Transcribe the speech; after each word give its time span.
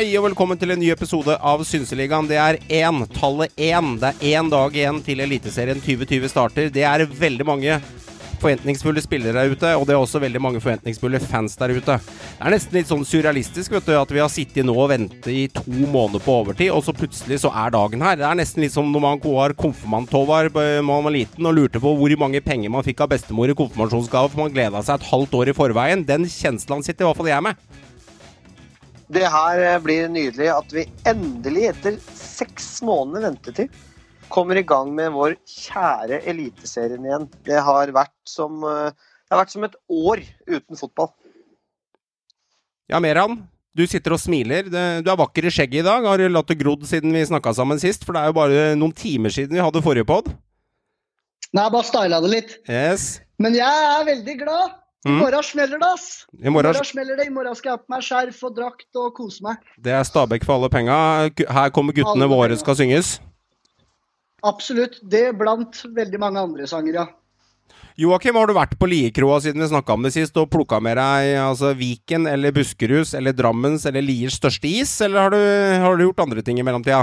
Hei 0.00 0.14
og 0.16 0.22
velkommen 0.30 0.56
til 0.56 0.70
en 0.72 0.78
ny 0.80 0.86
episode 0.94 1.34
av 1.44 1.60
Synseligaen. 1.68 2.24
Det 2.24 2.38
er 2.40 2.56
én, 2.72 3.02
tallet 3.12 3.52
én. 3.60 3.90
Det 4.00 4.08
er 4.08 4.38
én 4.38 4.46
dag 4.48 4.72
igjen 4.72 5.00
til 5.04 5.20
Eliteserien 5.20 5.76
2020 5.76 6.30
starter. 6.32 6.70
Det 6.72 6.86
er 6.88 7.04
veldig 7.04 7.44
mange 7.44 7.74
forventningsfulle 8.40 9.02
spillere 9.04 9.36
der 9.36 9.52
ute, 9.52 9.74
og 9.76 9.84
det 9.84 9.92
er 9.92 10.00
også 10.00 10.22
veldig 10.24 10.40
mange 10.40 10.62
forventningsfulle 10.64 11.20
fans 11.20 11.58
der 11.60 11.74
ute. 11.76 11.98
Det 12.00 12.40
er 12.40 12.54
nesten 12.54 12.78
litt 12.78 12.88
sånn 12.88 13.04
surrealistisk 13.04 13.76
vet 13.76 13.90
du, 13.90 13.92
at 13.98 14.14
vi 14.16 14.22
har 14.22 14.32
sittet 14.32 14.64
nå 14.64 14.72
og 14.72 14.88
ventet 14.94 15.28
i 15.34 15.44
to 15.52 15.66
måneder 15.68 16.24
på 16.24 16.38
overtid, 16.46 16.72
og 16.72 16.80
så 16.86 16.96
plutselig 16.96 17.42
så 17.44 17.52
er 17.52 17.76
dagen 17.76 18.00
her. 18.06 18.16
Det 18.22 18.24
er 18.30 18.40
nesten 18.40 18.64
litt 18.64 18.72
som 18.72 18.88
når 18.88 19.04
man 19.04 19.22
var 19.26 19.52
konfirmantovar 19.60 20.48
da 20.56 20.66
man 20.80 21.04
var 21.10 21.16
liten 21.18 21.44
og 21.44 21.58
lurte 21.58 21.84
på 21.84 21.92
hvor 22.00 22.16
mange 22.24 22.40
penger 22.48 22.72
man 22.72 22.88
fikk 22.88 23.04
av 23.04 23.12
bestemor 23.12 23.52
i 23.52 23.60
konfirmasjonsgave, 23.60 24.32
for 24.32 24.46
man 24.46 24.56
gleda 24.56 24.80
seg 24.80 24.96
et 24.96 25.12
halvt 25.12 25.38
år 25.42 25.52
i 25.52 25.58
forveien. 25.60 26.08
Den 26.08 26.24
kjenslen 26.24 26.88
sitter 26.88 27.04
i 27.04 27.10
hvert 27.10 27.20
fall 27.20 27.32
jeg 27.34 27.50
med. 27.50 27.79
Det 29.10 29.26
her 29.26 29.80
blir 29.82 30.10
nydelig 30.12 30.50
at 30.54 30.74
vi 30.74 30.84
endelig, 31.08 31.64
etter 31.72 31.96
seks 32.14 32.76
måneder 32.86 33.26
ventetid, 33.26 33.72
kommer 34.30 34.58
i 34.58 34.62
gang 34.66 34.92
med 34.94 35.10
vår 35.16 35.34
kjære 35.50 36.20
Eliteserien 36.30 37.06
igjen. 37.08 37.26
Det 37.46 37.58
har 37.66 37.90
vært 37.90 38.14
som, 38.30 38.62
eh, 38.62 38.92
det 38.94 39.34
har 39.34 39.42
vært 39.42 39.54
som 39.56 39.64
et 39.66 39.74
år 39.90 40.22
uten 40.46 40.78
fotball. 40.78 41.10
Ja, 42.90 43.00
Meran, 43.02 43.48
du 43.74 43.86
sitter 43.86 44.14
og 44.14 44.20
smiler. 44.22 44.70
Du 44.70 44.76
er 45.10 45.18
vakker 45.18 45.46
i 45.46 45.50
skjegget 45.50 45.82
i 45.82 45.86
dag. 45.86 46.06
Har 46.06 46.18
du 46.18 46.28
latt 46.28 46.46
det 46.50 46.58
grodd 46.58 46.86
siden 46.86 47.12
vi 47.14 47.26
snakka 47.26 47.54
sammen 47.54 47.78
sist? 47.78 48.04
For 48.04 48.14
det 48.14 48.22
er 48.22 48.30
jo 48.30 48.38
bare 48.38 48.76
noen 48.78 48.94
timer 48.94 49.30
siden 49.30 49.54
vi 49.54 49.62
hadde 49.62 49.82
forrige 49.82 50.06
pod. 50.06 50.30
Nei, 51.50 51.64
jeg 51.64 51.74
bare 51.74 51.86
styla 51.86 52.20
det 52.22 52.30
litt. 52.30 52.56
Yes. 52.70 53.20
Men 53.42 53.54
jeg 53.58 53.66
er 53.66 54.06
veldig 54.06 54.38
glad. 54.42 54.76
I 55.00 55.08
Mm. 55.08 55.18
morgen 55.22 55.42
smeller 55.42 55.78
det, 55.80 55.86
ass. 55.86 56.26
I 56.36 56.46
I 56.46 56.50
morgen 56.52 56.74
smeller 56.84 57.16
det. 57.16 57.26
I 57.26 57.30
morgen 57.32 57.54
skal 57.56 57.70
jeg 57.70 57.78
ha 57.78 57.80
på 57.80 57.94
meg 57.94 58.02
skjerf 58.04 58.42
og 58.44 58.56
drakt 58.56 58.96
og 59.00 59.14
kose 59.16 59.40
meg. 59.42 59.56
Det 59.80 59.92
er 59.96 60.02
Stabæk 60.04 60.44
for 60.44 60.58
alle 60.58 60.68
penga. 60.68 61.30
Her 61.48 61.70
kommer 61.70 61.96
guttene 61.96 62.26
Alle 62.26 62.28
våre 62.28 62.58
skal 62.60 62.76
synges. 62.76 63.18
Absolutt. 64.44 65.00
Det 65.08 65.30
blant 65.38 65.82
veldig 65.96 66.20
mange 66.20 66.40
andre 66.40 66.66
sanger, 66.68 66.94
ja. 67.00 67.06
Joakim, 68.00 68.36
har 68.38 68.46
du 68.48 68.54
vært 68.56 68.78
på 68.80 68.88
Liekroa 68.88 69.40
siden 69.44 69.60
vi 69.60 69.68
snakka 69.68 69.92
om 69.92 70.02
det 70.06 70.12
sist, 70.14 70.36
og 70.40 70.48
plukka 70.52 70.78
med 70.80 70.96
deg 70.96 71.34
altså, 71.42 71.74
Viken 71.76 72.26
eller 72.30 72.52
Buskeruds 72.56 73.12
eller 73.18 73.32
Drammens 73.36 73.84
eller 73.88 74.00
Liers 74.04 74.38
største 74.40 74.68
is, 74.68 74.94
eller 75.04 75.20
har 75.20 75.30
du, 75.34 75.40
har 75.84 75.96
du 75.96 76.04
gjort 76.06 76.22
andre 76.24 76.42
ting 76.46 76.60
i 76.60 76.64
mellomtida? 76.64 77.02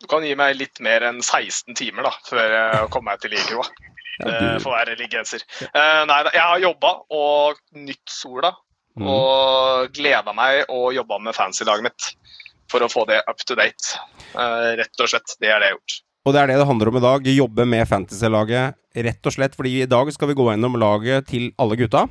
Du 0.00 0.06
kan 0.06 0.22
gi 0.24 0.32
meg 0.38 0.56
litt 0.56 0.80
mer 0.80 1.02
enn 1.10 1.20
16 1.20 1.74
timer 1.76 2.06
da, 2.06 2.12
før 2.28 2.54
jeg 2.54 2.88
kommer 2.94 3.12
meg 3.12 3.20
til 3.24 3.34
Liekroa. 3.34 3.66
Det 4.18 4.62
får 4.64 4.74
være 4.74 5.10
genser. 5.10 5.44
Eh, 5.68 6.02
nei, 6.08 6.22
jeg 6.34 6.42
har 6.42 6.64
jobba 6.64 6.94
og 7.14 7.60
nytt 7.78 8.10
sola. 8.10 8.52
Mm. 8.98 9.06
Og 9.06 9.94
gleda 9.94 10.34
meg 10.34 10.64
og 10.74 10.90
jobba 10.96 11.20
med 11.22 11.36
fancy-laget 11.36 11.86
mitt 11.86 12.10
for 12.68 12.82
å 12.84 12.90
få 12.90 13.04
det 13.08 13.20
up 13.30 13.40
to 13.46 13.56
date. 13.58 13.94
Eh, 14.34 14.74
rett 14.80 15.04
og 15.04 15.10
slett. 15.10 15.36
Det 15.38 15.48
er 15.48 15.62
det 15.62 15.70
jeg 15.70 15.74
har 15.74 15.78
gjort. 15.78 15.98
Og 16.26 16.34
det 16.34 16.40
er 16.42 16.50
det 16.50 16.58
det 16.60 16.68
handler 16.68 16.90
om 16.90 16.98
i 16.98 17.04
dag. 17.04 17.28
Jobbe 17.38 17.64
med 17.64 17.88
Fantasy-laget, 17.88 18.76
rett 19.06 19.28
og 19.30 19.32
slett. 19.32 19.54
Fordi 19.56 19.78
i 19.80 19.88
dag 19.88 20.10
skal 20.12 20.28
vi 20.28 20.36
gå 20.36 20.48
gjennom 20.50 20.76
laget 20.80 21.30
til 21.30 21.50
alle 21.62 21.78
gutta. 21.80 22.04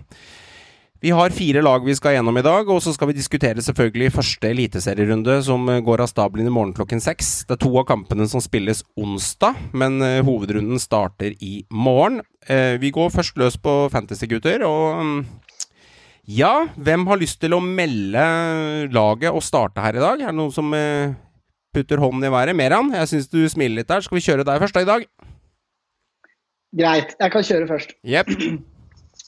Vi 1.00 1.12
har 1.14 1.30
fire 1.30 1.62
lag 1.62 1.84
vi 1.86 1.94
skal 1.94 2.16
gjennom 2.16 2.40
i 2.40 2.42
dag, 2.45 2.70
og 2.73 2.80
så 2.81 2.90
skal 2.95 3.12
vi 3.12 3.17
diskutere 3.20 3.62
selvfølgelig 3.62 4.16
første 4.16 4.50
eliteserierunde, 4.50 5.36
som 5.45 5.67
eh, 5.70 5.81
går 5.86 6.02
av 6.02 6.09
stabelen 6.09 6.50
i 6.50 6.53
morgen 6.53 6.72
klokken 6.73 7.02
seks. 7.03 7.44
Det 7.45 7.53
er 7.53 7.59
to 7.62 7.70
av 7.78 7.86
kampene 7.92 8.26
som 8.30 8.42
spilles 8.42 8.81
onsdag, 8.98 9.59
men 9.78 10.02
eh, 10.02 10.23
hovedrunden 10.25 10.81
starter 10.81 11.36
i 11.38 11.59
morgen. 11.70 12.23
Eh, 12.50 12.80
vi 12.81 12.90
går 12.95 13.12
først 13.14 13.38
løs 13.38 13.59
på 13.62 13.75
Fantasy-gutter, 13.94 14.66
og 14.66 15.03
mm, 15.03 15.20
ja, 16.34 16.53
hvem 16.73 17.06
har 17.12 17.22
lyst 17.22 17.38
til 17.44 17.53
å 17.53 17.62
melde 17.62 18.23
laget 18.90 19.30
og 19.30 19.45
starte 19.45 19.84
her 19.84 20.00
i 20.00 20.02
dag? 20.02 20.23
Er 20.23 20.34
det 20.34 20.40
noen 20.40 20.56
som 20.56 20.73
putter 21.78 22.02
hånden 22.02 22.25
i 22.25 22.31
været? 22.34 22.58
Meran, 22.58 22.90
jeg 22.97 23.12
syns 23.14 23.29
du 23.29 23.44
smiler 23.47 23.84
litt 23.84 23.91
der. 23.91 24.02
Skal 24.03 24.18
vi 24.18 24.25
kjøre 24.25 24.47
deg 24.50 24.66
først 24.66 24.75
da 24.75 24.84
i 24.84 24.90
dag? 24.90 25.06
Greit. 26.81 27.14
Jeg 27.22 27.35
kan 27.38 27.47
kjøre 27.47 27.69
først. 27.69 27.96
Jepp. 28.03 28.34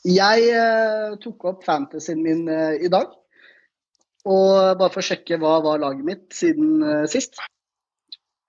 Jeg 0.08 0.52
eh, 0.56 1.16
tok 1.20 1.46
opp 1.50 1.66
fantasyen 1.68 2.22
min 2.24 2.46
eh, 2.52 2.86
i 2.86 2.92
dag. 2.92 3.12
Og 4.30 4.80
bare 4.80 4.92
for 4.92 5.02
å 5.02 5.08
sjekke 5.10 5.40
hva 5.40 5.60
var 5.64 5.82
laget 5.82 6.06
mitt 6.08 6.26
siden 6.36 6.84
eh, 6.84 7.06
sist. 7.12 7.40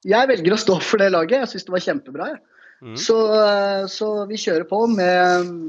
Jeg 0.06 0.31
velger 0.31 0.55
å 0.55 0.61
stå 0.61 0.78
for 0.84 1.03
det 1.03 1.11
laget. 1.12 1.43
Jeg 1.43 1.53
syns 1.53 1.66
det 1.66 1.75
var 1.75 1.84
kjempebra. 1.84 2.28
Mm. 2.81 2.97
Så, 2.97 3.16
eh, 3.37 3.87
så 3.93 4.11
vi 4.31 4.41
kjører 4.41 4.66
på 4.71 4.84
med 4.88 5.49
mm, 5.49 5.65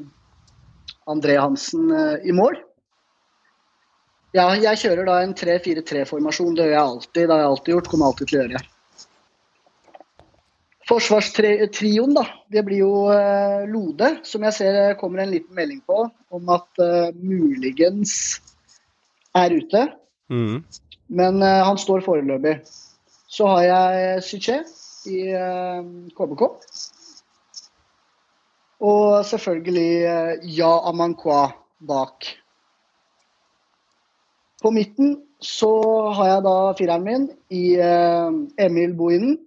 André 1.12 1.38
Hansen 1.42 1.90
eh, 1.92 2.30
i 2.30 2.36
mål. 2.36 2.60
Ja, 4.32 4.48
jeg 4.56 4.80
kjører 4.80 5.10
da 5.10 5.18
en 5.26 5.34
3-4-3-formasjon. 5.36 6.56
Det 6.56 6.70
gjør 6.70 6.78
jeg 6.78 6.84
alltid. 6.86 7.26
Det 7.26 7.34
har 7.34 7.42
jeg 7.42 7.52
alltid 7.52 7.74
gjort. 7.76 7.90
Kommer 7.92 8.12
alltid 8.12 8.30
til 8.30 8.40
å 8.40 8.46
gjøre. 8.46 8.64
Forsvarstrioen, 10.90 12.14
da. 12.16 12.24
Det 12.50 12.64
blir 12.66 12.82
jo 12.82 12.94
eh, 13.14 13.68
Lode, 13.70 14.16
som 14.26 14.44
jeg 14.48 14.56
ser 14.58 14.78
eh, 14.80 14.96
kommer 15.00 15.22
en 15.22 15.34
liten 15.34 15.54
melding 15.56 15.82
på 15.86 16.08
om 16.34 16.50
at 16.54 16.82
uh, 16.82 17.12
muligens 17.22 18.40
er 19.38 19.54
ute. 19.54 19.84
Mm. 20.32 20.62
Men 21.12 21.42
uh, 21.44 21.62
han 21.68 21.78
står 21.78 22.02
foreløpig. 22.06 22.56
Så 23.32 23.48
har 23.52 23.68
jeg 23.68 24.24
Syché 24.26 24.58
i 25.12 25.20
uh, 25.36 25.84
KBK. 26.18 26.46
Og 28.82 29.22
selvfølgelig 29.30 30.48
Ja 30.58 30.72
Amankwa 30.90 31.52
bak. 31.78 32.26
På 34.62 34.72
midten 34.74 35.20
så 35.42 35.70
har 36.16 36.32
jeg 36.32 36.44
da 36.48 36.56
fireren 36.78 37.06
min 37.06 37.30
i 37.54 37.78
Emil 38.62 38.94
Bohinen. 38.98 39.38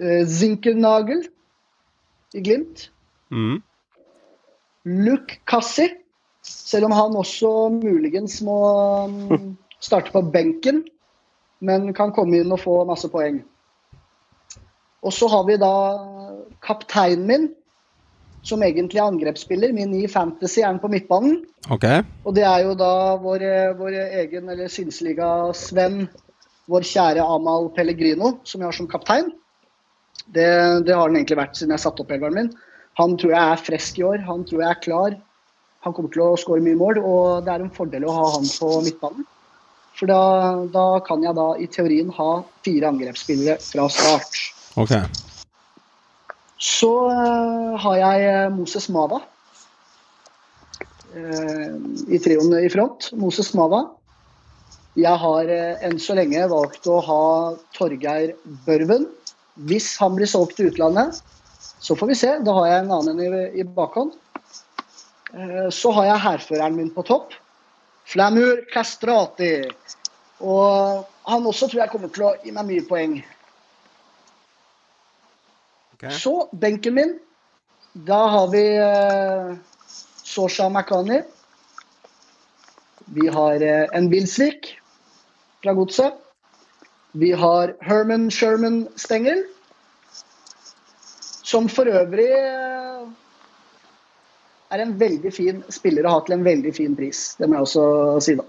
Eh, 0.00 0.26
Zinkernagel 0.26 1.26
i 2.32 2.40
Glimt. 2.40 2.90
Mm. 3.30 3.62
Luke 4.84 5.40
Cassi, 5.46 5.88
selv 6.42 6.88
om 6.88 6.96
han 6.96 7.16
også 7.16 7.68
muligens 7.74 8.40
må 8.42 8.58
um, 9.06 9.56
starte 9.86 10.12
på 10.14 10.24
benken, 10.32 10.82
men 11.62 11.92
kan 11.94 12.14
komme 12.14 12.40
inn 12.40 12.52
og 12.52 12.62
få 12.64 12.80
masse 12.88 13.10
poeng. 13.12 13.42
Og 15.02 15.14
så 15.14 15.28
har 15.30 15.44
vi 15.46 15.58
da 15.58 15.74
kapteinen 16.62 17.26
min, 17.26 17.46
som 18.42 18.62
egentlig 18.62 18.98
er 18.98 19.06
angrepsspiller. 19.06 19.74
Min 19.74 19.94
i 19.94 20.08
Fantasy 20.10 20.62
er 20.62 20.68
han 20.70 20.80
på 20.82 20.90
midtbanen. 20.90 21.44
Okay. 21.70 22.02
Og 22.26 22.34
det 22.34 22.42
er 22.46 22.64
jo 22.66 22.74
da 22.78 23.14
vår, 23.22 23.44
vår 23.78 23.98
egen, 24.22 24.50
eller 24.50 24.70
synsliga 24.70 25.28
Sven, 25.54 26.08
vår 26.70 26.86
kjære 26.86 27.22
Amal 27.22 27.70
Pellegrino, 27.76 28.36
som 28.46 28.62
jeg 28.62 28.70
har 28.70 28.78
som 28.78 28.90
kaptein. 28.90 29.30
Det, 30.32 30.48
det 30.86 30.94
har 30.96 31.10
den 31.10 31.18
egentlig 31.20 31.40
vært 31.40 31.58
siden 31.58 31.74
jeg 31.74 31.84
satte 31.84 32.04
opp 32.04 32.12
elveren 32.14 32.38
min. 32.38 32.52
Han 33.00 33.16
tror 33.20 33.32
jeg 33.34 33.42
er 33.42 33.66
frisk 33.66 34.00
i 34.00 34.06
år. 34.06 34.24
Han 34.28 34.44
tror 34.48 34.62
jeg 34.62 34.70
er 34.70 34.82
klar. 34.84 35.18
Han 35.82 35.94
kommer 35.96 36.12
til 36.14 36.24
å 36.24 36.38
skåre 36.38 36.62
mye 36.62 36.78
mål, 36.78 37.00
og 37.02 37.46
det 37.46 37.54
er 37.54 37.64
en 37.64 37.74
fordel 37.74 38.06
å 38.06 38.14
ha 38.14 38.26
han 38.36 38.46
på 38.46 38.70
midtbanen. 38.84 39.26
For 39.98 40.08
da, 40.08 40.20
da 40.72 40.86
kan 41.04 41.24
jeg 41.24 41.36
da 41.36 41.48
i 41.60 41.68
teorien 41.70 42.12
ha 42.16 42.30
fire 42.64 42.88
angrepsspillere 42.92 43.58
fra 43.60 43.88
start. 43.92 44.38
Ok. 44.80 44.94
Så 46.62 46.92
eh, 47.10 47.72
har 47.82 47.98
jeg 47.98 48.28
eh, 48.30 48.52
Moses 48.54 48.86
Mava 48.94 49.18
eh, 51.12 51.74
i 52.14 52.20
trioen 52.22 52.54
i 52.62 52.70
front. 52.72 53.10
Moses 53.18 53.50
Mava. 53.58 53.82
Jeg 54.96 55.16
har 55.18 55.48
enn 55.88 55.98
så 56.00 56.14
lenge 56.14 56.44
valgt 56.52 56.86
å 56.86 56.98
ha 57.02 57.22
Torgeir 57.74 58.34
Børven. 58.66 59.08
Hvis 59.54 59.96
han 60.00 60.16
blir 60.16 60.30
solgt 60.30 60.56
til 60.56 60.70
utlandet, 60.72 61.20
så 61.82 61.96
får 61.98 62.12
vi 62.12 62.18
se. 62.18 62.32
Da 62.46 62.54
har 62.56 62.68
jeg 62.70 62.84
en 62.84 62.94
annen 62.96 63.20
i, 63.20 63.30
i 63.60 63.64
bakhånd. 63.66 64.14
Eh, 65.34 65.68
så 65.70 65.92
har 65.96 66.08
jeg 66.08 66.24
hærføreren 66.26 66.76
min 66.76 66.92
på 66.94 67.04
topp. 67.06 67.34
Flamur 68.08 68.64
Castrati. 68.72 69.54
Og 70.42 71.04
han 71.28 71.46
også 71.46 71.68
tror 71.68 71.84
jeg 71.84 71.92
kommer 71.92 72.10
til 72.12 72.26
å 72.26 72.34
gi 72.42 72.54
meg 72.54 72.68
mye 72.68 72.86
poeng. 72.88 73.18
Okay. 75.96 76.14
Så 76.18 76.48
benken 76.52 76.96
min. 76.98 77.14
Da 78.08 78.18
har 78.32 78.48
vi 78.50 78.62
uh, 78.80 79.52
Sosha 80.24 80.70
Makhani. 80.72 81.20
Vi 83.12 83.28
har 83.28 83.62
uh, 83.62 83.84
en 83.92 84.08
Bilsvik 84.10 84.72
fra 85.62 85.76
Godset. 85.76 86.21
Vi 87.12 87.32
har 87.32 87.74
Herman 87.80 88.30
Sherman 88.30 88.88
Stengel. 88.96 89.44
Som 91.42 91.68
for 91.68 91.88
øvrig 91.90 92.30
eh, 92.32 93.08
er 94.72 94.82
en 94.84 94.94
veldig 94.98 95.32
fin 95.34 95.58
spiller 95.72 96.06
å 96.08 96.14
ha 96.14 96.20
til 96.24 96.38
en 96.38 96.44
veldig 96.46 96.72
fin 96.72 96.94
pris. 96.96 97.34
Det 97.36 97.48
må 97.48 97.58
jeg 97.58 97.66
også 97.66 97.86
si, 98.24 98.36
da. 98.38 98.46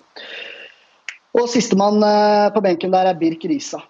Og 1.35 1.49
sistemann 1.51 1.99
eh, 2.05 2.51
på 2.53 2.63
benken 2.63 2.93
der 2.93 3.09
er 3.11 3.19
Birk 3.19 3.43
Risa. 3.49 3.81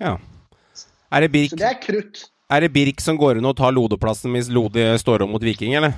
Ja. 0.00 0.16
Er 1.12 1.26
det, 1.26 1.30
Birk, 1.34 1.52
Så 1.52 1.60
det 1.60 1.68
er 1.68 1.76
krutt. 1.82 2.24
er 2.50 2.64
det 2.64 2.72
Birk 2.72 3.02
som 3.04 3.18
går 3.20 3.38
inn 3.38 3.50
og 3.50 3.58
tar 3.58 3.74
Lodeplassen 3.74 4.32
hvis 4.34 4.48
Lode 4.50 4.94
står 5.02 5.26
om 5.26 5.34
mot 5.34 5.44
Viking, 5.44 5.76
eller? 5.76 5.92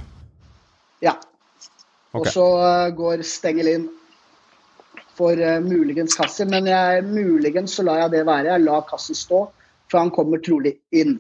Ja. 1.05 1.15
Okay. 2.11 2.25
Og 2.25 2.33
så 2.33 2.49
eh, 2.65 2.91
går 2.97 3.23
Stengel 3.29 3.71
inn. 3.77 3.87
For 5.17 5.41
uh, 5.41 5.61
muligens 5.65 6.17
Kassi, 6.19 6.45
men 6.49 6.69
jeg, 6.71 7.05
muligens 7.09 7.77
så 7.79 7.85
lar 7.87 8.05
jeg 8.05 8.15
det 8.17 8.27
være. 8.29 8.53
Jeg 8.53 8.65
lar 8.67 8.85
Kassi 8.89 9.17
stå, 9.17 9.47
for 9.91 10.03
han 10.03 10.13
kommer 10.15 10.43
trolig 10.45 10.77
inn. 10.95 11.19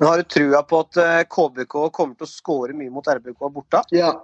Men 0.00 0.08
Har 0.08 0.22
du 0.22 0.28
trua 0.32 0.62
på 0.64 0.80
at 0.86 1.00
uh, 1.00 1.22
KBK 1.28 1.76
kommer 1.92 2.16
til 2.16 2.28
å 2.28 2.30
skåre 2.30 2.76
mye 2.76 2.92
mot 2.92 3.06
RBK 3.06 3.48
borte? 3.52 3.82
Ja. 3.92 4.14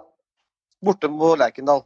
Borte 0.83 1.09
på 1.11 1.33
Lerkendal. 1.37 1.83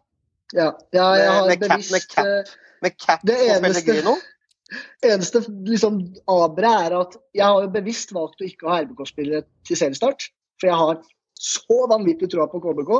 Ja, 0.55 0.69
ja 0.95 1.07
jeg 1.19 1.31
har 1.31 1.47
med, 1.47 1.57
med 1.59 1.65
bevisst 1.69 2.13
cap, 2.13 2.53
med 2.83 2.97
cap, 2.99 3.23
eh, 3.23 3.57
med 3.63 3.75
cap 3.75 3.87
det 3.87 3.97
eneste- 4.01 4.15
eneste 5.11 5.41
liksom, 5.67 5.99
aberet 6.31 6.91
er 6.91 6.97
at 6.99 7.17
jeg 7.35 7.45
har 7.45 7.65
jo 7.65 7.73
bevisst 7.73 8.13
valgt 8.15 8.43
å 8.43 8.47
ikke 8.47 8.69
ha 8.71 8.81
RBK-spillere 8.85 9.43
til 9.67 9.79
seriestart. 9.79 10.29
For 10.59 10.69
jeg 10.71 10.79
har 10.79 11.01
så 11.41 11.77
vanvittig 11.89 12.27
troa 12.29 12.45
på 12.51 12.59
KBK. 12.61 12.91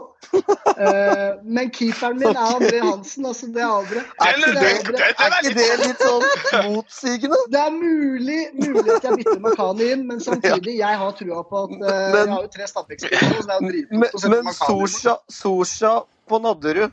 Eh, 0.81 1.33
men 1.45 1.69
keeperen 1.75 2.17
min 2.17 2.31
er 2.31 2.47
André 2.55 2.79
Hansen. 2.81 3.25
altså 3.29 3.45
det. 3.53 3.61
Er 3.61 3.83
Den- 3.91 4.39
ikke 4.39 4.53
det- 4.55 4.85
det, 4.85 4.95
det- 4.97 5.13
er 5.19 5.35
ikke 5.41 5.53
det 5.59 5.88
litt 5.88 6.01
sånn 6.01 6.73
motsigende? 6.73 7.38
Det 7.53 7.59
er 7.61 7.71
mulig, 7.75 8.39
mulig 8.57 8.95
at 8.95 9.03
jeg 9.03 9.17
bytter 9.19 9.39
Makani 9.45 9.91
inn, 9.93 10.07
men 10.07 10.19
samtidig, 10.19 10.77
jeg 10.79 10.97
har 11.03 11.11
trua 11.19 11.43
på 11.51 11.63
at 11.63 11.71
eh, 11.71 11.77
Men- 11.81 12.17
Jeg 12.25 12.33
har 12.33 12.41
jo 12.41 12.51
tre 12.57 12.67
Stabæk-spillere, 12.67 13.45
er 13.45 13.61
Men, 13.61 14.43
men. 14.45 14.53
Sosha, 14.53 15.15
Sosha 15.29 15.93
på 16.29 16.39
Nadderud 16.41 16.91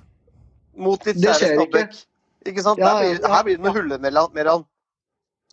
mot 0.77 1.01
ditt 1.05 1.17
kjære 1.17 1.55
Stabæk. 1.57 1.89
ikke. 1.89 2.05
Ikke 2.53 2.63
sant? 2.63 2.79
Ja, 2.79 2.99
ja, 3.03 3.17
her 3.35 3.43
blir 3.45 3.57
det 3.57 3.65
noe 3.65 3.73
hullemeran. 3.73 4.65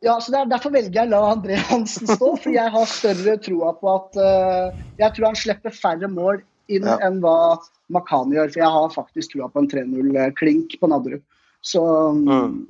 Ja, 0.04 0.18
så 0.22 0.34
er 0.36 0.50
Derfor 0.52 0.74
velger 0.76 0.92
jeg 1.00 1.08
å 1.08 1.12
la 1.14 1.22
André 1.34 1.56
Hansen 1.70 2.08
stå, 2.10 2.34
for 2.42 2.52
jeg 2.52 2.72
har 2.74 2.86
større 2.92 3.38
troa 3.42 3.72
på 3.80 3.92
at 3.94 4.18
uh, 4.20 4.76
Jeg 5.00 5.16
tror 5.16 5.30
han 5.32 5.40
slipper 5.40 5.72
færre 5.74 6.10
mål 6.12 6.42
inn 6.68 6.84
Ja. 6.90 6.98
enn 7.06 7.22
hva 7.24 7.60
Makani 7.94 8.36
gjør. 8.36 8.52
For 8.52 8.60
jeg 8.64 8.74
har 8.76 8.90
faktisk 8.94 9.32
troa 9.36 9.48
på 9.54 9.62
en 9.62 9.70
3-0-klink 9.70 10.80
på 10.82 10.90
Nadderud. 10.90 11.22
Så, 11.62 11.82
Mm. 12.14 12.66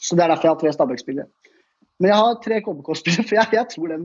så 0.00 0.16
det 0.16 0.24
er 0.24 0.28
derfor 0.34 0.48
jeg 0.48 0.54
har 0.54 0.60
tre 0.62 0.72
Stabæk-spillere. 0.72 1.28
Men 2.00 2.10
jeg 2.10 2.16
har 2.18 2.34
tre 2.42 2.60
KBK-spillere, 2.64 3.24
for 3.28 3.36
jeg, 3.38 3.48
jeg, 3.52 3.68
tror 3.70 3.88
de, 3.92 3.98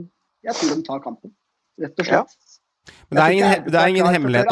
jeg 0.45 0.55
tror 0.59 0.75
de 0.75 0.83
tar 0.87 0.99
kampen. 1.03 1.31
Rett 1.79 1.99
og 2.03 2.05
Ja. 2.11 2.21
Men 3.09 3.17
det 3.17 3.23
er 3.23 3.35
ingen, 3.35 3.69
det 3.69 3.77
er 3.79 3.91
ingen 3.91 4.07
hemmelighet. 4.13 4.49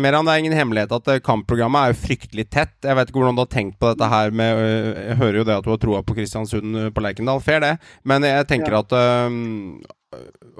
Meran, 0.00 0.26
det 0.26 0.34
er 0.34 0.40
ingen 0.42 0.54
hemmelighet 0.56 0.92
at 0.96 1.10
eh, 1.12 1.20
kampprogrammet 1.24 1.80
er 1.80 1.92
jo 1.92 1.98
fryktelig 2.00 2.46
tett. 2.52 2.76
Jeg 2.84 2.96
vet 2.96 3.10
ikke 3.10 3.20
hvordan 3.20 3.36
du 3.36 3.42
har 3.44 3.50
tenkt 3.52 3.76
på 3.80 3.90
dette 3.92 4.08
her 4.08 4.32
med 4.32 4.60
øh, 4.62 4.86
Jeg 5.10 5.18
hører 5.20 5.38
jo 5.40 5.44
det 5.48 5.56
at 5.58 5.66
du 5.66 5.72
har 5.74 5.82
troa 5.82 6.00
på 6.06 6.16
Kristiansund 6.16 6.78
øh, 6.80 6.88
på 6.94 7.04
Lerkendal, 7.04 7.42
fair 7.44 7.60
det. 7.64 7.74
Men 8.08 8.24
jeg 8.28 8.48
tenker 8.48 8.72
Ja. 8.72 8.80
at 8.80 8.96
um, 9.28 9.82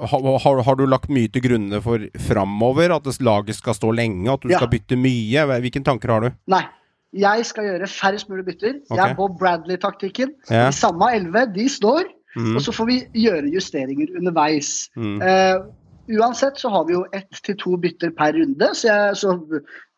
har, 0.00 0.62
har, 0.64 0.76
du 0.76 0.85
lagt 0.88 1.11
mye 1.12 1.29
til 1.32 1.44
grunne 1.44 1.81
for 1.85 2.05
framover? 2.29 2.94
At 2.97 3.20
laget 3.20 3.56
skal 3.56 3.76
stå 3.76 3.93
lenge? 3.97 4.29
At 4.32 4.44
du 4.44 4.53
Ja. 4.53 4.61
skal 4.61 4.73
bytte 4.73 4.97
mye? 4.97 5.47
Hvilke 5.64 5.85
tanker 5.85 6.12
har 6.12 6.20
du? 6.20 6.31
Nei. 6.47 6.64
Jeg 7.12 7.44
skal 7.44 7.67
gjøre 7.69 7.87
færrest 7.93 8.29
mulig 8.32 8.47
bytter. 8.47 8.79
Okay. 8.88 8.97
Jeg 8.97 9.11
er 9.11 9.17
Bob 9.17 9.38
Bradley-taktikken. 9.41 10.32
Ja. 10.49 10.67
De 10.70 10.73
samme 10.73 11.11
elleve, 11.12 11.44
de 11.53 11.69
står. 11.69 12.09
Mm. 12.37 12.56
Og 12.56 12.62
så 12.64 12.73
får 12.73 12.88
vi 12.88 12.97
gjøre 13.26 13.50
justeringer 13.53 14.14
underveis. 14.17 14.88
Mm. 14.97 15.20
Eh, 15.20 15.56
uansett 16.19 16.59
så 16.61 16.70
har 16.73 16.87
vi 16.88 16.97
jo 16.97 17.03
ett 17.17 17.43
til 17.44 17.56
to 17.61 17.76
bytter 17.81 18.12
per 18.17 18.35
runde, 18.37 18.69
så, 18.75 18.88
jeg, 18.88 19.17
så 19.23 19.37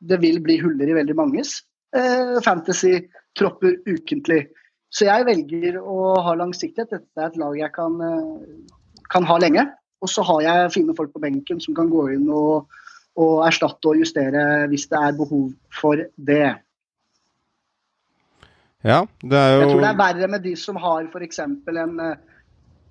det 0.01 0.21
vil 0.23 0.41
bli 0.45 0.59
huller 0.63 0.91
i 0.91 0.97
veldig 0.97 1.17
manges 1.19 1.59
eh, 1.97 2.37
fantasy-tropper 2.45 3.81
ukentlig. 3.87 4.45
Så 4.95 5.09
jeg 5.09 5.27
velger 5.27 5.81
å 5.81 6.15
ha 6.23 6.37
langsiktighet. 6.39 6.93
Dette 6.93 7.21
er 7.23 7.31
et 7.31 7.39
lag 7.41 7.57
jeg 7.59 7.73
kan, 7.75 7.97
eh, 8.05 9.01
kan 9.11 9.27
ha 9.27 9.39
lenge. 9.43 9.67
Og 10.05 10.11
så 10.11 10.23
har 10.27 10.43
jeg 10.45 10.75
fine 10.75 10.95
folk 10.97 11.15
på 11.15 11.23
benken 11.23 11.63
som 11.63 11.75
kan 11.75 11.89
gå 11.91 12.11
inn 12.15 12.29
og, 12.29 12.69
og 13.17 13.35
erstatte 13.47 13.91
og 13.91 14.03
justere 14.03 14.67
hvis 14.71 14.87
det 14.91 15.01
er 15.01 15.17
behov 15.17 15.49
for 15.73 16.05
det. 16.15 16.55
Ja, 18.85 19.01
det 19.25 19.39
er 19.41 19.63
Jeg 19.63 19.71
tror 19.71 19.81
det 19.81 19.91
er 19.91 20.03
verre 20.03 20.29
med 20.29 20.43
de 20.45 20.55
som 20.61 20.77
har 20.77 21.07
f.eks. 21.09 21.41
en 21.41 22.01
eh, 22.05 22.17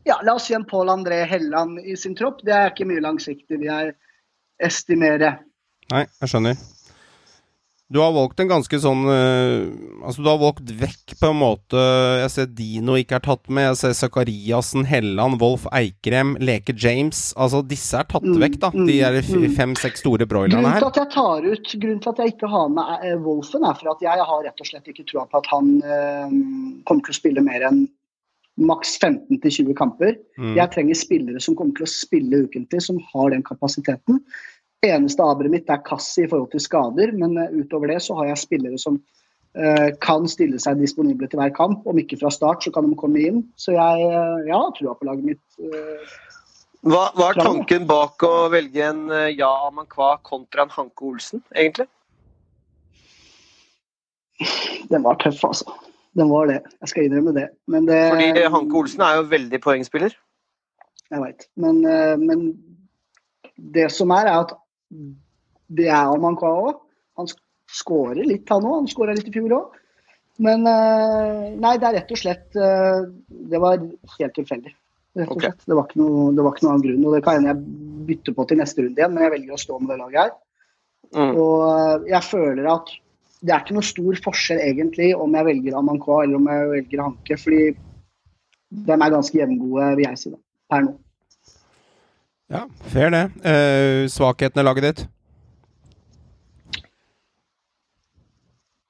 ja, 0.08 0.20
la 0.24 0.36
oss 0.38 0.50
si 0.50 0.56
en 0.58 0.66
Pål 0.68 0.92
André 0.94 1.24
Helland 1.30 1.80
i 1.84 1.98
sin 2.00 2.16
tropp. 2.20 2.44
Det 2.46 2.54
er 2.56 2.72
ikke 2.74 2.88
mye 2.90 3.04
langsiktig, 3.04 3.58
vil 3.60 3.70
jeg 3.70 3.94
estimere. 4.64 5.38
Nei, 5.92 6.06
jeg 6.22 6.32
skjønner. 6.32 6.58
Du 7.94 8.00
har 8.02 8.14
valgt 8.16 8.40
en 8.42 8.48
ganske 8.50 8.78
sånn 8.82 9.04
uh, 9.06 9.68
Altså, 10.08 10.24
du 10.24 10.30
har 10.32 10.40
valgt 10.42 10.72
vekk 10.80 11.12
på 11.20 11.28
en 11.30 11.38
måte 11.38 11.82
Jeg 12.24 12.32
ser 12.34 12.48
Dino 12.58 12.96
ikke 12.98 13.20
er 13.20 13.26
tatt 13.28 13.52
med. 13.54 13.68
Jeg 13.68 13.80
ser 13.82 13.94
Zakariassen, 14.00 14.88
Helland, 14.90 15.38
Wolf 15.44 15.68
Eikrem, 15.76 16.32
Leke 16.42 16.74
James. 16.74 17.34
Altså, 17.38 17.62
disse 17.68 18.00
er 18.00 18.08
tatt 18.10 18.26
Mm, 18.26 18.40
vekk, 18.42 18.56
da. 18.64 18.72
mm, 18.74 18.88
De 18.88 18.96
er 19.04 19.20
mm. 19.20 19.46
fem-seks 19.60 20.02
store 20.02 20.26
broilerne 20.26 20.64
her. 20.64 20.80
Grunnen 20.80 20.88
til 20.88 20.90
at 20.90 21.02
jeg 21.04 21.12
tar 21.14 21.46
ut, 21.52 21.74
grunnen 21.84 22.02
til 22.02 22.14
at 22.16 22.22
jeg 22.24 22.34
ikke 22.34 22.50
har 22.56 22.72
med 22.80 23.04
eh, 23.04 23.18
Wolfen, 23.28 23.68
er 23.68 23.78
for 23.78 23.92
at 23.94 24.06
jeg 24.08 24.26
har 24.32 24.46
rett 24.48 24.64
og 24.66 24.72
slett 24.72 24.90
ikke 24.96 25.06
trua 25.12 25.28
på 25.30 25.44
at 25.44 25.52
han 25.52 25.70
uh, 25.84 26.34
kommer 26.88 27.06
til 27.06 27.14
å 27.14 27.20
spille 27.20 27.46
mer 27.46 27.68
enn 27.70 27.84
maks 28.62 28.98
15-20 29.02 29.74
kamper. 29.78 30.18
Mm. 30.38 30.54
Jeg 30.60 30.72
trenger 30.76 31.00
spillere 31.00 31.42
som 31.42 31.58
kommer 31.58 31.78
til 31.78 31.88
å 31.88 31.94
spille 31.94 32.44
ukentlig, 32.46 32.82
som 32.86 33.00
har 33.14 33.34
den 33.34 33.46
kapasiteten. 33.46 34.22
Eneste 34.84 35.26
aberet 35.26 35.54
mitt 35.54 35.72
er 35.72 35.82
Kassi 35.88 36.26
i 36.26 36.30
forhold 36.30 36.52
til 36.52 36.64
skader, 36.64 37.14
men 37.18 37.38
eh, 37.40 37.54
utover 37.64 37.94
det 37.94 38.02
så 38.04 38.18
har 38.20 38.30
jeg 38.30 38.44
spillere 38.44 38.82
som 38.82 39.00
uh, 39.00 39.90
kan 40.04 40.28
stille 40.28 40.60
seg 40.60 40.82
disponible 40.82 41.30
til 41.32 41.40
hver 41.40 41.54
kamp. 41.56 41.88
Om 41.88 42.02
ikke 42.04 42.20
fra 42.20 42.34
start, 42.34 42.66
så 42.66 42.74
kan 42.76 42.90
de 42.90 43.00
komme 43.00 43.24
inn. 43.24 43.42
Så 43.56 43.78
jeg, 43.78 44.06
eh, 44.10 44.46
jeg 44.50 44.58
har 44.58 44.76
trua 44.78 44.98
på 45.00 45.08
laget 45.08 45.34
mitt. 45.34 45.44
Uh, 45.58 46.20
Hva, 46.84 47.06
hva 47.16 47.30
er 47.32 47.38
tanken 47.40 47.86
bak 47.88 48.24
å 48.28 48.50
velge 48.52 48.82
en 48.84 49.06
eh, 49.08 49.30
Ja 49.38 49.48
Amankwa 49.70 50.18
kontra 50.28 50.66
en 50.66 50.74
Hanke 50.74 51.06
Olsen, 51.08 51.40
egentlig? 51.56 51.88
Den 54.92 55.06
var 55.06 55.16
tøff, 55.22 55.40
altså. 55.48 55.78
Den 56.14 56.30
var 56.30 56.50
det. 56.50 56.60
Jeg 56.82 56.92
skal 56.92 57.08
innrømme 57.08 57.34
det. 57.36 57.48
Men 57.68 57.88
det 57.90 58.00
Fordi 58.14 58.46
Hanke 58.56 58.78
Olsen 58.78 59.02
er 59.06 59.18
jo 59.18 59.30
veldig 59.32 59.60
poengspiller. 59.64 60.14
Jeg 61.14 61.22
veit. 61.22 61.48
Men, 61.62 61.80
eh, 61.86 62.18
men 62.18 62.46
det 63.74 63.90
som 63.94 64.12
er, 64.14 64.30
er 64.30 64.44
at 64.46 64.54
det 65.74 65.90
er 65.90 66.12
Amankwa 66.14 66.54
òg. 66.68 66.84
Han 67.20 67.30
skårer 67.74 68.26
litt, 68.26 68.46
han 68.50 68.66
òg. 68.66 68.80
Han 68.82 68.92
skåra 68.92 69.16
litt 69.18 69.30
i 69.30 69.34
fjor 69.34 69.58
òg. 69.60 69.80
Men 70.44 70.66
eh, 70.70 71.52
nei, 71.62 71.76
det 71.78 71.90
er 71.90 72.00
rett 72.00 72.14
og 72.16 72.18
slett 72.18 72.56
eh, 72.58 73.04
Det 73.54 73.60
var 73.62 73.78
helt 74.18 74.34
tilfeldig. 74.38 74.74
Rett 75.22 75.34
og 75.36 75.44
slett. 75.44 75.62
Det 75.70 75.78
var 75.78 75.86
ikke 75.90 76.02
noe, 76.02 76.32
det 76.34 76.46
var 76.46 76.56
ikke 76.56 76.66
noe 76.66 76.74
annen 76.74 76.88
grunn. 76.88 77.06
Og 77.06 77.18
det 77.18 77.22
kan 77.26 77.38
hende 77.38 77.54
jeg 77.54 78.08
bytter 78.10 78.38
på 78.38 78.48
til 78.50 78.60
neste 78.62 78.86
runde 78.86 79.02
igjen, 79.02 79.14
men 79.14 79.28
jeg 79.28 79.36
velger 79.36 79.58
å 79.58 79.62
stå 79.62 79.78
med 79.80 79.94
det 79.94 80.00
laget 80.02 80.22
her. 80.24 80.34
Mm. 81.14 81.34
Og 81.38 82.08
jeg 82.10 82.26
føler 82.26 82.70
at 82.72 82.90
det 83.44 83.52
er 83.52 83.64
ikke 83.64 83.76
noe 83.76 83.86
stor 83.86 84.20
forskjell 84.24 84.62
egentlig 84.64 85.10
om 85.20 85.34
jeg 85.36 85.48
velger 85.50 85.76
Amankwa 85.76 86.22
eller 86.24 86.40
om 86.40 86.48
jeg 86.48 86.70
velger 86.72 87.04
Hanke, 87.04 87.38
fordi 87.40 87.64
de 88.88 88.96
er 88.96 89.14
ganske 89.14 89.38
jevngode, 89.38 89.90
vil 90.00 90.08
jeg 90.08 90.22
si, 90.22 90.32
da, 90.32 90.40
per 90.72 90.86
nå. 90.88 90.94
Ja, 92.54 92.64
fair 92.94 93.12
det. 93.14 93.26
Uh, 93.44 94.06
svakhetene 94.12 94.64
i 94.64 94.68
laget 94.68 94.88
ditt? 94.88 95.04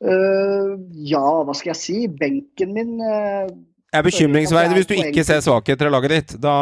Uh, 0.03 0.75
ja, 1.07 1.23
hva 1.47 1.53
skal 1.55 1.71
jeg 1.71 1.79
si? 1.79 1.99
Benken 2.11 2.73
min 2.75 2.97
uh, 2.99 3.47
er 3.93 4.05
bekymringsverdig 4.05 4.81
hvis 4.81 4.89
du 4.89 4.95
ikke 4.97 5.23
ser 5.25 5.43
svakheter 5.45 5.87
i 5.87 5.93
laget 5.93 6.15
ditt. 6.17 6.35
Da 6.43 6.55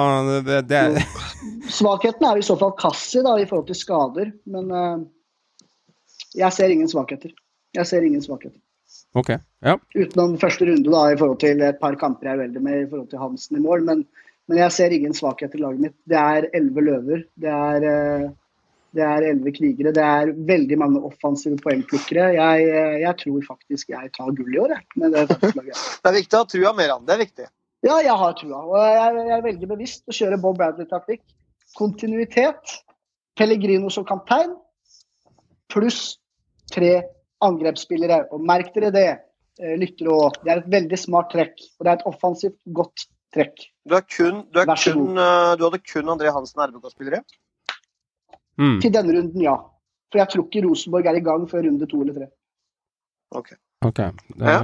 det, 0.46 0.64
det 0.70 0.78
er, 0.78 1.00
Svakheten 1.72 2.28
er 2.28 2.40
i 2.40 2.46
så 2.46 2.58
fall 2.60 2.76
Kassi 2.80 3.24
da, 3.26 3.38
i 3.40 3.48
forhold 3.50 3.70
til 3.72 3.80
skader, 3.80 4.34
men 4.52 4.72
uh, 4.76 5.02
jeg 6.38 6.54
ser 6.56 6.72
ingen 6.72 6.92
svakheter. 6.92 7.34
Jeg 7.78 7.88
ser 7.88 8.06
ingen 8.06 8.24
svakheter. 8.24 8.60
Okay, 9.16 9.40
Ja. 9.64 9.78
Utenom 9.96 10.38
første 10.40 10.66
runde 10.68 10.92
da, 10.92 11.06
i 11.12 11.18
forhold 11.20 11.40
til 11.44 11.62
et 11.64 11.80
par 11.80 11.96
kamper 12.00 12.28
jeg 12.28 12.38
er 12.38 12.44
veldig 12.46 12.62
med 12.64 12.78
i 12.82 12.90
forhold 12.90 13.10
til 13.12 13.22
Hansen 13.22 13.58
i 13.60 13.64
mål. 13.64 13.84
Men, 13.88 14.06
men 14.48 14.60
jeg 14.60 14.76
ser 14.76 14.96
ingen 14.96 15.16
svakheter 15.16 15.60
i 15.60 15.64
laget 15.64 15.84
mitt. 15.86 15.98
Det 16.08 16.20
er 16.20 16.48
elleve 16.58 16.84
løver. 16.88 17.26
Det 17.40 17.52
er 17.52 17.88
eh, 17.88 18.30
det 18.96 19.04
er 19.08 19.24
elleve 19.30 19.54
krigere. 19.56 19.94
Det 19.96 20.04
er 20.04 20.34
veldig 20.48 20.78
mange 20.80 21.02
offensive 21.08 21.56
poengplukkere. 21.64 22.28
Jeg, 22.36 22.68
eh, 22.68 22.98
jeg 23.06 23.16
tror 23.24 23.46
faktisk 23.48 23.94
jeg 23.94 24.12
tar 24.18 24.34
gull 24.36 24.56
i 24.56 24.60
år, 24.60 24.76
jeg. 24.76 24.88
Med 25.00 25.16
det. 25.16 25.28
Det 26.04 26.10
er 26.10 26.18
viktig 26.18 26.38
å 26.38 26.44
ha 26.44 26.50
trua 26.52 26.74
mer 26.76 26.96
an. 26.96 27.06
Det 27.08 27.16
er 27.16 27.22
viktig. 27.24 27.48
Ja, 27.88 27.98
jeg 28.04 28.18
har 28.24 28.36
trua. 28.38 28.60
Og 28.68 28.76
jeg, 28.82 29.28
jeg 29.32 29.46
veldig 29.48 29.70
bevisst 29.72 30.04
å 30.12 30.16
kjøre 30.16 30.40
Bob 30.44 30.60
Bradley-taktikk. 30.60 31.24
Kontinuitet. 31.80 32.76
Pellegrino 33.40 33.90
som 33.94 34.06
kaptein. 34.08 34.52
Pluss 35.72 36.20
tre 36.72 36.98
angrepsspillere. 37.48 38.24
Og 38.32 38.44
merk 38.46 38.74
dere 38.76 38.92
det, 38.96 39.08
eh, 39.62 39.76
lyttere 39.80 40.14
òg. 40.14 40.40
Det 40.44 40.54
er 40.54 40.64
et 40.64 40.72
veldig 40.76 41.00
smart 41.00 41.32
trekk. 41.34 41.58
Og 41.80 41.86
det 41.86 41.92
er 41.92 42.00
et 42.00 42.08
offensivt 42.14 42.60
godt 42.80 43.08
trekk. 43.34 43.68
Du, 43.88 43.96
er 43.98 44.06
kun, 44.06 44.46
du, 44.52 44.60
er 44.62 44.72
kun, 44.76 45.18
eh, 45.18 45.52
du 45.58 45.66
hadde 45.68 45.82
kun 45.84 46.14
André 46.16 46.34
Hansen 46.34 46.64
RBK-spillere. 46.68 47.24
Mm. 48.60 48.80
Til 48.84 48.94
denne 48.94 49.16
runden, 49.18 49.42
ja. 49.42 49.58
For 50.12 50.20
jeg 50.20 50.34
tror 50.34 50.48
ikke 50.48 50.66
Rosenborg 50.68 51.08
er 51.08 51.18
i 51.18 51.24
gang 51.24 51.46
før 51.50 51.66
runde 51.68 51.88
to 51.88 52.02
eller 52.04 52.18
tre. 52.18 52.28
Ok. 53.32 53.54
okay. 53.88 54.12
Det, 54.36 54.58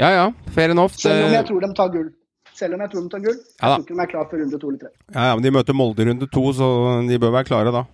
ja 0.00 0.08
ja, 0.10 0.32
fair 0.54 0.72
enough. 0.74 0.96
Selv 0.98 1.28
om 1.28 1.34
jeg 1.36 1.46
tror 1.46 1.62
de 1.62 1.70
tar 1.78 1.92
gull. 1.94 2.10
Selv 2.58 2.74
om 2.74 2.82
jeg 2.84 2.92
tror 2.92 3.04
de 3.04 3.12
tar 3.12 3.22
gull. 3.24 3.38
Ja 3.38 3.70
jeg 3.70 3.76
tror 3.76 3.84
ikke 3.84 3.94
de 3.94 4.04
er 4.04 4.10
klar 4.12 4.28
for 4.30 4.42
runde 4.42 4.58
to 4.58 4.70
eller 4.70 4.82
tre. 4.82 4.92
ja, 5.14 5.26
ja, 5.28 5.34
men 5.34 5.44
de 5.44 5.52
møter 5.54 5.76
Molde 5.76 6.02
i 6.02 6.08
runde 6.10 6.28
to, 6.34 6.44
så 6.56 6.68
de 7.08 7.18
bør 7.22 7.34
være 7.38 7.48
klare 7.50 7.74
da. 7.74 7.84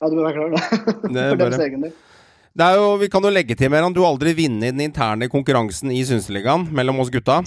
Ja, 0.00 0.08
du 0.08 0.16
bør 0.16 0.26
være 0.26 0.36
klar 0.38 0.54
da. 0.56 0.62
For 1.30 1.42
deres 1.44 1.62
egen 1.66 1.86
del. 1.86 1.94
Det 2.56 2.66
er 2.66 2.78
jo, 2.80 2.94
Vi 3.00 3.08
kan 3.12 3.24
jo 3.24 3.32
legge 3.32 3.56
til 3.56 3.70
mer 3.72 3.86
om 3.86 3.94
du 3.94 4.02
har 4.02 4.12
aldri 4.12 4.34
vunnet 4.36 4.74
den 4.74 4.86
interne 4.88 5.30
konkurransen 5.30 5.92
i 5.94 6.02
Synseligaen 6.06 6.66
mellom 6.74 7.02
oss 7.02 7.12
gutta. 7.12 7.40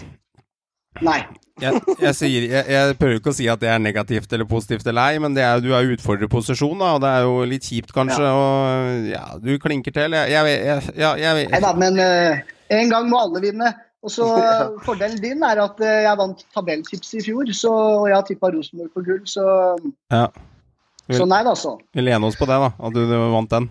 Nei. 1.04 1.22
Jeg, 1.62 1.78
jeg, 2.02 2.14
sier, 2.18 2.46
jeg, 2.50 2.66
jeg, 2.66 2.96
prøver 2.98 3.20
ikke 3.20 3.30
å 3.30 3.36
si 3.38 3.46
at 3.52 3.62
det 3.62 3.70
er 3.70 3.82
negativt 3.82 4.32
eller 4.34 4.48
positivt 4.50 4.88
eller 4.90 5.14
ei, 5.14 5.20
men 5.22 5.36
er, 5.38 5.60
du 5.62 5.70
er 5.70 5.86
jo 5.86 5.94
utfordrerposisjon, 5.94 6.80
da, 6.82 6.96
og 6.96 7.04
det 7.04 7.12
er 7.14 7.28
jo 7.28 7.36
litt 7.50 7.68
kjipt 7.68 7.94
kanskje. 7.94 8.26
Ja. 8.26 8.32
Og 8.34 9.10
ja, 9.12 9.26
du 9.38 9.52
klinker 9.62 9.94
til. 9.94 10.18
Jeg, 10.18 10.56
jeg, 10.98 11.44
Nei 11.54 11.62
da, 11.62 11.74
men 11.78 12.00
uh, 12.02 12.56
en 12.74 12.94
gang 12.94 13.12
må 13.12 13.22
alle 13.22 13.44
vinne. 13.44 13.70
Og 14.04 14.12
så 14.12 14.26
Fordelen 14.88 15.22
din 15.22 15.46
er 15.46 15.62
at 15.64 15.78
uh, 15.84 15.92
jeg 16.08 16.20
vant 16.24 16.42
tabelltips 16.58 17.14
i 17.20 17.24
fjor, 17.28 17.54
så, 17.54 17.76
og 18.02 18.10
jeg 18.10 18.18
har 18.18 18.26
tippa 18.32 18.50
Rosenborg 18.56 18.98
på 18.98 19.06
gull, 19.06 19.22
så 19.30 19.46
ja. 20.12 20.26
Så 21.12 21.26
nei, 21.28 21.44
da, 21.46 21.52
så. 21.60 21.76
Vi 21.94 22.02
lener 22.02 22.26
oss 22.30 22.40
på 22.40 22.48
det, 22.50 22.58
da, 22.64 22.74
at 22.80 22.96
du, 22.96 23.04
du 23.06 23.18
vant 23.36 23.52
den. 23.52 23.70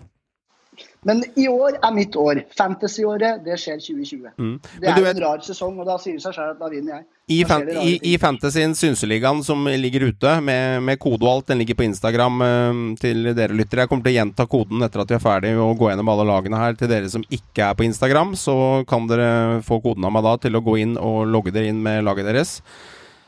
Men 1.07 1.23
i 1.39 1.47
år 1.51 1.77
er 1.79 1.95
mitt 1.95 2.15
år. 2.15 2.43
Fantasy-året, 2.57 3.43
det 3.45 3.57
skjer 3.61 3.81
2020. 3.81 4.31
Mm. 4.37 4.55
Det 4.81 4.89
er 4.89 5.01
vet, 5.01 5.09
en 5.15 5.23
rar 5.23 5.43
sesong, 5.45 5.75
og 5.81 5.89
da 5.89 5.97
sier 6.01 6.17
det 6.17 6.23
seg 6.25 6.35
selv 6.37 6.55
at 6.55 6.61
da 6.61 6.69
vinner 6.71 6.97
jeg. 6.97 7.05
I, 7.31 7.37
fan 7.47 7.69
i, 7.79 7.93
i 8.11 8.17
Fantasyen 8.19 8.73
Synseligaen 8.75 9.39
som 9.47 9.63
ligger 9.67 10.09
ute, 10.09 10.33
med, 10.43 10.81
med, 10.83 10.99
kode 10.99 11.23
og 11.23 11.29
alt, 11.37 11.47
den 11.51 11.61
ligger 11.61 11.77
på 11.79 11.85
Instagram 11.87 12.41
uh, 12.43 12.81
til 12.99 13.29
dere 13.31 13.55
lyttere. 13.55 13.85
Jeg 13.85 13.91
kommer 13.91 14.07
til 14.07 14.15
å 14.15 14.17
gjenta 14.17 14.47
koden 14.51 14.83
etter 14.83 15.03
at 15.03 15.13
vi 15.13 15.17
er 15.19 15.23
ferdig 15.23 15.53
å 15.55 15.69
gå 15.79 15.91
gjennom 15.91 16.11
alle 16.11 16.27
lagene 16.27 16.59
her. 16.59 16.75
Til 16.79 16.91
dere 16.91 17.11
som 17.11 17.23
ikke 17.29 17.69
er 17.69 17.77
på 17.79 17.87
Instagram, 17.87 18.35
så 18.39 18.57
kan 18.89 19.07
dere 19.11 19.61
få 19.63 19.79
koden 19.83 20.07
av 20.07 20.15
meg 20.15 20.27
da 20.27 20.35
til 20.43 20.59
å 20.59 20.63
gå 20.65 20.79
inn 20.83 20.97
og 20.99 21.23
logge 21.31 21.55
dere 21.55 21.71
inn 21.71 21.79
med 21.83 22.03
laget 22.07 22.27
deres. 22.27 22.57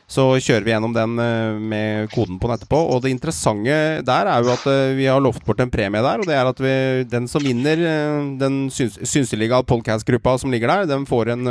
Så 0.06 0.22
kjører 0.38 0.62
vi 0.62 0.70
gjennom 0.70 0.92
den 0.94 1.18
eh, 1.18 1.56
med 1.58 2.10
koden 2.12 2.38
på 2.38 2.46
den 2.46 2.60
etterpå. 2.60 2.78
Og 2.94 3.02
det 3.02 3.10
interessante 3.10 3.78
der 4.06 4.28
er 4.30 4.44
jo 4.44 4.52
at 4.54 4.66
eh, 4.70 4.94
vi 4.94 5.08
har 5.10 5.22
lovt 5.22 5.42
bort 5.46 5.62
en 5.62 5.72
premie 5.72 6.02
der. 6.02 6.22
Og 6.22 6.28
det 6.28 6.36
er 6.38 6.50
at 6.50 6.62
vi, 6.62 6.74
den 7.10 7.26
som 7.30 7.42
vinner 7.42 7.82
eh, 7.82 8.20
den 8.38 8.66
syns, 8.70 9.00
Synseliga 9.02 9.64
podcast-gruppa 9.66 10.36
som 10.38 10.54
ligger 10.54 10.70
der, 10.70 10.92
den 10.94 11.08
får 11.10 11.32
en 11.34 11.50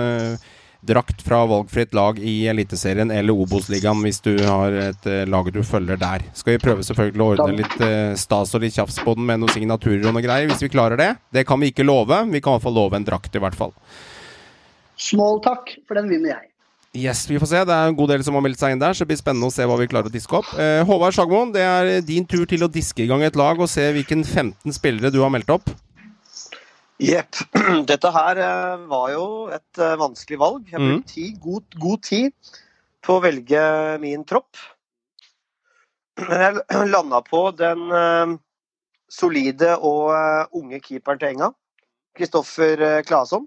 drakt 0.85 1.23
fra 1.25 1.39
valgfritt 1.49 1.95
lag 1.97 2.19
i 2.21 2.45
Eliteserien 2.47 3.09
eller 3.11 3.33
Obos-ligaen 3.33 4.03
hvis 4.05 4.21
du 4.21 4.35
har 4.45 4.75
et 4.83 5.07
lag 5.27 5.49
du 5.51 5.63
følger 5.65 5.97
der. 5.99 6.23
Skal 6.37 6.55
vi 6.55 6.61
prøve 6.61 6.85
selvfølgelig 6.85 7.25
å 7.25 7.29
ordne 7.33 7.57
litt 7.57 8.19
stas 8.21 8.53
og 8.53 8.61
litt 8.61 8.77
tjafs 8.77 9.01
på 9.01 9.17
den 9.17 9.25
med 9.25 9.41
noen 9.41 9.55
signaturer 9.55 10.05
og 10.05 10.13
noe 10.13 10.23
greier, 10.23 10.45
hvis 10.51 10.61
vi 10.61 10.69
klarer 10.69 11.01
det. 11.01 11.11
Det 11.33 11.47
kan 11.49 11.59
vi 11.59 11.73
ikke 11.73 11.87
love. 11.87 12.21
Vi 12.29 12.37
kan 12.37 12.53
i 12.53 12.59
hvert 12.59 12.67
fall 12.69 12.77
love 12.77 13.01
en 13.01 13.07
drakt, 13.07 13.33
i 13.33 13.41
hvert 13.41 13.57
fall. 13.57 13.73
Small 15.09 15.41
takk, 15.43 15.73
for 15.89 15.97
den 15.97 16.13
vinner 16.13 16.37
jeg. 16.37 16.51
Yes, 16.95 17.25
vi 17.27 17.35
får 17.39 17.49
se. 17.51 17.61
Det 17.67 17.75
er 17.75 17.89
en 17.89 17.97
god 17.97 18.13
del 18.13 18.21
som 18.23 18.37
har 18.37 18.43
meldt 18.45 18.61
seg 18.61 18.71
inn 18.71 18.79
der, 18.79 18.95
så 18.95 19.03
det 19.03 19.11
blir 19.11 19.19
spennende 19.19 19.49
å 19.49 19.53
se 19.53 19.65
hva 19.67 19.75
vi 19.75 19.87
klarer 19.91 20.07
å 20.07 20.13
diske 20.13 20.37
opp. 20.37 20.47
Eh, 20.55 20.79
Håvard 20.87 21.15
Sagmoen, 21.17 21.51
det 21.51 21.63
er 21.67 21.89
din 22.07 22.23
tur 22.23 22.45
til 22.47 22.63
å 22.63 22.69
diske 22.71 23.03
i 23.03 23.07
gang 23.09 23.23
et 23.25 23.35
lag 23.35 23.59
og 23.59 23.67
se 23.67 23.89
hvilken 23.97 24.21
15 24.23 24.75
spillere 24.77 25.11
du 25.11 25.19
har 25.19 25.33
meldt 25.33 25.51
opp. 25.51 25.67
Jepp. 27.03 27.35
Dette 27.89 28.11
her 28.15 28.39
eh, 28.39 28.85
var 28.87 29.09
jo 29.11 29.25
et 29.51 29.81
uh, 29.81 29.97
vanskelig 29.99 30.39
valg. 30.39 30.69
Jeg 30.69 30.77
har 30.77 30.85
brukt 30.85 31.03
mm. 31.03 31.09
tid, 31.11 31.33
god, 31.43 31.77
god, 31.83 32.05
tid 32.07 32.53
på 33.03 33.17
å 33.17 33.23
velge 33.25 33.63
min 34.03 34.23
tropp. 34.27 34.55
Men 36.29 36.45
jeg 36.61 36.87
landa 36.95 37.19
på 37.27 37.41
den 37.59 37.83
uh, 37.91 38.37
solide 39.11 39.73
og 39.83 40.55
unge 40.55 40.79
keeperen 40.79 41.19
til 41.19 41.33
Enga, 41.33 41.51
Kristoffer 42.15 43.03
Claesson. 43.03 43.43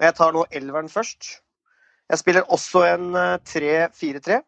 Og 0.00 0.08
jeg 0.08 0.18
tar 0.18 0.34
nå 0.34 0.42
elveren 0.50 0.90
først. 0.90 1.30
Jeg 2.10 2.18
spiller 2.18 2.48
også 2.50 2.80
en 2.90 3.12
3-4-3. 3.46 4.34
Eh, 4.34 4.42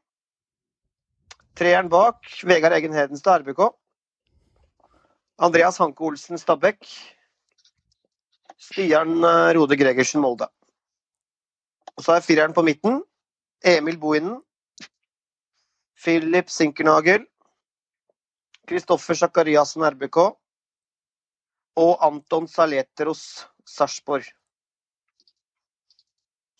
Treeren 1.55 1.91
bak 1.93 2.27
Vegard 2.49 2.75
Eggen 2.75 2.97
Hedenstad, 2.97 3.45
RBK. 3.45 3.69
Andreas 5.39 5.79
Hanke 5.79 6.03
Olsen, 6.03 6.41
Stabæk. 6.43 6.83
Stian 8.59 9.15
eh, 9.23 9.53
Rode 9.55 9.79
Gregersen, 9.79 10.25
Molde. 10.25 10.51
Og 11.95 12.03
så 12.03 12.11
har 12.11 12.19
jeg 12.19 12.27
fireren 12.33 12.57
på 12.57 12.67
midten. 12.67 12.99
Emil 13.63 14.01
Bohinen. 14.03 14.41
Philip 16.03 16.51
Sinkernagel. 16.51 17.29
Kristoffer 18.67 19.15
Sakariassen, 19.15 19.87
RBK. 19.87 20.19
Og 21.79 22.07
Anton 22.11 22.51
Saleteros, 22.51 23.47
Sarpsborg. 23.63 24.27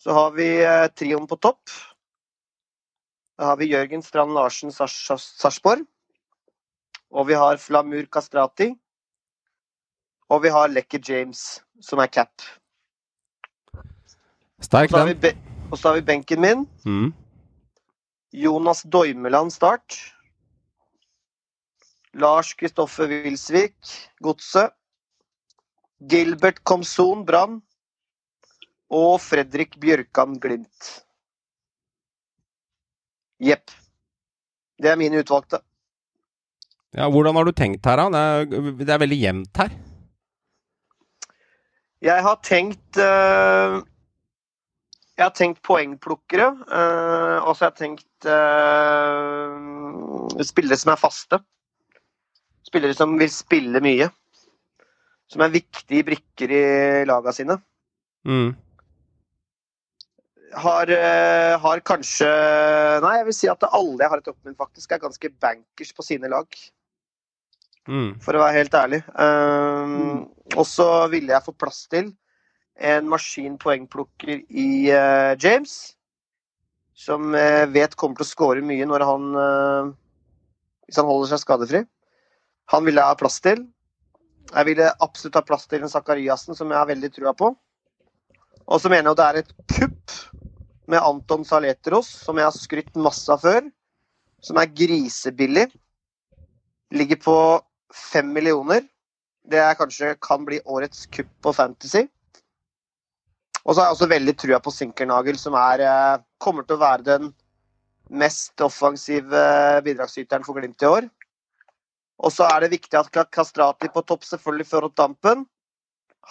Så 0.03 0.11
har 0.11 0.31
vi 0.31 0.47
eh, 0.63 0.87
trioen 0.91 1.27
på 1.27 1.37
topp. 1.39 1.69
Da 3.39 3.45
har 3.53 3.57
vi 3.57 3.69
Jørgen 3.71 4.01
Strand 4.03 4.35
Larsen 4.35 4.73
Sarpsborg. 4.75 5.85
Og 7.13 7.29
vi 7.29 7.37
har 7.39 7.61
Flamur 7.61 8.03
Kastrati. 8.11 8.73
Og 10.27 10.43
vi 10.43 10.51
har 10.51 10.73
Lekker 10.73 10.99
James, 11.07 11.61
som 11.79 12.03
er 12.03 12.11
cap. 12.11 12.43
Sterk 14.63 14.91
den. 14.91 15.39
Og 15.71 15.79
så 15.79 15.87
har 15.87 16.01
vi 16.01 16.07
benken 16.11 16.43
min. 16.43 16.67
Mm. 16.83 17.13
Jonas 18.35 18.83
Doimeland 18.83 19.55
start. 19.55 20.01
Lars 22.13 22.51
Kristoffer 22.59 23.07
Wilsvik, 23.07 23.77
Godset. 24.19 24.75
Gilbert 26.11 26.59
Komson, 26.67 27.23
Brann 27.25 27.61
og 28.93 29.21
Fredrik 29.21 29.79
Bjørkan 29.81 30.37
Glimt. 30.41 30.89
Jepp. 33.43 33.71
Det 34.79 34.89
er 34.91 34.99
mine 34.99 35.19
utvalgte. 35.23 35.59
Ja, 36.93 37.09
Hvordan 37.09 37.35
har 37.35 37.43
du 37.47 37.51
tenkt 37.57 37.85
her, 37.89 37.97
da? 37.97 38.09
Det 38.13 38.19
er, 38.19 38.71
det 38.85 38.93
er 38.93 39.01
veldig 39.01 39.21
jevnt 39.21 39.57
her. 39.57 39.71
Jeg 42.03 42.19
har 42.25 42.35
tenkt 42.43 42.97
uh, 42.99 43.79
Jeg 45.15 45.23
har 45.23 45.33
tenkt 45.33 45.63
poengplukkere. 45.65 46.51
Uh, 46.67 47.39
og 47.47 47.55
så 47.55 47.65
har 47.65 47.71
jeg 47.71 47.81
tenkt 47.81 48.27
uh, 48.29 49.53
spillere 50.45 50.77
som 50.77 50.93
er 50.93 51.01
faste. 51.01 51.39
Spillere 52.67 52.93
som 52.97 53.17
vil 53.17 53.31
spille 53.33 53.81
mye. 53.83 54.07
Som 55.31 55.41
er 55.41 55.55
viktige 55.55 56.05
brikker 56.11 56.47
i 56.53 56.63
laga 57.09 57.31
sine. 57.33 57.57
Mm 58.27 58.53
har, 60.55 60.89
eh, 60.89 61.59
har, 61.59 61.81
kanskje 61.85 62.29
Nei, 63.03 63.17
jeg 63.19 63.27
vil 63.27 63.35
si 63.37 63.49
at 63.51 63.65
alle 63.69 64.03
jeg 64.03 64.11
har 64.11 64.21
i 64.21 64.25
toppen 64.25 64.51
min, 64.51 64.59
faktisk 64.59 64.91
er 64.91 65.01
ganske 65.01 65.31
bankers 65.41 65.93
på 65.95 66.05
sine 66.05 66.31
lag. 66.31 66.47
Mm. 67.87 68.13
For 68.23 68.35
å 68.35 68.43
være 68.43 68.59
helt 68.61 68.77
ærlig. 68.79 69.01
Um, 69.17 69.95
mm. 69.95 70.21
Og 70.55 70.67
så 70.69 70.87
ville 71.11 71.33
jeg 71.33 71.45
få 71.45 71.55
plass 71.57 71.83
til 71.91 72.13
en 72.79 73.09
maskinpoengplukker 73.11 74.45
i 74.47 74.69
uh, 74.93 75.33
James. 75.35 75.95
Som 76.93 77.33
jeg 77.35 77.71
vet 77.73 77.97
kommer 77.99 78.19
til 78.19 78.27
å 78.27 78.31
score 78.31 78.63
mye 78.63 78.85
når 78.85 79.03
han 79.07 79.23
uh, 79.33 79.91
Hvis 80.85 80.99
han 81.01 81.09
holder 81.09 81.33
seg 81.33 81.43
skadefri. 81.43 81.83
Han 82.71 82.85
ville 82.85 83.01
jeg 83.01 83.15
ha 83.15 83.19
plass 83.19 83.41
til. 83.43 83.65
Jeg 84.53 84.69
ville 84.69 84.93
absolutt 85.03 85.39
ha 85.39 85.43
plass 85.45 85.67
til 85.67 85.83
en 85.83 85.91
Sakariassen, 85.91 86.55
som 86.55 86.71
jeg 86.71 86.79
har 86.79 86.87
veldig 86.87 87.09
trua 87.15 87.33
på. 87.35 87.51
Og 88.63 88.79
så 88.79 88.91
mener 88.91 89.09
jeg 89.09 89.15
at 89.15 89.19
det 89.19 89.27
er 89.27 89.41
et 89.41 89.53
kupp 89.75 90.42
med 90.89 91.03
Anton 91.03 91.45
Saletros, 91.47 92.09
som 92.25 92.39
jeg 92.39 92.47
har 92.47 92.55
skrytt 92.55 92.97
masse 92.99 93.31
av 93.31 93.43
før. 93.43 93.67
Som 94.43 94.59
er 94.59 94.71
grisebillig. 94.75 95.69
Ligger 96.93 97.19
på 97.23 97.37
fem 97.93 98.33
millioner. 98.35 98.83
Det 99.43 99.59
er 99.59 99.77
kanskje 99.79 100.15
kan 100.23 100.43
bli 100.47 100.59
årets 100.65 101.05
kupp 101.11 101.31
på 101.43 101.53
Fantasy. 101.55 102.05
Og 103.63 103.71
så 103.71 103.79
har 103.79 103.87
jeg 103.87 103.95
også 103.97 104.11
veldig 104.11 104.35
trua 104.39 104.59
på 104.59 104.73
Sinkernagel, 104.75 105.37
som 105.39 105.55
er, 105.55 105.79
eh, 105.79 106.23
kommer 106.39 106.67
til 106.67 106.75
å 106.75 106.83
være 106.83 107.03
den 107.03 107.33
mest 108.09 108.59
offensive 108.61 109.81
bidragsyteren 109.83 110.43
for 110.43 110.59
Glimt 110.59 110.81
i 110.83 110.85
år. 110.85 111.09
Og 112.19 112.31
så 112.31 112.47
er 112.47 112.59
det 112.63 112.75
viktig 112.75 112.99
at 112.99 113.31
Kastrati 113.31 113.87
på 113.87 114.03
topp 114.05 114.23
selvfølgelig 114.23 114.67
får 114.67 114.87
opp 114.89 114.95
dampen. 114.95 115.45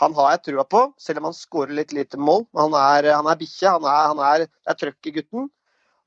Han 0.01 0.15
har 0.17 0.31
jeg 0.33 0.45
trua 0.47 0.65
på, 0.65 0.87
selv 1.01 1.21
om 1.21 1.29
han 1.29 1.37
skårer 1.37 1.75
litt 1.77 1.93
lite 1.93 2.21
mål. 2.21 2.47
Han 2.57 2.77
er, 2.79 3.11
han 3.13 3.29
er 3.29 3.41
bikkje. 3.41 3.75
Han 3.75 3.85
er, 3.85 4.07
han 4.13 4.23
er, 4.25 4.47
er 4.69 4.79
trøkk 4.79 5.11
i 5.11 5.17
gutten. 5.19 5.51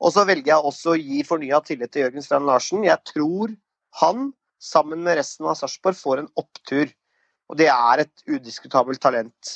Og 0.02 0.12
så 0.12 0.26
velger 0.28 0.52
jeg 0.52 0.70
også 0.70 0.92
å 0.92 0.98
gi 0.98 1.22
fornya 1.24 1.60
tillit 1.64 1.92
til 1.94 2.04
Jørgen 2.04 2.24
Strand 2.24 2.48
Larsen. 2.48 2.84
Jeg 2.84 2.98
tror 3.08 3.54
han, 4.02 4.32
sammen 4.60 5.04
med 5.06 5.20
resten 5.20 5.46
av 5.48 5.56
Sarpsborg, 5.60 5.96
får 5.96 6.24
en 6.24 6.32
opptur. 6.42 6.90
Og 7.46 7.60
det 7.60 7.70
er 7.72 8.02
et 8.02 8.26
udiskutabelt 8.26 9.00
talent. 9.00 9.54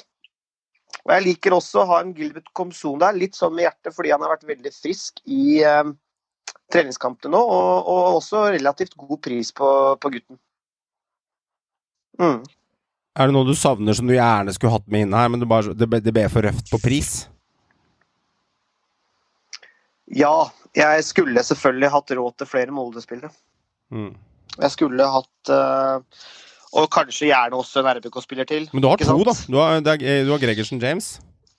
Og 1.04 1.12
Jeg 1.14 1.26
liker 1.26 1.56
også 1.56 1.82
å 1.82 1.88
ha 1.90 1.99
en 2.04 2.14
Gilbert 2.14 2.49
Komson 2.56 3.00
der, 3.02 3.16
litt 3.18 3.37
sånn 3.38 3.54
med 3.56 3.66
hjertet, 3.66 3.94
fordi 3.96 4.12
han 4.14 4.22
har 4.25 4.34
vært 4.34 4.49
veldig 4.49 4.72
frisk 4.75 5.20
i 5.26 5.60
eh, 5.66 5.90
treningskampene 6.72 7.34
nå. 7.34 7.40
Og, 7.40 7.90
og, 7.90 8.20
også 8.20 8.46
relativt 8.54 8.96
god 9.00 9.20
pris 9.26 9.52
på, 9.56 9.70
på 10.00 10.14
gutten. 10.16 10.40
Mm. 12.20 12.40
Er 13.19 13.26
det 13.26 13.35
noe 13.35 13.49
du 13.49 13.57
savner 13.59 13.97
som 13.97 14.07
du 14.07 14.14
gjerne 14.14 14.55
skulle 14.55 14.76
hatt 14.76 14.87
med 14.90 15.07
inn 15.07 15.14
her, 15.17 15.31
men 15.33 15.43
bare, 15.50 15.75
det, 15.75 15.88
det 16.05 16.14
ble 16.14 16.26
for 16.31 16.47
røft 16.47 16.71
på 16.71 16.79
pris? 16.83 17.11
Ja, 20.11 20.50
jeg 20.75 21.07
skulle 21.07 21.43
selvfølgelig 21.47 21.90
hatt 21.95 22.12
råd 22.19 22.37
til 22.38 22.50
flere 22.50 22.75
Molde-spillere. 22.75 23.33
Mm. 23.90 24.12
Jeg 24.61 24.71
skulle 24.75 25.07
hatt 25.07 25.50
uh, 25.50 26.02
Og 26.79 26.87
kanskje 26.95 27.31
gjerne 27.31 27.59
også 27.59 27.81
en 27.81 27.90
RBK-spiller 27.97 28.47
til. 28.47 28.69
Men 28.73 28.83
du 28.83 28.88
har 28.90 29.00
to, 29.02 29.17
da. 29.26 29.35
Du 29.50 29.59
har, 29.59 29.81
er, 29.81 30.25
du 30.26 30.31
har 30.31 30.43
Gregersen 30.43 30.83
James. 30.83 31.17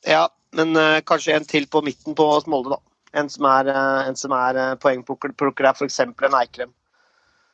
Ja, 0.07 0.29
men 0.55 0.71
eh, 0.79 1.01
kanskje 1.07 1.35
en 1.35 1.45
til 1.47 1.67
på 1.67 1.81
midten 1.83 2.15
på 2.15 2.27
Molde, 2.47 2.77
da. 2.77 2.79
En 3.19 3.27
som 3.29 3.45
er, 3.49 3.67
uh, 3.67 4.07
en 4.07 4.15
som 4.15 4.31
er 4.31 4.55
uh, 4.55 4.77
poengplukker, 4.79 5.33
plukker 5.35 5.67
er 5.67 5.75
f.eks. 5.75 5.99
en 5.99 6.37
Eikrem. 6.39 6.71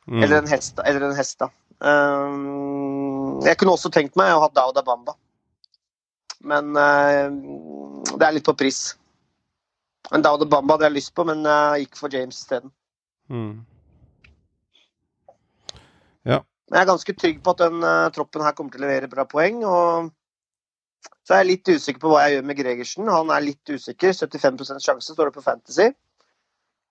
Mm. 0.06 0.22
Eller 0.22 0.38
en 0.38 0.50
hest. 0.50 0.78
Eller 0.86 1.08
en 1.08 1.18
hest 1.18 1.42
da. 1.42 1.50
Um, 1.82 2.77
jeg 3.46 3.58
kunne 3.60 3.74
også 3.76 3.90
tenkt 3.94 4.18
meg 4.18 4.34
å 4.34 4.42
ha 4.44 4.50
Dauda 4.54 4.82
Bamba. 4.86 5.14
Men 6.48 6.74
eh, 6.78 7.26
det 8.14 8.24
er 8.24 8.36
litt 8.36 8.46
på 8.46 8.56
pris. 8.58 8.96
En 10.14 10.24
Dauda 10.24 10.46
Bamba 10.48 10.76
hadde 10.76 10.88
jeg 10.88 10.98
lyst 10.98 11.14
på, 11.14 11.26
men 11.28 11.44
jeg 11.46 11.86
gikk 11.86 11.98
for 12.00 12.14
James 12.14 12.38
isteden. 12.38 12.72
Mm. 13.28 13.66
Men 16.68 16.76
jeg 16.76 16.84
er 16.84 16.90
ganske 16.90 17.14
trygg 17.16 17.38
på 17.44 17.52
at 17.54 17.62
den 17.64 17.84
eh, 17.84 18.10
troppen 18.12 18.44
her 18.44 18.54
kommer 18.56 18.74
til 18.74 18.82
å 18.82 18.86
levere 18.86 19.10
bra 19.10 19.24
poeng. 19.28 19.62
og 19.64 20.10
så 21.24 21.34
er 21.34 21.42
jeg 21.42 21.48
litt 21.50 21.68
usikker 21.68 22.00
på 22.02 22.10
hva 22.12 22.24
jeg 22.24 22.38
gjør 22.38 22.44
med 22.48 22.58
Gregersen. 22.58 23.08
Han 23.12 23.30
er 23.32 23.44
litt 23.44 23.70
usikker. 23.70 24.12
75% 24.16 24.84
sjanse 24.84 25.14
står 25.14 25.28
det 25.28 25.36
på 25.36 25.44
Fantasy. 25.44 25.88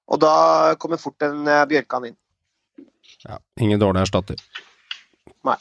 Og 0.08 0.22
da 0.22 0.34
kommer 0.82 1.02
fort 1.02 1.26
en 1.26 1.46
eh, 1.50 1.66
Bjørkan 1.70 2.10
inn. 2.10 2.18
Ja, 3.26 3.40
ingen 3.62 3.82
dårlig 3.82 4.06
erstatter. 4.06 4.42
Nei. 5.46 5.58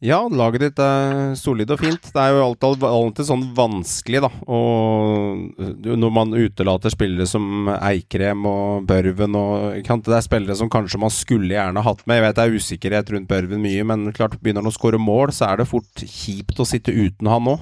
Ja, 0.00 0.16
laget 0.32 0.62
ditt 0.62 0.78
er 0.80 1.34
solid 1.36 1.68
og 1.74 1.82
fint. 1.82 2.06
Det 2.08 2.20
er 2.22 2.32
jo 2.32 2.44
alltid, 2.46 2.84
alltid 2.88 3.26
sånn 3.28 3.42
vanskelig, 3.52 4.22
da. 4.24 4.30
Og 4.48 5.58
når 5.84 6.12
man 6.16 6.30
utelater 6.32 6.92
spillere 6.92 7.26
som 7.28 7.68
Eikrem 7.74 8.46
og 8.48 8.86
Børven 8.88 9.36
og 9.36 9.74
kan. 9.84 10.00
Det 10.00 10.14
er 10.16 10.24
spillere 10.24 10.56
som 10.56 10.70
kanskje 10.72 11.02
man 11.02 11.12
skulle 11.12 11.52
gjerne 11.52 11.82
hatt 11.84 12.00
med. 12.06 12.16
Jeg 12.16 12.24
vet 12.24 12.38
det 12.38 12.46
er 12.46 12.56
usikkerhet 12.56 13.12
rundt 13.12 13.28
Børven 13.28 13.60
mye, 13.60 13.84
men 13.90 14.06
klart 14.16 14.38
begynner 14.40 14.64
han 14.64 14.70
å 14.72 14.72
skåre 14.72 15.00
mål, 15.00 15.34
så 15.36 15.50
er 15.50 15.60
det 15.60 15.68
fort 15.68 16.00
kjipt 16.00 16.62
å 16.64 16.66
sitte 16.68 16.94
uten 16.96 17.28
han 17.28 17.44
nå. 17.44 17.58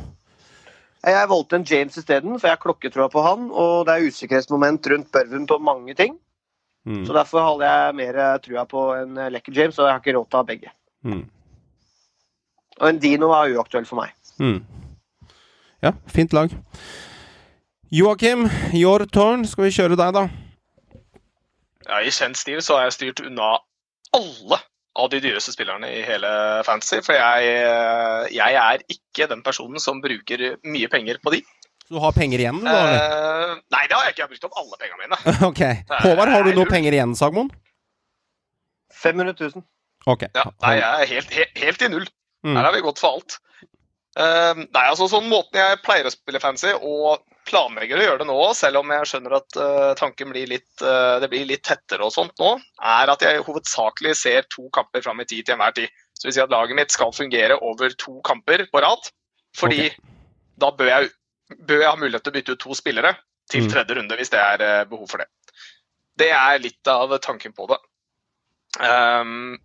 Jeg 1.08 1.30
valgte 1.30 1.58
en 1.58 1.66
James 1.66 1.98
isteden, 1.98 2.36
for 2.38 2.46
jeg 2.46 2.54
har 2.54 2.62
klokketroa 2.62 3.08
på 3.10 3.24
han. 3.24 3.48
Og 3.50 3.82
det 3.88 3.96
er 3.96 4.06
usikkerhetsmoment 4.12 4.86
rundt 4.92 5.10
Børven 5.14 5.48
på 5.50 5.58
mange 5.58 5.96
ting. 5.98 6.14
Mm. 6.86 7.02
Så 7.02 7.18
derfor 7.18 7.42
holder 7.42 7.66
jeg 7.66 7.98
mer 7.98 8.20
trua 8.46 8.64
på 8.70 8.86
en 8.94 9.18
lekker 9.34 9.58
James, 9.58 9.78
og 9.82 9.90
jeg 9.90 9.96
har 9.96 10.04
ikke 10.04 10.16
råd 10.20 10.30
til 10.30 10.38
å 10.38 10.44
ha 10.44 10.48
begge. 10.52 10.72
Mm. 11.02 11.26
Og 12.78 12.88
en 12.88 12.98
Dino 13.02 13.28
var 13.32 13.50
uaktuell 13.50 13.86
for 13.88 14.00
meg. 14.02 14.14
Mm. 14.38 14.60
Ja, 15.82 15.92
fint 16.10 16.32
lag. 16.34 16.52
Joakim, 17.94 18.46
your 18.76 19.06
turn. 19.06 19.44
Skal 19.48 19.68
vi 19.68 19.74
kjøre 19.74 19.96
deg, 19.98 20.14
da? 20.14 20.26
Ja, 21.88 22.00
I 22.04 22.12
kjent 22.12 22.36
stil 22.36 22.60
så 22.64 22.76
har 22.76 22.88
jeg 22.88 22.96
styrt 22.98 23.22
unna 23.24 23.54
alle 24.16 24.58
av 24.98 25.08
de 25.12 25.20
dyreste 25.22 25.54
spillerne 25.54 25.88
i 25.94 26.02
hele 26.04 26.28
Fantasy. 26.66 27.00
For 27.06 27.16
jeg, 27.16 27.54
jeg 28.34 28.58
er 28.60 28.84
ikke 28.92 29.28
den 29.30 29.42
personen 29.46 29.80
som 29.82 30.02
bruker 30.04 30.58
mye 30.68 30.90
penger 30.92 31.20
på 31.22 31.32
de. 31.36 31.42
Så 31.88 31.96
du 31.96 32.02
har 32.02 32.12
penger 32.12 32.42
igjen, 32.42 32.58
da? 32.60 32.74
eller? 32.74 32.98
Eh, 32.98 33.54
nei, 33.72 33.84
det 33.88 33.96
har 33.96 34.04
jeg 34.04 34.12
ikke. 34.14 34.20
Jeg 34.20 34.26
har 34.26 34.32
brukt 34.34 34.48
opp 34.50 34.58
alle 34.60 34.80
pengene 34.82 35.02
mine. 35.06 35.20
Ok. 35.48 35.62
Håvard, 36.04 36.34
har 36.34 36.44
du 36.44 36.52
noe 36.58 36.68
penger 36.68 36.98
igjen, 36.98 37.14
Sagmoen? 37.16 37.48
500 38.98 39.32
000. 39.38 39.64
Ok. 40.10 40.26
Ja, 40.36 40.44
nei, 40.64 40.74
jeg 40.76 40.88
er 41.06 41.10
helt, 41.14 41.32
helt, 41.38 41.62
helt 41.64 41.84
i 41.86 41.90
null. 41.94 42.06
Mm. 42.48 42.56
Her 42.56 42.68
har 42.68 42.74
vi 42.76 42.84
gått 42.86 43.02
for 43.02 43.18
alt. 43.18 43.38
Uh, 44.18 44.64
nei, 44.64 44.84
altså 44.88 45.06
sånn 45.06 45.28
Måten 45.30 45.60
jeg 45.60 45.82
pleier 45.84 46.08
å 46.08 46.10
spille 46.10 46.40
fancy, 46.42 46.72
og 46.74 47.20
planlegger 47.48 48.00
å 48.00 48.06
gjøre 48.06 48.22
det 48.22 48.28
nå, 48.28 48.38
selv 48.56 48.80
om 48.80 48.90
jeg 48.92 49.10
skjønner 49.10 49.36
at 49.38 49.58
uh, 49.60 49.92
tanken 50.00 50.32
blir 50.32 50.48
litt, 50.50 50.70
uh, 50.82 51.20
det 51.22 51.28
blir 51.32 51.46
litt 51.48 51.62
tettere 51.68 52.04
og 52.04 52.12
sånt 52.12 52.34
nå, 52.40 52.56
er 52.96 53.12
at 53.12 53.22
jeg 53.24 53.44
hovedsakelig 53.46 54.16
ser 54.18 54.48
to 54.52 54.66
kamper 54.74 55.04
fram 55.04 55.22
i 55.22 55.28
tid 55.28 55.46
til 55.46 55.56
enhver 55.56 55.76
tid. 55.76 55.92
Så 56.18 56.24
det 56.24 56.32
vil 56.32 56.36
si 56.40 56.44
at 56.44 56.52
laget 56.52 56.80
mitt 56.80 56.92
skal 56.92 57.14
fungere 57.14 57.60
over 57.62 57.94
to 58.00 58.18
kamper 58.26 58.66
på 58.72 58.82
rad. 58.82 59.12
Fordi 59.56 59.86
da 60.58 60.72
bør 60.74 60.90
jeg, 60.90 61.10
bør 61.62 61.82
jeg 61.84 61.88
ha 61.88 61.98
mulighet 62.00 62.26
til 62.26 62.32
å 62.32 62.36
bytte 62.36 62.56
ut 62.56 62.64
to 62.64 62.76
spillere 62.76 63.14
til 63.48 63.64
Mm. 63.64 63.70
tredje 63.72 63.94
runde 63.96 64.16
hvis 64.18 64.30
det 64.34 64.40
er 64.40 64.60
eh, 64.60 64.84
behov 64.84 65.08
for 65.08 65.22
det. 65.22 65.28
Det 66.18 66.30
er 66.34 66.58
litt 66.58 66.90
av 66.90 67.14
tanken 67.22 67.54
på 67.54 67.68
det. 67.70 67.78
Um, 68.82 69.56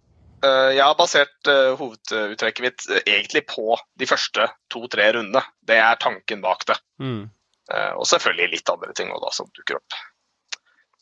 jeg 0.43 0.84
har 0.84 0.97
basert 0.99 1.49
eh, 1.51 1.71
hoveduttrekket 1.79 2.65
mitt 2.65 2.86
eh, 2.89 3.03
egentlig 3.06 3.45
på 3.47 3.77
de 3.99 4.08
første 4.10 4.47
to-tre 4.73 5.12
rundene. 5.15 5.43
Det 5.63 5.77
er 5.79 6.01
tanken 6.01 6.43
bak 6.43 6.65
det. 6.69 6.77
Mm. 6.99 7.29
Eh, 7.71 7.93
og 7.95 8.08
selvfølgelig 8.10 8.58
litt 8.58 8.73
andre 8.73 8.95
ting 8.97 9.12
også, 9.13 9.23
da, 9.23 9.34
som 9.38 9.51
dukker 9.56 9.79
opp. 9.79 9.99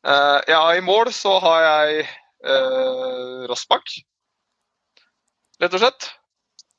Eh, 0.08 0.40
ja, 0.54 0.62
I 0.78 0.84
mål 0.86 1.12
så 1.14 1.36
har 1.42 1.66
jeg 1.66 2.06
uh, 2.48 3.46
Rossbakk, 3.50 3.94
rett 5.62 5.78
og 5.78 5.84
slett. 5.84 6.10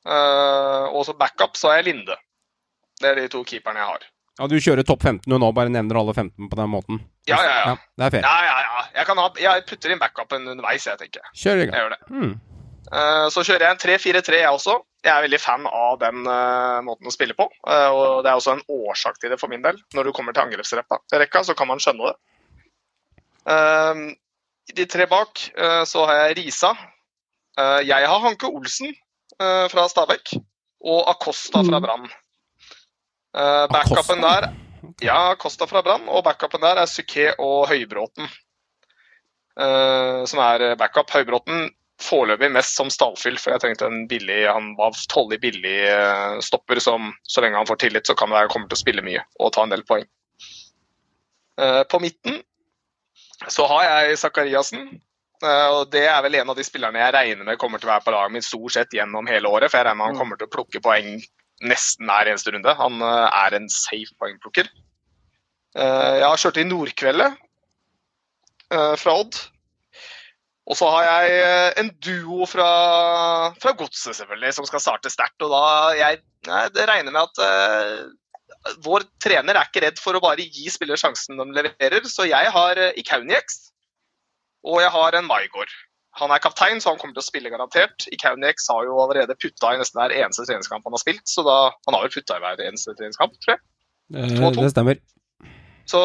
Eh, 0.03 0.85
og 0.91 1.05
så 1.07 1.13
backup 1.15 1.55
så 1.55 1.71
har 1.71 1.79
jeg 1.79 1.91
Linde. 1.91 2.17
Det 2.99 3.09
er 3.09 3.21
de 3.21 3.29
to 3.31 3.43
keeperne 3.47 3.79
jeg 3.79 3.91
har. 3.91 4.09
Ja, 4.39 4.47
du 4.49 4.55
kjører 4.57 4.85
topp 4.87 5.03
15 5.05 5.29
du 5.29 5.35
nå, 5.37 5.51
bare 5.53 5.71
nevner 5.71 5.99
alle 5.99 6.15
15 6.15 6.49
på 6.49 6.57
den 6.57 6.71
måten. 6.71 7.03
Ja, 7.29 7.37
ja, 7.45 7.53
ja. 7.69 7.75
det 7.99 8.07
er 8.07 8.15
fair. 8.15 8.25
Ja, 8.25 8.47
ja, 8.47 8.55
ja. 8.65 8.85
Jeg, 8.97 9.07
kan 9.07 9.21
ha, 9.21 9.27
jeg 9.39 9.65
putter 9.69 9.93
inn 9.93 10.01
backupen 10.01 10.49
underveis, 10.49 10.87
jeg 10.89 10.99
tenker. 10.99 11.29
Kjør 11.37 11.61
i 11.61 11.67
gang. 11.67 11.77
Jeg 11.77 11.85
gjør 11.85 11.95
det. 11.95 12.01
Mm. 12.09 12.33
Eh, 12.93 13.27
Så 13.33 13.41
kjører 13.45 13.63
jeg 13.65 13.73
en 13.73 13.81
3-4-3 13.81 14.39
jeg 14.43 14.53
også. 14.53 14.75
Jeg 15.03 15.11
er 15.17 15.23
veldig 15.25 15.39
fan 15.41 15.65
av 15.67 15.97
den 15.99 16.27
eh, 16.29 16.79
måten 16.85 17.09
å 17.09 17.13
spille 17.13 17.33
på. 17.37 17.47
Eh, 17.67 17.89
og 17.91 18.21
det 18.23 18.29
er 18.31 18.37
også 18.39 18.53
en 18.57 18.65
årsak 18.69 19.17
til 19.19 19.33
det 19.33 19.39
for 19.41 19.49
min 19.51 19.63
del. 19.65 19.79
Når 19.97 20.03
du 20.09 20.11
kommer 20.15 20.35
til 20.35 20.45
angrepsrekka, 20.45 21.43
så 21.47 21.55
kan 21.57 21.67
man 21.71 21.81
skjønne 21.83 22.11
det. 22.11 22.17
I 24.71 24.73
de 24.77 24.85
tre 24.87 25.03
bak 25.11 25.39
så 25.89 26.05
har 26.07 26.15
jeg 26.29 26.37
Risa. 26.37 26.69
Jeg 27.83 28.07
har 28.07 28.21
Hanke 28.23 28.47
Olsen 28.47 28.93
fra 29.35 29.83
Stabekk 29.91 30.31
Og 30.87 31.01
Acosta 31.11 31.59
fra 31.67 31.81
Mm. 31.81 31.83
Brann. 31.83 32.07
Backupen 33.73 34.21
der 34.23 34.47
ja, 35.03 35.17
Acosta 35.33 35.67
fra 35.67 35.81
Brann. 35.83 36.07
Og 36.07 36.23
backupen 36.23 36.61
der 36.63 36.79
er 36.79 36.87
Suké 36.87 37.33
og 37.37 37.67
Høybråten. 37.67 38.31
Som 40.31 40.39
er 40.39 40.75
backup. 40.79 41.11
Høybråten 41.11 41.67
foreløpig 42.03 42.49
mest 42.51 42.75
som 42.77 42.89
stallfyll, 42.91 43.37
for 43.39 43.53
jeg 43.53 43.63
tenkte 43.63 43.87
en 43.87 44.07
billig 44.11 44.41
Han 44.51 44.73
var 44.79 44.95
tålelig 45.11 45.39
billig 45.43 45.77
eh, 45.89 46.39
stopper 46.43 46.79
som 46.83 47.13
så 47.23 47.43
lenge 47.43 47.57
han 47.59 47.69
får 47.69 47.79
tillit, 47.85 48.07
så 48.07 48.15
kan 48.15 48.29
det 48.29 48.37
være 48.37 48.47
han 48.49 48.53
kommer 48.53 48.71
til 48.71 48.79
å 48.79 48.83
spille 48.83 49.05
mye 49.05 49.23
og 49.39 49.53
ta 49.55 49.63
en 49.63 49.73
del 49.73 49.85
poeng. 49.87 50.05
Eh, 51.61 51.83
på 51.89 51.99
midten 52.03 52.41
så 53.51 53.67
har 53.69 53.83
jeg 53.87 54.17
Zakariassen. 54.23 54.87
eh, 55.43 55.67
og 55.75 55.91
Det 55.91 56.05
er 56.07 56.21
vel 56.25 56.35
en 56.39 56.49
av 56.49 56.57
de 56.59 56.63
spillerne 56.63 56.99
jeg 56.99 57.13
regner 57.13 57.45
med 57.45 57.59
kommer 57.61 57.79
til 57.79 57.89
å 57.89 57.93
være 57.93 58.05
på 58.07 58.15
laget 58.15 58.35
mitt 58.37 58.47
stort 58.47 58.75
sett 58.75 58.95
gjennom 58.95 59.27
hele 59.27 59.49
året. 59.51 59.71
For 59.71 59.79
jeg 59.79 59.85
regner 59.87 59.99
med 60.01 60.07
han 60.07 60.15
Mm. 60.15 60.19
kommer 60.21 60.37
til 60.37 60.47
å 60.47 60.55
plukke 60.55 60.81
poeng 60.83 61.23
nesten 61.63 62.07
hver 62.07 62.27
eneste 62.31 62.51
runde. 62.51 62.75
Han 62.75 63.01
er 63.01 63.55
en 63.55 63.69
safe 63.69 64.11
poengplukker. 64.19 64.67
Jeg 65.75 66.23
har 66.23 66.37
kjørt 66.37 66.57
i 66.61 66.67
Nordkveldet 66.67 67.37
fra 68.99 69.13
Odd. 69.13 69.37
Og 70.63 70.79
så 70.79 70.87
har 70.93 71.05
jeg 71.05 71.39
eh, 71.43 71.69
en 71.81 71.89
duo 72.03 72.45
fra, 72.47 72.67
fra 73.59 73.73
Godset, 73.75 74.15
selvfølgelig, 74.15 74.53
som 74.55 74.67
skal 74.69 74.83
starte 74.83 75.11
sterkt. 75.11 75.43
Og 75.43 75.51
da 75.51 75.63
jeg, 75.99 76.21
jeg 76.47 76.87
regner 76.87 77.11
med 77.11 77.19
at 77.25 77.41
uh, 77.43 78.75
vår 78.85 79.03
trener 79.23 79.59
er 79.59 79.67
ikke 79.67 79.83
redd 79.83 79.99
for 79.99 80.15
å 80.15 80.23
bare 80.23 80.45
gi 80.45 80.71
spillere 80.71 80.99
sjansen 81.01 81.41
de 81.41 81.49
leverer. 81.51 82.07
Så 82.07 82.29
jeg 82.29 82.53
har 82.55 82.79
uh, 82.79 82.93
Ikaunieks, 82.99 83.59
og 84.63 84.79
jeg 84.85 84.93
har 84.95 85.19
en 85.19 85.27
Maigård. 85.27 85.75
Han 86.21 86.31
er 86.31 86.39
kaptein, 86.39 86.79
så 86.79 86.93
han 86.93 86.99
kommer 87.01 87.17
til 87.17 87.23
å 87.23 87.27
spille 87.27 87.51
garantert. 87.51 88.05
Ikaunieks 88.13 88.69
har 88.71 88.85
jo 88.87 88.99
allerede 89.03 89.35
putta 89.35 89.73
i 89.73 89.79
nesten 89.81 89.99
hver 89.99 90.13
eneste 90.15 90.45
treningskamp 90.47 90.85
han 90.85 90.95
har 90.95 91.01
spilt, 91.01 91.25
så 91.27 91.43
da, 91.43 91.57
han 91.89 91.97
har 91.97 92.05
vel 92.05 92.13
putta 92.13 92.37
i 92.37 92.43
hver 92.43 92.61
eneste 92.69 92.93
treningskamp, 92.99 93.35
tror 93.43 93.57
jeg. 93.57 93.63
Eh, 94.13 94.35
To 94.37 94.45
og 94.45 94.53
to. 94.55 94.63
det 94.63 94.73
stemmer. 94.75 95.01
Så 95.89 95.99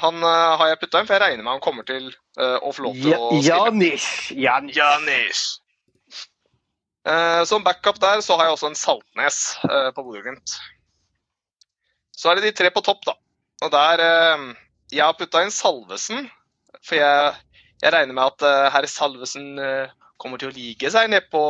han 0.00 0.22
uh, 0.24 0.56
har 0.58 0.70
jeg 0.70 0.80
putta 0.80 1.00
inn, 1.00 1.08
for 1.08 1.16
jeg 1.16 1.22
regner 1.24 1.44
med 1.44 1.52
han 1.56 1.64
kommer 1.64 1.86
til 1.88 2.08
uh, 2.40 2.56
å 2.64 2.72
få 2.72 2.86
lov 2.86 2.96
til 2.96 3.12
Ja, 3.12 3.18
å 3.20 3.30
spille. 3.32 3.44
Janis. 3.50 4.06
Janis. 4.32 4.76
Janis. 4.78 5.42
Uh, 7.04 7.42
som 7.44 7.64
backup 7.66 8.00
der 8.00 8.22
så 8.24 8.38
har 8.38 8.48
jeg 8.48 8.56
også 8.56 8.70
en 8.70 8.78
Saltnes 8.80 9.40
på 9.60 10.04
Bodø-Glimt. 10.06 10.56
Så 12.16 12.30
er 12.30 12.38
det 12.38 12.48
de 12.48 12.54
tre 12.56 12.70
på 12.72 12.84
topp, 12.84 13.04
da. 13.04 13.18
Og 13.64 13.72
der 13.72 14.00
Jeg 14.92 15.02
har 15.02 15.16
putta 15.18 15.42
inn 15.42 15.52
Salvesen, 15.52 16.28
for 16.84 16.96
jeg, 16.96 17.34
jeg 17.82 17.92
regner 17.92 18.16
med 18.16 18.24
at 18.24 18.72
herr 18.72 18.86
Salvesen 18.88 19.58
kommer 20.20 20.40
til 20.40 20.52
å 20.52 20.54
like 20.54 20.90
seg 20.92 21.10
nede 21.10 21.26
på 21.32 21.42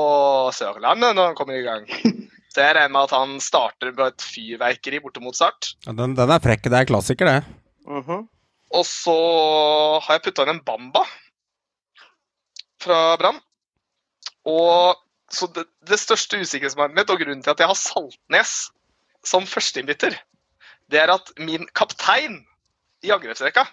Sørlandet 0.56 1.14
når 1.14 1.30
han 1.30 1.38
kommer 1.38 1.58
i 1.58 1.66
gang. 1.66 1.84
Så 2.54 2.62
jeg 2.62 2.76
regner 2.76 2.92
med 2.94 3.08
at 3.08 3.14
han 3.16 3.32
starter 3.42 3.90
på 3.96 4.06
et 4.06 4.22
fyrverkeri 4.22 5.00
borte 5.02 5.22
mot 5.22 5.34
Start. 5.34 5.72
Ja, 5.88 5.94
den, 5.98 6.14
den 6.14 6.30
er 6.30 6.42
frekk. 6.42 6.68
Det 6.70 6.78
er 6.78 6.86
klassiker, 6.86 7.30
det. 7.30 7.40
Mhm. 7.90 8.28
Og 8.74 8.84
så 8.86 9.14
har 10.02 10.16
jeg 10.16 10.24
putta 10.24 10.46
inn 10.46 10.54
en 10.54 10.64
Bamba 10.66 11.02
fra 12.82 13.00
Brann. 13.18 13.40
Og 14.50 15.00
så 15.34 15.48
det, 15.54 15.66
det 15.88 15.98
største 15.98 16.38
usikkerhetsmomentet 16.42 16.98
mitt, 16.98 17.10
og 17.10 17.22
grunnen 17.22 17.42
til 17.42 17.54
at 17.54 17.62
jeg 17.62 17.70
har 17.70 17.78
Saltnes 17.78 18.54
som 19.24 19.46
førsteinnbytter, 19.48 20.16
det 20.92 21.00
er 21.00 21.14
at 21.14 21.30
min 21.40 21.66
kaptein 21.74 22.42
i 23.04 23.14
angrepsrekka 23.14 23.66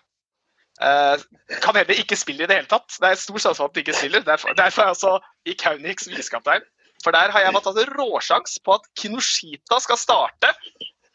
Uh, 0.82 1.20
kan 1.62 1.76
heller 1.78 2.00
ikke 2.00 2.16
spille 2.18 2.42
i 2.42 2.48
det 2.50 2.56
hele 2.56 2.70
tatt. 2.72 2.96
Det 2.98 3.06
er 3.06 3.18
stor 3.20 3.38
sjanse 3.38 3.60
for 3.60 3.70
at 3.70 3.76
han 3.76 3.84
ikke 3.84 3.94
spiller. 3.94 4.24
Derfor, 4.26 4.56
derfor 4.58 4.82
er 4.82 4.88
jeg 4.88 4.96
også 4.96 5.12
i 5.46 5.54
Kauniks 5.54 6.08
visekaptein. 6.10 6.64
For 7.06 7.16
der 7.16 7.34
har 7.34 7.46
jeg 7.46 7.62
tatt 7.66 7.82
en 7.82 7.94
råsjans 7.98 8.58
på 8.66 8.78
at 8.78 8.88
Kinoshita 9.00 9.80
skal 9.84 10.00
starte 10.00 10.52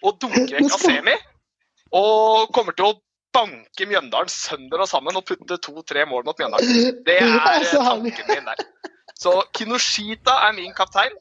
og 0.05 0.19
dunke 0.23 0.49
vekk 0.57 0.77
Asemi. 0.79 1.17
Og 1.97 2.51
kommer 2.55 2.75
til 2.77 2.91
å 2.91 2.97
banke 3.37 3.87
Mjøndalen 3.89 4.33
sønder 4.33 4.83
og 4.83 4.91
sammen 4.91 5.19
og 5.19 5.27
putte 5.29 5.59
to-tre 5.63 6.07
mål 6.09 6.27
mot 6.27 6.39
Mjøndalen. 6.41 6.99
Det 7.07 7.21
er 7.23 7.39
eh, 7.61 7.71
tanken 7.73 8.33
min 8.33 8.51
der. 8.51 8.67
Så 9.17 9.39
Kinoshita 9.57 10.41
er 10.49 10.57
min 10.57 10.75
kaptein, 10.77 11.15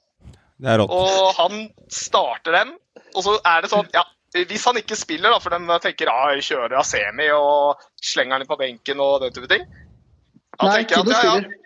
Det 0.59 0.71
er 0.71 0.83
og 0.83 1.35
han 1.37 1.69
starter 1.91 2.55
den. 2.59 2.75
Og 3.15 3.23
så 3.23 3.37
er 3.43 3.63
det 3.63 3.71
sånn, 3.71 3.87
ja 3.95 4.03
Hvis 4.35 4.65
han 4.67 4.77
ikke 4.79 4.97
spiller, 4.99 5.31
da, 5.31 5.39
for 5.39 5.53
de 5.53 5.77
tenker 5.83 6.09
ja, 6.11 6.31
jeg 6.35 6.43
kjører 6.49 6.79
Asemi 6.81 7.29
og 7.31 7.83
slenger 8.03 8.35
han 8.35 8.43
inn 8.43 8.49
på 8.49 8.57
benken 8.59 9.03
og 9.03 9.21
den 9.23 9.35
type 9.35 9.47
ting 9.51 9.63
Da 9.63 10.67
Nei, 10.67 10.81
tenker 10.81 10.97
jeg 10.97 11.05
at 11.05 11.11
ja, 11.11 11.13
ja, 11.13 11.35
spiller. 11.37 11.64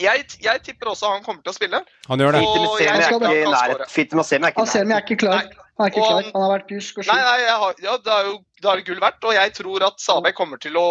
Jeg, 0.00 0.26
jeg 0.42 0.62
tipper 0.66 0.92
også 0.92 1.10
han 1.12 1.24
kommer 1.24 1.42
til 1.44 1.52
å 1.52 1.56
spille. 1.56 1.80
Han 2.08 2.22
gjør 2.22 2.36
det. 2.36 2.42
Og- 2.44 2.54
Fitte 2.56 2.84
jeg 2.84 2.90
er 2.90 4.48
er 4.48 4.62
Asemi 4.62 4.94
er 4.96 5.02
ikke 5.04 5.18
klar. 5.22 5.42
Han 5.78 5.86
er 5.86 5.90
ikke 5.90 6.06
klar. 6.06 6.22
han- 6.22 6.42
har 6.42 6.58
vært 6.58 6.68
dusk 6.68 6.98
og 6.98 7.06
Nei, 7.06 7.16
sjuk. 7.16 7.24
nei, 7.24 7.40
jeg 7.40 7.56
har, 7.64 7.74
ja, 7.82 7.96
det 7.96 8.12
er 8.12 8.24
jo 8.30 8.38
det 8.62 8.70
er 8.70 8.82
gull 8.88 9.00
verdt. 9.00 9.24
Og 9.24 9.34
jeg 9.34 9.54
tror 9.54 9.86
at 9.86 10.00
Sabek 10.00 10.34
kommer 10.34 10.58
til 10.60 10.74
å 10.76 10.88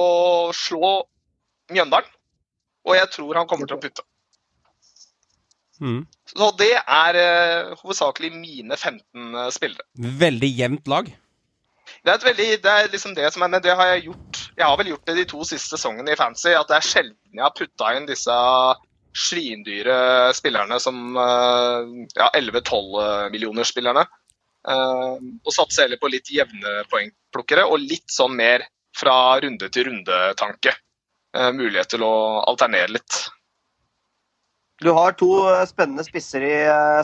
slå 0.54 1.04
Mjøndalen. 1.70 2.10
Og 2.86 2.96
jeg 2.96 3.10
tror 3.12 3.36
han 3.36 3.48
kommer 3.48 3.68
til 3.68 3.78
å 3.78 3.82
putte. 3.82 4.02
Mm. 5.82 6.06
Så 6.28 6.52
det 6.60 6.74
er 6.76 7.16
uh, 7.16 7.76
hovedsakelig 7.80 8.34
mine 8.34 8.76
15 8.76 9.52
spillere. 9.52 9.86
Veldig 9.96 10.58
jevnt 10.58 10.88
lag. 10.88 11.06
Det 12.04 12.12
er, 12.12 12.18
et 12.20 12.26
veldig, 12.26 12.48
det 12.64 12.72
er 12.72 12.92
liksom 12.92 13.16
det 13.16 13.32
som 13.34 13.44
er, 13.44 13.48
men 13.48 13.62
det 13.62 13.74
har 13.76 13.88
jeg 13.96 14.04
gjort 14.10 14.40
Jeg 14.58 14.66
har 14.66 14.78
vel 14.78 14.92
gjort 14.92 15.08
det 15.10 15.16
de 15.18 15.26
to 15.26 15.44
siste 15.48 15.74
sesongene 15.74 16.14
i 16.14 16.16
Fancy, 16.20 16.52
at 16.54 16.68
det 16.70 16.78
er 16.78 16.86
sjelden 16.86 17.18
jeg 17.34 17.42
har 17.44 17.56
putta 17.56 17.94
inn 17.96 18.06
disse 18.10 18.36
svindyre 19.16 20.34
spillerne 20.38 20.80
som 20.80 21.16
eh, 21.18 22.08
ja, 22.16 22.30
11-12 22.38 23.30
millioner 23.34 23.64
spillerne. 23.68 24.06
Eh, 24.68 25.16
og 25.46 25.54
satse 25.56 25.82
heller 25.86 25.98
på 26.02 26.12
litt 26.12 26.30
jevne 26.34 26.84
poengplukkere 26.92 27.66
og 27.70 27.80
litt 27.80 28.08
sånn 28.12 28.36
mer 28.38 28.66
fra 28.98 29.40
runde 29.42 29.70
til 29.72 29.88
runde-tanke. 29.90 30.74
Eh, 31.38 31.52
mulighet 31.54 31.92
til 31.96 32.04
å 32.06 32.14
alternere 32.50 32.90
litt. 32.98 33.26
Du 34.80 34.94
har 34.96 35.12
to 35.20 35.28
spennende 35.68 36.06
spisser 36.08 36.44
i 36.48 36.54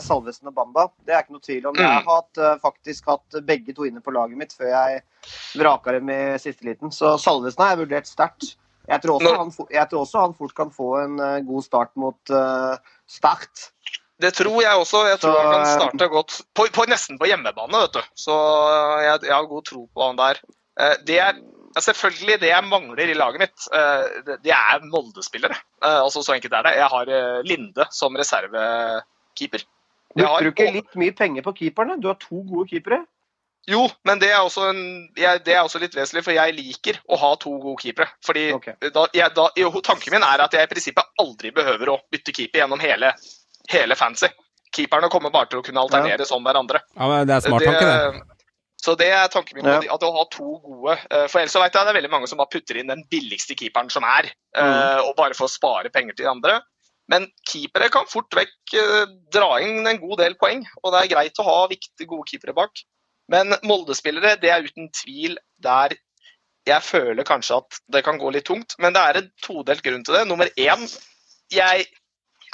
Salvesen 0.00 0.48
og 0.48 0.54
Bamba. 0.56 0.86
Det 1.04 1.12
er 1.12 1.24
ikke 1.26 1.34
noe 1.36 1.44
tvil 1.44 1.66
om. 1.68 1.74
Jeg 1.76 1.84
har 1.90 2.00
Mm. 2.00 2.08
hatt, 2.08 2.38
eh, 2.38 2.56
faktisk 2.62 3.04
hatt 3.12 3.36
begge 3.44 3.74
to 3.76 3.84
inne 3.84 4.00
på 4.00 4.14
laget 4.16 4.38
mitt 4.38 4.54
før 4.56 4.70
jeg 4.72 5.02
vraka 5.60 5.92
dem 5.92 6.08
i 6.08 6.38
siste 6.38 6.64
liten. 6.64 6.88
Så 6.90 7.18
Salvesen 7.20 7.60
har 7.62 7.76
jeg 7.76 7.86
vurdert 7.86 8.06
sterkt. 8.08 8.56
Jeg 8.86 9.02
tror 9.02 9.18
også, 9.18 9.32
han, 9.40 9.50
jeg 9.74 9.90
tror 9.90 10.04
også 10.04 10.20
han 10.22 10.36
fort 10.38 10.54
kan 10.56 10.70
få 10.74 10.90
en 11.02 11.18
eh, 11.22 11.40
god 11.46 11.64
start 11.64 11.90
mot 11.98 12.32
uh, 12.34 12.76
Start. 13.10 13.70
Det 14.22 14.32
tror 14.34 14.60
jeg 14.62 14.78
også. 14.80 15.02
Jeg 15.10 15.20
tror 15.22 15.34
Så, 15.34 15.42
han 15.42 15.52
kan 15.52 15.66
eh, 15.66 15.74
starte 15.74 16.08
godt 16.12 16.38
på, 16.54 16.68
på, 16.74 16.86
nesten 16.90 17.18
på 17.20 17.28
hjemmebane, 17.28 17.82
vet 17.82 17.98
du. 17.98 18.08
Så 18.16 18.36
jeg, 19.04 19.26
jeg 19.28 19.34
har 19.34 19.50
god 19.50 19.66
tro 19.66 19.84
på 19.86 20.06
han 20.06 20.18
der. 20.20 20.40
Det 21.08 21.18
er 21.20 21.38
selvfølgelig 21.80 22.38
det 22.40 22.50
jeg 22.50 22.68
mangler 22.68 23.12
i 23.12 23.16
laget 23.16 23.40
mitt, 23.40 23.68
det, 24.44 24.52
er 24.52 24.82
Molde-spillere. 24.84 25.56
Altså 25.80 26.20
Så 26.24 26.34
enkelt 26.34 26.52
er 26.52 26.66
det. 26.66 26.74
Jeg 26.76 26.90
har 26.92 27.12
Linde 27.48 27.86
som 27.92 28.16
reservekeeper. 28.16 29.64
Du 30.16 30.24
bruker 30.24 30.72
litt 30.72 30.98
mye 31.00 31.14
penger 31.16 31.44
på 31.44 31.54
keeperne? 31.60 31.96
Du 32.00 32.08
har 32.08 32.18
to 32.20 32.42
gode 32.48 32.68
keepere. 32.72 33.02
Jo, 33.66 33.82
men 34.06 34.20
det 34.22 34.28
er, 34.30 34.44
også 34.46 34.68
en, 34.70 34.82
jeg, 35.18 35.40
det 35.46 35.56
er 35.56 35.64
også 35.66 35.80
litt 35.82 35.96
vesentlig, 35.96 36.22
for 36.22 36.36
jeg 36.36 36.54
liker 36.54 37.00
å 37.10 37.18
ha 37.18 37.32
to 37.42 37.50
gode 37.58 37.80
keepere. 37.82 38.06
Fordi 38.22 38.44
okay. 38.54 38.76
da, 38.94 39.08
jeg, 39.16 39.32
da, 39.34 39.48
jo, 39.58 39.72
Tanken 39.82 40.14
min 40.14 40.22
er 40.22 40.44
at 40.44 40.54
jeg 40.54 40.68
i 40.68 40.70
prinsippet 40.70 41.18
aldri 41.22 41.50
behøver 41.56 41.90
å 41.90 41.98
bytte 42.14 42.34
keeper 42.36 42.62
gjennom 42.62 42.82
hele, 42.82 43.10
hele 43.72 43.98
fancy. 43.98 44.30
Keeperne 44.76 45.10
kommer 45.10 45.34
bare 45.34 45.50
til 45.50 45.62
å 45.62 45.66
kunne 45.66 45.82
alternere 45.82 46.26
som 46.28 46.46
hverandre. 46.46 46.82
Ja, 46.94 47.10
men 47.10 47.26
det 47.26 47.34
er 47.38 47.46
smart 47.48 47.66
tanke, 47.66 47.90
det. 47.90 48.22
Så 48.86 48.94
det 49.00 49.08
er 49.10 49.26
tanken 49.32 49.58
min, 49.58 49.66
Ja. 49.66 49.80
at 49.96 50.02
å 50.04 50.12
ha 50.14 50.24
to 50.30 50.60
gode 50.62 50.94
eh, 50.94 51.26
For 51.26 51.40
ellers 51.40 51.54
så 51.56 51.62
vet 51.62 51.74
jeg 51.74 51.88
det 51.88 51.90
er 51.90 51.96
veldig 51.96 52.10
mange 52.12 52.28
som 52.30 52.38
bare 52.38 52.52
putter 52.52 52.76
inn 52.78 52.92
den 52.92 53.02
billigste 53.10 53.56
keeperen 53.58 53.90
som 53.90 54.04
er, 54.06 54.30
Mm. 54.54 54.62
eh, 54.62 55.00
og 55.08 55.16
bare 55.16 55.34
for 55.34 55.48
å 55.48 55.50
spare 55.50 55.90
penger 55.90 56.14
til 56.14 56.26
de 56.26 56.30
andre. 56.30 56.60
Men 57.10 57.26
keepere 57.48 57.88
kan 57.90 58.06
fort 58.06 58.30
vekk 58.34 58.74
eh, 58.78 59.06
dra 59.32 59.58
inn 59.62 59.86
en 59.86 59.98
god 59.98 60.18
del 60.22 60.36
poeng, 60.38 60.62
og 60.84 60.92
det 60.92 61.02
er 61.02 61.14
greit 61.14 61.40
å 61.42 61.46
ha 61.48 61.66
viktige, 61.70 62.06
gode 62.06 62.28
keepere 62.30 62.54
bak. 62.54 62.84
Men 63.32 63.56
Molde-spillere, 63.66 64.36
det 64.40 64.50
er 64.52 64.66
uten 64.66 64.90
tvil 64.94 65.38
der 65.62 65.96
jeg 66.66 66.82
føler 66.82 67.26
kanskje 67.26 67.60
at 67.60 67.78
det 67.94 68.02
kan 68.06 68.18
gå 68.18 68.30
litt 68.34 68.46
tungt. 68.48 68.74
Men 68.82 68.94
det 68.94 69.02
er 69.02 69.20
en 69.20 69.30
todelt 69.44 69.84
grunn 69.86 70.02
til 70.06 70.16
det. 70.18 70.24
Nummer 70.26 70.50
én, 70.58 70.86
jeg 71.54 71.86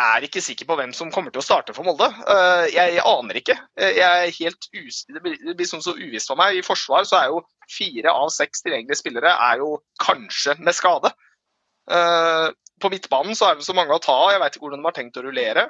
er 0.03 0.25
ikke 0.27 0.43
sikker 0.45 0.69
på 0.69 0.77
hvem 0.77 0.93
som 0.97 1.13
kommer 1.13 1.33
til 1.33 1.41
å 1.41 1.45
starte 1.45 1.73
for 1.77 1.87
Molde. 1.87 2.09
Eh, 2.29 2.67
Jeg, 2.75 3.01
aner 3.09 3.39
ikke. 3.41 3.57
Eh, 3.79 3.95
Jeg 3.97 4.27
er 4.27 4.37
helt 4.39 4.69
us 4.83 5.05
det 5.09 5.23
blir, 5.25 5.37
det 5.41 5.57
blir 5.57 5.69
sånn 5.69 5.85
så 5.85 5.95
uvisst 5.97 6.29
for 6.33 6.41
meg. 6.41 6.59
I 6.59 6.65
forsvar 6.67 7.05
så 7.09 7.21
er 7.21 7.31
jo 7.33 7.43
fire 7.73 8.13
av 8.13 8.29
seks 8.35 8.65
tilgjengelige 8.65 9.01
spillere 9.01 9.33
er 9.33 9.63
jo 9.63 9.79
kanskje 10.03 10.59
med 10.61 10.77
skade. 10.77 11.13
Eh, 11.91 12.49
På 12.83 12.91
midtbanen 12.91 13.37
så 13.39 13.51
er 13.51 13.57
det 13.57 13.65
så 13.69 13.77
mange 13.77 13.95
å 13.95 14.03
ta 14.03 14.13
av. 14.27 14.33
Jeg 14.35 14.41
vet 14.43 14.57
ikke 14.57 14.67
hvordan 14.67 14.83
de 14.83 14.89
har 14.91 14.97
tenkt 14.97 15.21
å 15.21 15.25
rullere. 15.25 15.69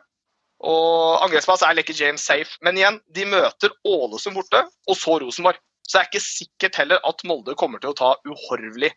Og 0.62 1.22
angrepsplass 1.24 1.64
er 1.66 1.74
Lekke 1.74 1.94
James 1.96 2.22
safe. 2.22 2.56
Men 2.62 2.78
igjen, 2.78 3.00
de 3.14 3.26
møter 3.26 3.74
Ålesund 3.88 4.38
borte, 4.38 4.62
og 4.86 4.98
så 4.98 5.18
Rosenborg. 5.22 5.58
Så 5.82 5.96
det 5.96 6.00
er 6.00 6.10
ikke 6.10 6.24
sikkert 6.24 6.78
heller 6.78 7.02
at 7.08 7.24
Molde 7.26 7.56
kommer 7.58 7.82
til 7.82 7.90
å 7.90 7.98
ta 7.98 8.12
uhorvelig 8.28 8.92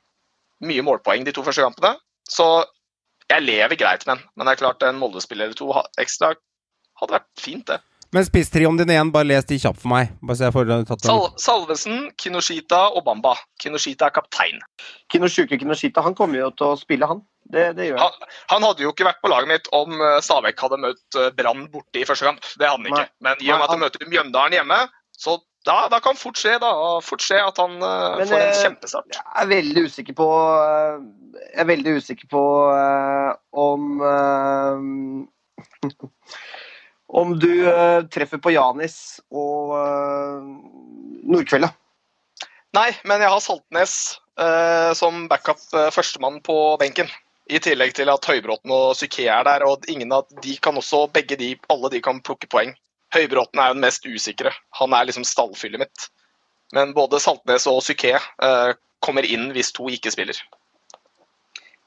mye 0.66 0.84
målpoeng 0.86 1.26
de 1.26 1.34
to 1.36 1.44
første 1.44 1.66
kampene. 1.66 1.96
Så 2.30 2.46
jeg 3.32 3.42
lever 3.42 3.78
greit 3.80 4.06
med 4.06 4.16
den. 4.16 4.28
Men 4.36 4.48
det 4.48 4.56
er 4.56 4.62
klart 4.62 4.86
en 4.86 5.02
Molde-spiller 5.02 5.50
eller 5.50 5.58
to 5.58 5.72
ekstra 6.02 6.36
hadde 7.02 7.18
vært 7.18 7.42
fint, 7.42 7.66
det. 7.68 7.82
Men 8.16 8.24
spisstrioen 8.24 8.78
din 8.80 8.94
igjen, 8.94 9.10
bare 9.12 9.28
les 9.28 9.44
de 9.50 9.58
kjapt 9.60 9.82
for 9.82 9.92
meg. 9.92 10.14
Bare 10.24 10.40
så 10.40 10.48
jeg 10.48 10.56
får 10.56 10.70
tatt. 10.88 11.04
Sal 11.04 11.26
Salvesen, 11.42 11.98
Kinoshita 12.22 12.86
og 12.96 13.04
Bamba. 13.04 13.34
Kinoshita 13.60 14.08
er 14.08 14.14
kaptein. 14.16 14.62
Kinoshuke 15.12 15.60
Kinoshita 15.60 16.04
han 16.06 16.16
kommer 16.16 16.40
jo 16.40 16.52
til 16.56 16.70
å 16.70 16.78
spille, 16.80 17.10
han. 17.10 17.20
Det, 17.52 17.66
det 17.76 17.90
gjør 17.90 18.00
han. 18.00 18.30
Han, 18.54 18.64
hadde 18.66 18.86
jo 18.86 18.94
ikke 18.94 19.06
vært 19.10 19.20
på 19.22 19.30
laget 19.34 19.52
mitt 19.52 19.68
om 19.76 20.00
eh, 20.00 20.22
Stabæk 20.24 20.64
hadde 20.64 20.80
møtt 20.82 21.18
eh, 21.20 21.28
Brann 21.36 21.68
borte 21.74 22.00
i 22.00 22.06
første 22.08 22.26
kamp. 22.30 22.40
Det 22.56 22.70
hadde 22.70 22.80
han 22.80 22.88
ikke. 22.94 23.10
Men 23.28 23.44
i 23.44 23.52
og 23.52 23.60
med 23.60 23.68
at 23.68 23.74
han 23.76 23.84
møter 23.84 24.08
Mjøndalen 24.08 24.56
hjemme, 24.58 24.80
så 25.20 25.36
da, 25.68 25.76
da 25.92 26.00
kan 26.04 26.16
fort 26.18 26.40
skje, 26.40 26.56
da, 26.62 26.72
fort 27.04 27.24
skje 27.26 27.42
at 27.42 27.60
han 27.60 27.76
uh, 27.82 28.16
Men, 28.20 28.30
får 28.30 28.42
en 28.46 28.58
kjempestart. 28.62 29.18
Jeg 29.18 29.44
er 29.44 29.50
veldig 29.50 29.84
usikker 29.90 30.18
på 30.18 30.28
uh, 30.30 31.02
Jeg 31.42 31.62
er 31.64 31.70
veldig 31.72 31.96
usikker 32.00 32.30
på 32.32 32.44
uh, 32.70 33.32
om 33.66 33.82
Om 37.16 37.38
du 37.40 37.52
øh, 37.70 38.04
treffer 38.12 38.42
på 38.44 38.52
Janis 38.52 39.22
og 39.32 39.76
øh, 39.80 40.48
Nordkvelda. 41.24 41.72
Nei, 42.76 42.90
men 43.08 43.22
jeg 43.24 43.32
har 43.32 43.44
Saltnes 43.44 43.94
eh, 44.40 44.92
som 45.00 45.28
backup 45.32 45.62
eh, 45.74 45.92
førstemann 45.96 46.42
på 46.44 46.58
benken. 46.82 47.08
I 47.46 47.62
tillegg 47.62 47.94
til 47.96 48.10
at 48.12 48.26
Høybråten 48.26 48.74
og 48.74 48.96
Psyké 48.98 49.30
er 49.30 49.46
der, 49.48 49.64
og 49.64 49.86
ingen 49.88 50.12
av 50.12 50.26
de 50.42 50.56
kan 50.60 50.76
også, 50.76 51.06
begge 51.14 51.38
de, 51.40 51.54
alle 51.72 51.92
de 51.94 52.02
kan 52.04 52.20
plukke 52.26 52.50
poeng. 52.52 52.74
Høybråten 53.16 53.62
er 53.62 53.70
jo 53.70 53.78
den 53.78 53.86
mest 53.86 54.08
usikre. 54.10 54.52
Han 54.80 54.96
er 54.98 55.08
liksom 55.08 55.28
stallfyllet 55.28 55.86
mitt. 55.86 56.10
Men 56.76 56.92
både 56.98 57.22
Saltnes 57.22 57.68
og 57.70 57.84
Psyké 57.86 58.16
eh, 58.18 58.74
kommer 59.06 59.28
inn 59.30 59.52
hvis 59.56 59.72
to 59.76 59.88
ikke 59.94 60.12
spiller. 60.12 60.42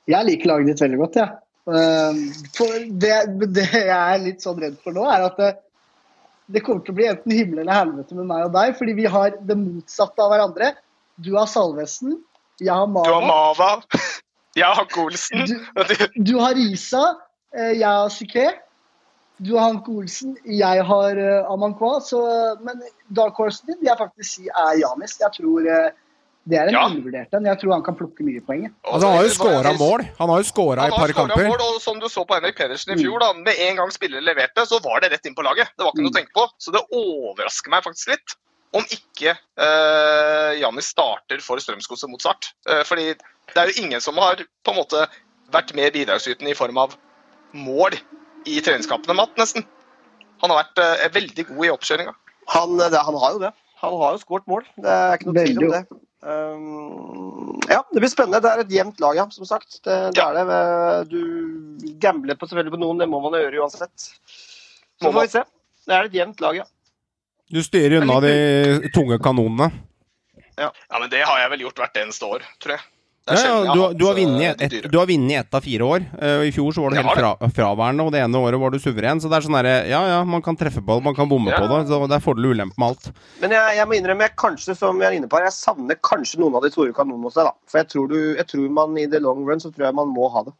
Jeg 0.08 0.24
liker 0.24 0.54
laget 0.54 0.72
ditt 0.72 0.86
veldig 0.86 1.02
godt, 1.02 1.20
jeg. 1.20 1.28
Ehm, 1.28 1.47
for 1.68 2.84
det, 3.02 3.16
det 3.52 3.66
jeg 3.72 3.96
er 3.96 4.22
litt 4.22 4.44
sånn 4.44 4.60
redd 4.62 4.78
for 4.84 4.96
nå, 4.96 5.04
er 5.12 5.26
at 5.26 5.40
det, 5.40 5.50
det 6.48 6.62
kommer 6.64 6.84
til 6.84 6.94
å 6.94 6.98
bli 7.00 7.08
enten 7.10 7.34
himmel 7.34 7.62
eller 7.64 7.82
helvete 7.82 8.16
med 8.16 8.30
meg 8.30 8.46
og 8.46 8.54
deg, 8.54 8.72
fordi 8.78 8.94
vi 8.96 9.08
har 9.10 9.36
det 9.44 9.58
motsatte 9.60 10.24
av 10.24 10.32
hverandre. 10.32 10.72
Du 11.20 11.34
har 11.36 11.50
Salvesen, 11.50 12.16
jeg 12.62 12.72
har 12.72 12.88
Mava. 12.88 13.10
Du 13.10 13.16
har 13.18 13.28
Mava. 13.28 13.70
Jeg 14.58 14.74
har 14.74 14.88
Golsen. 14.94 15.44
Du, 15.46 16.22
du 16.30 16.38
har 16.40 16.58
Isa, 16.58 17.04
eh, 17.54 17.76
jeg 17.78 17.86
har 17.86 18.08
Siké 18.10 18.48
Du 19.38 19.52
har 19.54 19.68
Hanke 19.68 19.92
Olsen, 19.92 20.36
jeg 20.44 20.84
har 20.84 21.20
uh, 21.20 21.52
Amankwa. 21.52 22.00
Så, 22.02 22.18
men 22.64 22.80
dark 23.14 23.36
horsen 23.38 23.68
din 23.68 23.78
vil 23.78 23.92
jeg 23.92 24.00
faktisk 24.00 24.32
si 24.32 24.48
er 24.48 24.80
Janis. 24.80 25.14
Jeg 25.20 25.30
tror 25.36 25.68
eh, 25.70 25.92
det 26.48 26.58
er 26.58 26.70
en 26.70 26.74
Ja. 26.74 26.86
undervurdert 26.88 27.34
en. 27.36 27.44
Jeg 27.44 27.60
tror 27.60 27.72
han 27.74 27.84
kan 27.84 27.96
plukke 27.98 28.24
mye 28.24 28.40
poeng. 28.44 28.66
Altså, 28.84 29.06
han 29.06 29.16
har 29.16 29.24
jo 29.24 29.34
skåra 29.36 29.72
mål. 29.78 30.04
Han 30.18 30.32
har 30.32 30.42
jo 30.42 30.48
skåra 30.48 30.86
i 30.86 30.88
et 30.88 30.96
par 30.96 31.12
kamper. 31.12 31.48
mål, 31.48 31.60
og 31.60 31.80
som 31.84 32.00
du 32.00 32.08
så 32.08 32.24
på 32.24 32.34
Henrik 32.38 32.56
Pedersen 32.56 32.94
i 32.94 33.02
fjor, 33.02 33.20
da, 33.20 33.32
med 33.36 33.54
en 33.58 33.76
gang 33.76 33.90
spillere 33.92 34.24
leverte, 34.24 34.64
så 34.66 34.80
var 34.82 35.00
det 35.00 35.12
rett 35.12 35.26
inn 35.26 35.36
på 35.36 35.44
laget. 35.44 35.68
Det 35.76 35.84
var 35.84 35.92
ikke 35.92 36.06
noe 36.06 36.14
å 36.14 36.18
tenke 36.18 36.32
på. 36.32 36.48
Så 36.58 36.72
det 36.72 36.82
overrasker 36.90 37.70
meg 37.70 37.84
faktisk 37.84 38.14
litt 38.14 38.36
om 38.76 38.84
ikke 38.92 39.32
uh, 39.32 40.52
Janni 40.60 40.84
starter 40.84 41.40
for 41.40 41.60
Strømsgodset 41.62 42.10
mot 42.10 42.20
Start. 42.20 42.52
Uh, 42.68 42.84
fordi 42.84 43.14
det 43.14 43.56
er 43.56 43.70
jo 43.70 43.84
ingen 43.84 44.00
som 44.00 44.16
har 44.20 44.36
på 44.36 44.74
en 44.74 44.80
måte 44.80 45.06
vært 45.52 45.74
mer 45.76 45.92
bidragsytende 45.94 46.52
i 46.52 46.58
form 46.58 46.76
av 46.80 46.96
mål 47.56 47.96
i 48.48 48.60
treningskampene, 48.60 49.16
Matt, 49.16 49.36
nesten. 49.40 49.64
Han 50.42 50.52
har 50.52 50.64
vært 50.64 50.84
uh, 50.84 51.08
veldig 51.16 51.48
god 51.52 51.64
i 51.64 51.72
oppkjøringa. 51.72 52.12
Han, 52.54 52.80
han 52.80 53.16
har 53.24 53.32
jo 53.36 53.40
det. 53.46 53.54
Han 53.82 53.96
har 54.00 54.14
jo 54.16 54.20
skåret 54.22 54.46
mål. 54.50 54.64
Det 54.76 54.90
er 54.90 55.16
ikke 55.16 55.28
noe 55.30 55.42
tvil 55.44 55.64
om 55.64 55.74
det. 55.74 55.82
Um, 56.22 57.60
Ja, 57.68 57.82
det 57.92 58.00
blir 58.00 58.10
spennende. 58.10 58.40
Det 58.42 58.50
er 58.50 58.62
et 58.64 58.72
jevnt 58.72 59.00
lag, 59.00 59.16
ja, 59.16 59.26
som 59.30 59.46
sagt. 59.46 59.80
Det, 59.84 59.96
det 60.14 60.18
Ja. 60.18 60.30
er 60.32 60.48
det. 60.48 61.10
Du 61.12 61.78
gambler 62.00 62.34
på, 62.34 62.48
selvfølgelig 62.48 62.74
på 62.74 62.80
noen, 62.80 62.98
det 62.98 63.08
må 63.08 63.20
man 63.22 63.32
gjøre 63.38 63.60
uansett. 63.62 64.08
Så 64.98 65.04
Må 65.06 65.12
får 65.12 65.20
vi 65.20 65.32
se. 65.36 65.42
Det 65.86 65.94
er 65.94 66.04
et 66.08 66.12
jevnt 66.18 66.40
lag, 66.40 66.56
ja. 66.56 66.64
Du 67.50 67.62
styrer 67.62 68.02
unna 68.02 68.20
de 68.20 68.90
tunge 68.92 69.18
kanonene. 69.22 69.70
Ja, 70.58 70.72
men 70.98 71.08
det 71.08 71.22
har 71.24 71.38
jeg 71.38 71.50
vel 71.54 71.60
gjort 71.60 71.78
hvert 71.80 71.96
eneste 72.02 72.26
år, 72.26 72.42
tror 72.60 72.74
jeg. 72.76 72.80
Ja, 73.28 73.42
ja, 73.44 73.72
du, 73.74 73.80
har 73.80 73.86
har- 73.88 73.94
du 73.98 74.04
har 74.06 74.14
vunnet 74.16 74.60
eh, 74.62 74.66
et, 74.66 74.90
du 74.92 74.98
har 74.98 75.06
vunnet 75.10 75.40
ett 75.44 75.54
av 75.54 75.60
fire 75.66 75.84
år. 75.84 76.04
Uh, 76.22 76.44
I 76.48 76.52
fjor 76.54 76.72
så 76.72 76.82
var 76.84 76.90
du 76.90 76.96
helt 77.00 77.12
fra, 77.18 77.32
fraværende, 77.58 78.06
og 78.06 78.12
det 78.14 78.22
ene 78.24 78.40
året 78.40 78.60
var 78.60 78.70
du 78.70 78.78
suveren. 78.78 79.20
Så 79.20 79.28
det 79.28 79.36
er 79.40 79.46
sånn 79.48 79.56
herre 79.58 79.74
Ja 79.90 80.00
ja, 80.08 80.18
man 80.24 80.42
kan 80.42 80.56
treffe 80.56 80.80
på 80.84 80.96
det, 80.98 81.04
man 81.04 81.14
kan 81.18 81.28
bomme 81.28 81.50
Ja. 81.52 81.58
på 81.60 81.68
det. 81.72 81.88
Så 81.90 82.00
det 82.08 82.16
er 82.16 82.24
fordel 82.24 82.46
og 82.50 82.54
ulempe 82.56 82.78
med 82.78 82.88
alt. 82.88 83.10
Men 83.40 83.50
jeg, 83.56 83.76
jeg 83.76 83.86
må 83.90 83.98
innrømme, 83.98 84.28
jeg 84.28 84.36
kanskje, 84.36 84.76
som 84.78 85.00
jeg 85.02 85.08
er 85.12 85.18
inne 85.20 85.28
på 85.28 85.36
her, 85.40 85.48
jeg 85.50 85.56
savner 85.58 86.00
kanskje 86.02 86.40
noen 86.40 86.54
av 86.56 86.62
de 86.64 86.70
store 86.70 86.92
kanonene 86.96 87.28
hos 87.28 87.34
deg. 87.38 87.44
da. 87.50 87.54
For 87.68 87.78
jeg 87.82 87.88
tror, 87.92 88.08
du, 88.08 88.18
jeg 88.36 88.46
tror 88.46 88.68
man 88.80 88.96
i 88.98 89.06
the 89.06 89.20
long 89.20 89.44
run 89.48 89.60
så 89.60 89.70
tror 89.74 89.88
jeg 89.90 89.94
man 89.94 90.08
må 90.14 90.30
ha 90.32 90.42
det. 90.48 90.54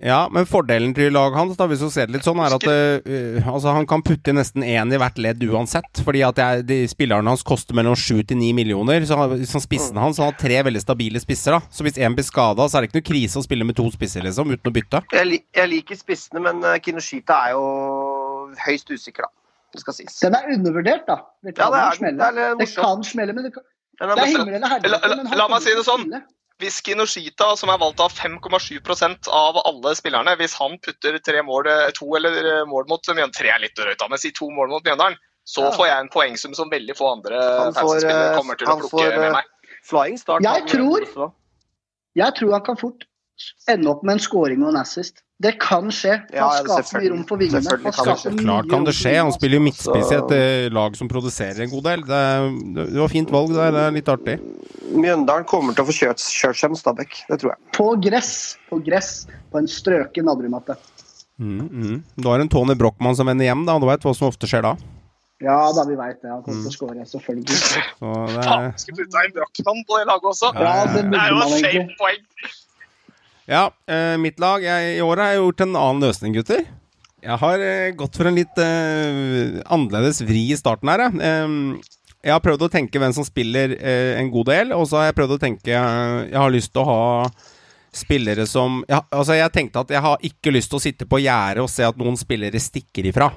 Ja, 0.00 0.22
men 0.32 0.46
fordelen 0.48 0.94
til 0.96 1.12
laget 1.12 1.36
hans, 1.36 1.56
da, 1.58 1.66
hvis 1.68 1.82
du 1.84 1.90
ser 1.92 2.06
det 2.08 2.14
litt 2.16 2.24
sånn, 2.24 2.38
er 2.40 2.54
at 2.56 2.64
uh, 2.64 3.48
altså, 3.52 3.74
han 3.76 3.84
kan 3.86 4.00
putte 4.00 4.32
nesten 4.32 4.64
én 4.64 4.88
i 4.88 4.96
hvert 4.96 5.18
ledd 5.20 5.42
uansett. 5.44 6.00
Fordi 6.06 6.22
at 6.24 6.38
jeg, 6.40 6.62
de 6.64 6.78
spillerne 6.88 7.28
hans 7.28 7.42
koster 7.44 7.76
mellom 7.76 7.92
sju 7.98 8.22
til 8.24 8.38
ni 8.40 8.54
millioner. 8.56 9.04
Så 9.04 9.18
han- 9.20 9.36
spissene 9.44 10.00
hans 10.00 10.16
Han 10.16 10.30
har 10.32 10.38
tre 10.40 10.62
veldig 10.64 10.80
stabile 10.80 11.20
spisser. 11.20 11.52
da 11.52 11.60
Så 11.68 11.84
hvis 11.84 12.00
én 12.00 12.16
blir 12.16 12.24
skada, 12.24 12.64
så 12.72 12.78
er 12.78 12.86
det 12.86 12.88
ikke 12.90 13.02
noe 13.02 13.10
krise 13.12 13.36
å 13.36 13.44
spille 13.44 13.64
med 13.68 13.76
to 13.76 13.84
spisser, 13.92 14.24
liksom, 14.24 14.48
uten 14.56 14.72
å 14.72 14.72
bytte. 14.72 15.02
Jeg, 15.12 15.44
jeg 15.52 15.68
liker 15.68 15.94
spissene, 16.00 16.40
men 16.40 16.64
eh, 16.64 16.78
Kinoshita 16.80 17.36
er 17.48 17.52
jo 17.52 17.66
høyst 18.64 18.88
usikker, 18.96 19.28
da. 19.28 19.32
Det 19.72 19.80
skal 19.84 19.94
sies. 19.96 20.16
Den 20.20 20.34
er 20.36 20.48
undervurdert, 20.56 21.04
da. 21.06 21.20
Det 21.44 21.52
Ja, 21.56 21.68
kan 21.68 21.72
det 21.72 21.84
er 21.84 21.96
smelle. 22.00 22.32
Det 22.32 22.58
Det 22.64 22.74
kan 22.80 23.04
smelle, 23.04 23.32
men 23.36 23.44
det, 23.44 23.52
kan, 23.54 23.62
det 24.00 24.08
er 24.08 24.26
himmel 24.32 24.54
eller 24.56 24.60
La- 24.60 24.72
helvete. 24.72 24.90
la- 25.04 25.22
la, 25.22 25.36
la 25.36 25.48
meg 25.48 25.62
si 25.64 25.74
det 25.76 25.84
sånn. 25.84 26.08
Hvis 26.62 26.78
Kinoshita, 26.86 27.48
som 27.58 27.72
er 27.72 27.78
valgt 27.82 27.98
av 28.04 28.12
5,7% 28.14 29.28
av 29.34 29.58
alle 29.66 29.94
spillerne, 29.98 30.36
hvis 30.38 30.54
han 30.60 30.76
putter 30.84 31.18
tre 31.26 31.42
mål, 31.42 31.66
eh, 31.66 31.90
to 31.96 32.06
eller 32.18 32.36
eh, 32.38 32.64
mål 32.70 32.86
mot 32.90 33.02
Mjøndalen 33.08 33.34
Tre 33.34 33.50
er 33.50 33.62
litt 33.64 33.74
drøyt, 33.78 34.04
men 34.12 34.20
si 34.22 34.30
to 34.36 34.46
mål 34.54 34.70
mot 34.70 34.84
Mjøndalen, 34.86 35.18
så 35.44 35.64
Ja. 35.66 35.70
får 35.74 35.86
jeg 35.88 35.98
en 36.04 36.08
poengsum 36.14 36.54
som 36.54 36.70
veldig 36.70 36.94
få 36.94 37.08
andre 37.16 37.40
fantasy-spillere 37.40 38.30
eh, 38.30 38.36
kommer 38.38 38.54
til 38.60 38.68
å 38.70 38.76
plukke 38.78 38.90
får, 38.94 39.18
med 39.18 39.32
meg. 39.32 39.44
Flying 39.82 40.18
start. 40.18 40.42
Jeg 40.46 40.66
tror- 40.70 41.32
Jeg 42.14 42.34
tror 42.36 42.52
han 42.52 42.60
kan 42.62 42.76
fort 42.76 43.04
ende 43.66 43.88
opp 43.90 44.02
med 44.04 44.12
en 44.12 44.18
scoring 44.20 44.62
og 44.62 44.68
en 44.68 44.76
assist. 44.82 45.21
Det 45.42 45.52
kan 45.58 45.88
skje. 45.90 46.12
Han 46.30 46.36
Ja, 46.38 46.48
skaper 46.62 47.00
mye 47.02 47.10
rom 47.10 47.24
for 47.26 47.40
vingene. 47.40 47.62
Selvfølgelig 47.64 47.94
Han 47.98 48.06
kan 48.06 48.16
skaper 48.16 48.36
skje. 48.36 48.44
Klart 48.44 48.68
kan 48.70 48.84
det 48.86 48.94
skje. 48.94 49.14
Han 49.18 49.32
spiller 49.34 49.58
jo 49.58 49.64
midtspiss 49.64 50.12
i 50.12 50.18
et 50.20 50.34
eh, 50.36 50.68
lag 50.76 50.94
som 50.98 51.08
produserer 51.10 51.64
en 51.64 51.72
god 51.72 51.82
del. 51.88 52.04
Det, 52.06 52.20
er- 52.30 52.86
det 52.92 53.00
var 53.02 53.08
fint 53.10 53.30
valg 53.34 53.50
der. 53.56 53.72
Det 53.74 53.82
er 53.88 53.96
litt 53.98 54.08
artig. 54.12 54.36
Mjøndalen 54.92 55.44
kommer 55.48 55.74
til 55.74 55.82
å 55.84 55.88
få 55.88 55.96
kjørt, 55.98 56.22
kjørt 56.22 56.60
seg 56.62 56.70
med 56.74 56.78
Stabæk. 56.82 57.18
Det 57.30 57.40
tror 57.42 57.54
jeg. 57.54 57.60
På 57.74 57.88
gress. 58.06 58.32
På 58.70 58.78
gress. 58.84 59.12
På 59.50 59.58
en 59.58 59.66
strøken 59.66 60.24
Nadderud-matte. 60.30 60.76
Mm, 61.42 61.68
mm. 61.72 62.02
Du 62.22 62.28
har 62.28 62.38
en 62.44 62.48
Tony 62.52 62.74
Brochmann 62.78 63.16
som 63.18 63.26
vender 63.26 63.48
hjem, 63.48 63.64
da. 63.66 63.78
Du 63.82 63.86
veit 63.88 64.04
hva 64.04 64.14
som 64.14 64.28
ofte 64.28 64.46
skjer 64.46 64.62
da. 64.68 64.76
Ja 65.42 65.56
da, 65.74 65.82
vi 65.88 65.96
veit 65.98 66.20
det. 66.22 66.30
Han 66.30 66.42
kommer 66.44 66.60
Mm. 66.60 66.66
til 66.68 66.70
å 66.70 66.76
score, 66.76 67.02
selvfølgelig. 67.02 67.56
Så 67.98 68.10
det 68.30 68.44
Faen, 68.46 68.68
skulle 68.78 68.98
putta 69.02 69.24
inn 69.26 69.32
Brochmann 69.34 69.80
på 69.88 69.98
det 69.98 70.06
laget 70.06 70.28
også. 70.30 70.52
Ja, 70.54 70.74
det 70.86 71.02
Det 71.10 71.18
er 71.18 71.32
jo 71.32 71.40
et 71.42 71.64
shame 71.64 71.96
poeng. 71.98 72.22
Ja, 73.50 73.64
eh, 73.90 74.14
mitt 74.20 74.38
lag 74.42 74.62
jeg, 74.64 74.98
I 74.98 75.02
år 75.04 75.22
har 75.22 75.32
jeg 75.32 75.42
gjort 75.42 75.64
en 75.66 75.74
annen 75.80 76.06
løsning, 76.06 76.36
gutter. 76.36 76.62
Jeg 77.22 77.38
har 77.38 77.62
eh, 77.62 77.94
gått 77.94 78.18
for 78.18 78.30
en 78.30 78.38
litt 78.38 78.62
eh, 78.62 79.62
annerledes 79.70 80.22
vri 80.26 80.48
i 80.50 80.58
starten 80.58 80.90
her. 80.90 81.06
jeg. 81.08 81.82
Jeg 82.22 82.36
har 82.36 82.42
prøvd 82.42 82.68
å 82.68 82.70
tenke 82.70 83.00
hvem 83.02 83.14
som 83.14 83.26
spiller 83.26 83.74
eh, 83.74 84.14
en 84.20 84.30
god 84.30 84.52
del, 84.52 84.74
og 84.76 84.86
så 84.86 85.00
har 85.00 85.08
jeg 85.08 85.16
prøvd 85.18 85.34
å 85.34 85.42
tenke 85.42 85.72
Jeg 85.72 86.38
har 86.38 86.52
lyst 86.54 86.70
til 86.70 86.84
å 86.84 86.86
ha 86.86 87.00
spillere 87.92 88.46
som 88.48 88.80
ja, 88.88 89.02
Altså, 89.10 89.34
jeg 89.36 89.52
tenkte 89.52 89.82
at 89.82 89.90
jeg 89.92 90.04
har 90.04 90.28
ikke 90.28 90.52
lyst 90.54 90.70
til 90.72 90.78
å 90.78 90.84
sitte 90.84 91.08
på 91.10 91.18
gjerdet 91.22 91.64
og 91.64 91.70
se 91.72 91.84
at 91.86 91.98
noen 91.98 92.18
spillere 92.20 92.62
stikker 92.62 93.10
ifra. 93.10 93.32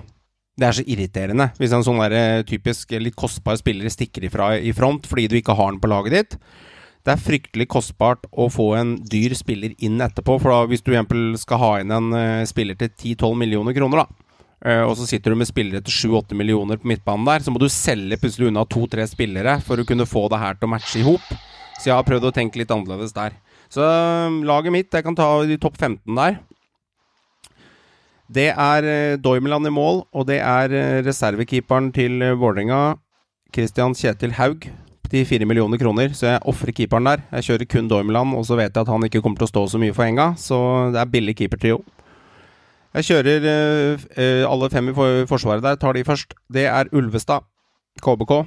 Det 0.55 0.67
er 0.67 0.77
så 0.77 0.85
irriterende 0.85 1.49
hvis 1.57 1.73
en 1.75 1.83
sånn 1.87 2.03
der, 2.05 2.15
eh, 2.19 2.45
typisk 2.47 2.93
litt 3.01 3.17
kostbar 3.17 3.57
spiller 3.59 3.89
stikker 3.91 4.29
ifra 4.29 4.53
i 4.61 4.71
front 4.75 5.09
fordi 5.09 5.27
du 5.31 5.39
ikke 5.41 5.57
har 5.57 5.73
den 5.73 5.81
på 5.81 5.89
laget 5.91 6.15
ditt. 6.19 6.37
Det 7.05 7.13
er 7.13 7.21
fryktelig 7.21 7.67
kostbart 7.69 8.23
å 8.33 8.47
få 8.49 8.71
en 8.79 8.95
dyr 9.05 9.35
spiller 9.37 9.75
inn 9.85 10.01
etterpå. 10.01 10.39
For 10.41 10.49
da, 10.49 10.69
hvis 10.71 10.81
du 10.81 10.89
eksempel 10.89 11.35
skal 11.37 11.59
ha 11.61 11.71
inn 11.81 11.93
en 11.93 12.07
uh, 12.15 12.45
spiller 12.49 12.77
til 12.79 12.89
10-12 12.89 13.35
millioner 13.43 13.75
kroner, 13.77 14.01
da, 14.01 14.29
uh, 14.65 14.83
og 14.87 14.95
så 14.97 15.05
sitter 15.11 15.33
du 15.33 15.37
med 15.37 15.49
spillere 15.49 15.83
til 15.85 16.15
7-8 16.17 16.37
millioner 16.39 16.79
på 16.81 16.89
midtbanen 16.89 17.27
der, 17.29 17.43
så 17.45 17.53
må 17.53 17.61
du 17.61 17.67
selge 17.69 18.17
plutselig 18.21 18.49
unna 18.49 18.63
to-tre 18.65 19.05
spillere 19.09 19.59
for 19.67 19.77
å 19.77 19.85
kunne 19.85 20.07
få 20.09 20.23
det 20.33 20.39
her 20.41 20.57
til 20.57 20.65
å 20.65 20.71
matche 20.73 21.03
i 21.03 21.05
hop. 21.05 21.27
Så 21.75 21.91
jeg 21.91 21.93
har 21.93 22.07
prøvd 22.07 22.25
å 22.25 22.33
tenke 22.33 22.57
litt 22.57 22.73
annerledes 22.73 23.13
der. 23.13 23.35
Så 23.69 23.83
eh, 23.83 24.37
laget 24.47 24.73
mitt, 24.73 24.93
jeg 24.93 25.03
kan 25.03 25.17
ta 25.17 25.27
de 25.45 25.57
topp 25.59 25.75
15 25.75 26.07
der. 26.15 26.39
Det 28.33 28.47
er 28.49 28.87
uh, 28.87 29.19
Doimeland 29.21 29.69
i 29.69 29.75
mål, 29.75 30.07
og 30.09 30.25
det 30.31 30.39
er 30.41 30.73
reservekeeperen 31.05 31.91
til 31.93 32.25
Vålerenga, 32.41 32.95
Christian 33.53 33.93
Kjetil 33.93 34.33
Haug, 34.39 34.65
til 35.15 35.27
fire 35.27 35.47
millioner 35.47 35.79
kroner. 35.79 36.13
Så 36.15 36.27
jeg 36.29 36.43
ofrer 36.49 36.75
keeperen 36.75 37.07
der. 37.07 37.23
Jeg 37.37 37.47
kjører 37.49 37.69
kun 37.71 37.89
Dormland, 37.91 38.35
og 38.35 38.45
så 38.47 38.57
vet 38.59 38.73
jeg 38.73 38.83
at 38.83 38.91
han 38.91 39.07
ikke 39.07 39.21
kommer 39.23 39.39
til 39.39 39.47
å 39.47 39.53
stå 39.53 39.65
så 39.71 39.81
mye 39.81 39.95
for 39.95 40.07
enga, 40.07 40.33
så 40.39 40.57
det 40.93 41.01
er 41.01 41.13
billig 41.13 41.37
keepertrio. 41.39 41.79
Jeg 42.95 43.09
kjører 43.09 43.47
eh, 43.51 44.03
eh, 44.15 44.43
alle 44.47 44.69
fem 44.71 44.87
i 44.91 44.95
forsvaret 45.27 45.63
der. 45.63 45.75
Tar 45.79 45.97
de 45.97 46.05
først. 46.07 46.31
Det 46.47 46.63
er 46.71 46.91
Ulvestad, 46.95 47.43
KBK. 47.99 48.45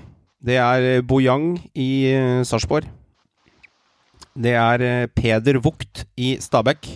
Det 0.49 0.57
er 0.57 0.87
eh, 0.95 1.03
Bojang 1.05 1.59
i 1.77 1.91
eh, 2.15 2.41
Sarpsborg. 2.49 2.89
Det 4.39 4.55
er 4.57 4.85
eh, 4.87 5.11
Peder 5.13 5.61
Vogt 5.61 6.07
i 6.17 6.39
Stabæk. 6.41 6.89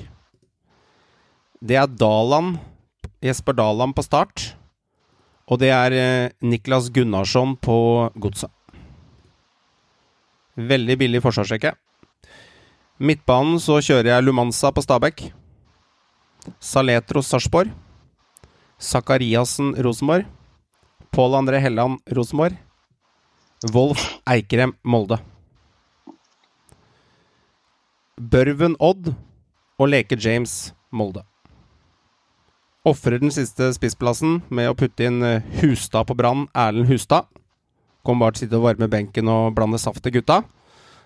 Det 1.60 1.76
er 1.76 1.92
Daland, 1.92 2.56
Jesper 3.22 3.52
Daland 3.58 3.92
på 3.98 4.06
start. 4.06 4.54
Og 5.52 5.60
det 5.60 5.74
er 5.76 5.92
eh, 5.92 6.32
Niklas 6.40 6.88
Gunnarsson 6.94 7.58
på 7.60 7.76
Godset. 8.16 8.48
Veldig 10.56 10.98
billig 11.00 11.22
forsvarsrekke. 11.24 11.72
Midtbanen 13.02 13.56
så 13.62 13.78
kjører 13.80 14.12
jeg 14.12 14.26
Lumanza 14.26 14.70
på 14.74 14.84
Stabæk. 14.84 15.24
Saletros 16.60 17.30
Sarpsborg. 17.32 17.72
Zakariassen 18.82 19.72
Rosenborg. 19.82 20.28
Pål 21.12 21.38
André 21.40 21.62
Helland 21.62 22.00
Rosenborg. 22.12 22.58
Wolf 23.72 24.04
Eikrem 24.28 24.74
Molde. 24.84 25.18
Børven 28.20 28.76
Odd 28.78 29.14
og 29.80 29.88
Leke 29.88 30.18
James 30.20 30.74
Molde. 30.92 31.24
Ofrer 32.84 33.22
den 33.22 33.32
siste 33.32 33.70
spissplassen 33.72 34.40
med 34.50 34.68
å 34.68 34.76
putte 34.76 35.06
inn 35.06 35.22
eh, 35.22 35.44
Hustad 35.62 36.08
på 36.08 36.16
Brann, 36.18 36.48
Erlend 36.52 36.90
Hustad. 36.90 37.31
Kommer 38.02 38.26
bare 38.26 38.34
til 38.36 38.42
å 38.42 38.46
sitte 38.46 38.58
og 38.60 38.66
varme 38.66 38.88
benken 38.90 39.28
og 39.30 39.52
blande 39.56 39.78
saft 39.78 40.02
til 40.02 40.16
gutta. 40.18 40.40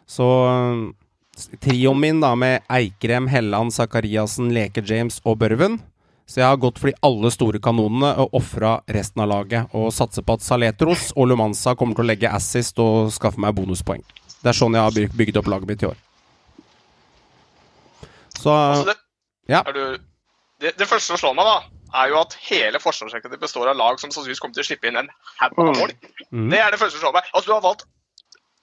Så 0.08 0.24
eh, 0.48 0.86
trioen 1.60 2.00
min 2.00 2.22
da 2.22 2.30
med 2.38 2.64
Eikrem, 2.72 3.26
Helland, 3.28 3.74
Sakariassen, 3.76 4.48
Leke 4.56 4.84
James 4.86 5.20
og 5.24 5.38
Børven. 5.42 5.80
Så 6.26 6.40
jeg 6.40 6.48
har 6.48 6.56
gått 6.58 6.80
for 6.82 6.90
de 6.90 6.96
alle 7.06 7.30
store 7.30 7.60
kanonene 7.62 8.08
og 8.18 8.32
ofra 8.34 8.80
resten 8.90 9.22
av 9.22 9.28
laget. 9.30 9.68
Og 9.78 9.92
satser 9.94 10.24
på 10.26 10.34
at 10.34 10.42
Saletros 10.42 11.12
og 11.14 11.28
Lumanza 11.30 11.76
kommer 11.78 11.94
til 11.94 12.02
å 12.02 12.08
legge 12.10 12.32
assist 12.34 12.80
og 12.82 13.12
skaffe 13.14 13.38
meg 13.38 13.54
bonuspoeng. 13.54 14.02
Det 14.42 14.50
er 14.50 14.58
sånn 14.58 14.74
jeg 14.74 14.82
har 14.88 14.96
byg- 14.96 15.14
bygd 15.20 15.38
opp 15.42 15.52
laget 15.52 15.70
mitt 15.70 15.84
i 15.84 15.90
år. 15.92 16.00
Så 18.36 18.50
Altså, 18.52 18.84
det, 18.90 18.96
ja. 19.48 19.62
du, 19.62 19.98
det, 20.60 20.72
det 20.78 20.86
første 20.88 21.12
som 21.14 21.20
slår 21.20 21.36
meg, 21.38 21.46
da, 21.48 21.56
er 21.94 22.08
jo 22.08 22.20
at 22.20 22.34
hele 22.48 22.78
forsvarsrekka 22.82 23.28
består 23.40 23.68
av 23.70 23.76
lag 23.76 24.00
som 24.00 24.10
sannsynligvis 24.10 24.40
kommer 24.40 24.54
til 24.54 24.64
å 24.64 24.68
slippe 24.70 24.88
inn 24.88 24.96
en 24.96 25.10
haug 25.40 25.52
av 25.58 25.66
Mm. 25.66 25.78
mål. 25.78 25.90
mm, 26.32 26.50
Det 26.50 26.58
er 26.58 26.70
det 26.70 26.80
første 26.80 26.98
som 26.98 27.06
slår 27.08 27.12
meg. 27.14 27.24
Altså, 27.34 27.46
du 27.46 27.52
har 27.52 27.60
valgt 27.62 27.84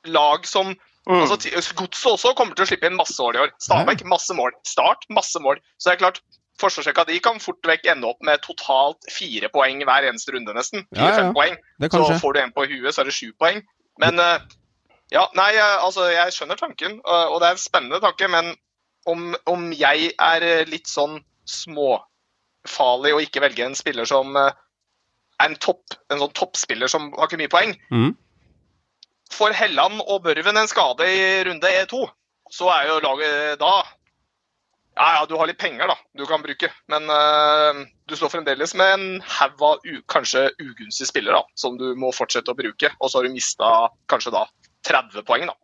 lag 0.05 0.45
som 0.45 0.75
Mm. 1.05 1.19
altså, 1.21 1.75
Godset 1.75 2.11
også 2.13 2.33
kommer 2.35 2.55
til 2.55 2.63
å 2.63 2.67
slippe 2.67 2.85
inn 2.87 2.95
masse 2.95 3.19
mål 3.19 3.35
i 3.35 3.39
år. 3.39 3.51
Stabæk 3.59 4.05
masse 4.05 4.33
mål. 4.33 4.51
Start 4.63 5.03
masse 5.09 5.35
mål. 5.39 5.57
Så 5.77 5.89
det 5.89 5.93
er 6.01 6.05
klart, 6.05 6.19
forsvarsrekka 6.59 7.05
de 7.07 7.19
kan 7.19 7.39
fort 7.39 7.61
vekk 7.61 7.87
ende 7.91 8.07
opp 8.07 8.21
med 8.21 8.39
totalt 8.41 8.97
fire 9.11 9.49
poeng 9.49 9.83
hver 9.83 10.07
eneste 10.07 10.31
runde, 10.31 10.53
nesten. 10.53 10.85
Ja, 10.95 11.03
ja. 11.03 11.11
Fire-fem 11.11 11.33
poeng. 11.33 11.57
ja. 11.79 11.87
poeng. 11.89 12.05
Så 12.05 12.13
skje. 12.13 12.19
får 12.21 12.33
du 12.33 12.39
en 12.39 12.51
på 12.53 12.65
huet, 12.67 12.93
så 12.95 13.01
er 13.01 13.05
det 13.05 13.13
sju 13.13 13.33
poeng. 13.39 13.61
Men 13.99 14.19
eh, 14.19 14.39
ja, 15.11 15.27
nei, 15.35 15.51
eh, 15.55 15.77
altså 15.83 16.07
jeg 16.11 16.31
skjønner 16.31 16.55
tanken, 16.57 17.01
og 17.03 17.33
og 17.33 17.41
det 17.41 17.47
er 17.47 17.51
en 17.51 17.57
spennende 17.57 17.99
tanke, 17.99 18.27
men 18.29 18.55
om, 19.05 19.35
om 19.45 19.71
jeg 19.73 20.13
er 20.17 20.41
eh, 20.41 20.63
litt 20.65 20.87
sånn 20.87 21.19
småfarlig 22.63 23.13
å 23.13 23.21
ikke 23.21 23.41
velge 23.41 23.65
en 23.65 23.75
spiller 23.75 24.05
som 24.05 24.35
eh, 24.35 24.51
er 25.39 25.49
en, 25.49 25.55
topp, 25.55 25.83
en 26.11 26.19
sånn 26.19 26.33
toppspiller 26.33 26.87
som 26.87 27.11
har 27.17 27.27
ikke 27.27 27.41
mye 27.41 27.51
poeng, 27.51 27.75
Mm. 27.91 28.15
får 29.31 29.53
Helland 29.53 30.01
og 30.05 30.23
Børven 30.23 30.57
en 30.57 30.67
skade 30.67 31.03
i 31.03 31.43
runde 31.43 31.67
E2, 31.67 32.07
så 32.51 32.69
er 32.69 32.87
jo 32.87 32.99
laget 33.01 33.59
da 33.59 33.83
ja, 34.95 35.07
ja, 35.15 35.25
du 35.25 35.35
har 35.35 35.47
litt 35.47 35.57
penger 35.57 35.87
da, 35.87 35.95
du 36.13 36.25
kan 36.25 36.43
bruke, 36.43 36.69
men 36.87 37.09
uh, 37.09 37.83
du 38.05 38.15
står 38.15 38.29
fremdeles 38.29 38.75
med 38.75 38.91
en 38.93 39.21
haug 39.25 39.63
av 39.65 39.79
kanskje 40.05 40.51
ugunstige 40.61 41.09
spillere 41.09 41.39
da, 41.39 41.43
som 41.55 41.79
du 41.79 41.95
må 41.97 42.11
fortsette 42.13 42.53
å 42.53 42.53
bruke, 42.53 42.91
og 42.99 43.09
så 43.09 43.17
har 43.17 43.25
du 43.25 43.33
mista 43.33 43.89
kanskje 44.05 44.35
da 44.35 44.45
30 44.85 45.25
poeng. 45.25 45.47
da. 45.49 45.55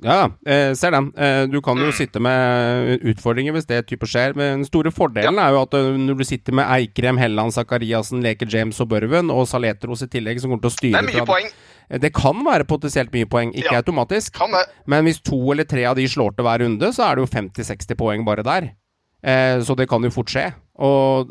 Ja, 0.00 0.28
eh, 0.46 0.74
ser 0.78 0.92
den. 0.94 1.08
Eh, 1.18 1.46
du 1.50 1.60
kan 1.60 1.76
jo 1.76 1.86
Mm. 1.90 1.92
sitte 1.92 2.20
med 2.20 3.00
utfordringer 3.02 3.52
hvis 3.52 3.66
det 3.66 3.86
type 3.88 4.06
skjer. 4.06 4.34
Men 4.36 4.58
den 4.60 4.64
store 4.64 4.92
fordelen 4.94 5.38
er 5.42 5.50
jo 5.50 5.62
at 5.62 5.74
eh, 5.74 5.96
når 5.98 6.18
du 6.18 6.24
sitter 6.24 6.52
med 6.54 6.66
Eikrem, 6.70 7.18
Helland, 7.18 7.50
Zakariassen, 7.52 8.22
Leker 8.22 8.46
James 8.48 8.78
og 8.80 8.88
Børven, 8.90 9.28
og 9.30 9.48
Saletros 9.48 10.02
i 10.02 10.06
tillegg, 10.06 10.38
som 10.40 10.50
kommer 10.52 10.62
til 10.62 10.70
å 10.70 10.76
Det 10.80 10.94
er 10.94 11.02
mye 11.02 11.26
fra- 11.26 11.34
poeng. 11.34 11.50
Eh, 11.90 11.98
Det 11.98 12.12
kan 12.14 12.44
være 12.44 12.64
potensielt 12.64 13.10
mye 13.10 13.26
poeng, 13.26 13.52
ikke 13.52 13.72
Ja. 13.72 13.82
automatisk. 13.82 14.38
Men 14.86 15.04
hvis 15.04 15.20
to 15.20 15.50
eller 15.50 15.64
tre 15.64 15.84
av 15.84 15.96
de 15.96 16.04
slår 16.06 16.36
til 16.36 16.44
hver 16.44 16.60
runde, 16.60 16.92
så 16.94 17.10
er 17.10 17.16
det 17.16 17.26
jo 17.28 17.34
50-60 17.40 17.94
poeng 17.96 18.24
bare 18.24 18.44
der. 18.44 18.70
Eh, 19.24 19.58
så 19.66 19.74
det 19.76 19.88
kan 19.88 20.00
jo 20.00 20.10
fort 20.10 20.26
skje. 20.28 20.54
Og 20.78 21.28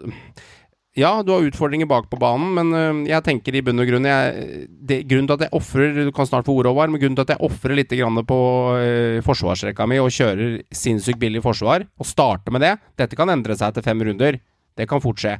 ja, 0.97 1.11
du 1.21 1.29
har 1.31 1.45
utfordringer 1.45 1.85
bak 1.89 2.07
på 2.09 2.17
banen, 2.21 2.53
men 2.57 3.01
jeg 3.05 3.23
tenker 3.25 3.55
i 3.55 3.61
bunn 3.65 3.83
og 3.83 3.89
grunn 3.89 4.07
jeg, 4.09 4.67
det, 4.89 5.03
Grunnen 5.09 5.29
til 5.29 5.37
at 5.37 5.45
jeg 5.45 5.53
ofrer 5.57 5.99
Du 6.07 6.11
kan 6.15 6.25
snart 6.29 6.47
få 6.47 6.55
ordet, 6.57 6.71
Håvard, 6.73 6.89
men 6.93 7.01
grunnen 7.01 7.17
til 7.19 7.27
at 7.27 7.35
jeg 7.35 7.45
ofrer 7.45 7.77
litt 7.77 7.93
på 8.27 8.39
uh, 8.73 9.19
forsvarsrekka 9.25 9.85
mi 9.85 9.99
og 10.01 10.09
kjører 10.13 10.57
sinnssykt 10.73 11.21
billig 11.21 11.43
forsvar, 11.45 11.85
og 11.85 12.09
starter 12.09 12.55
med 12.55 12.65
det 12.65 12.73
Dette 12.97 13.19
kan 13.19 13.29
endre 13.29 13.55
seg 13.55 13.69
etter 13.69 13.85
fem 13.85 14.01
runder, 14.01 14.39
det 14.77 14.89
kan 14.89 15.01
fort 15.01 15.21
skje. 15.21 15.37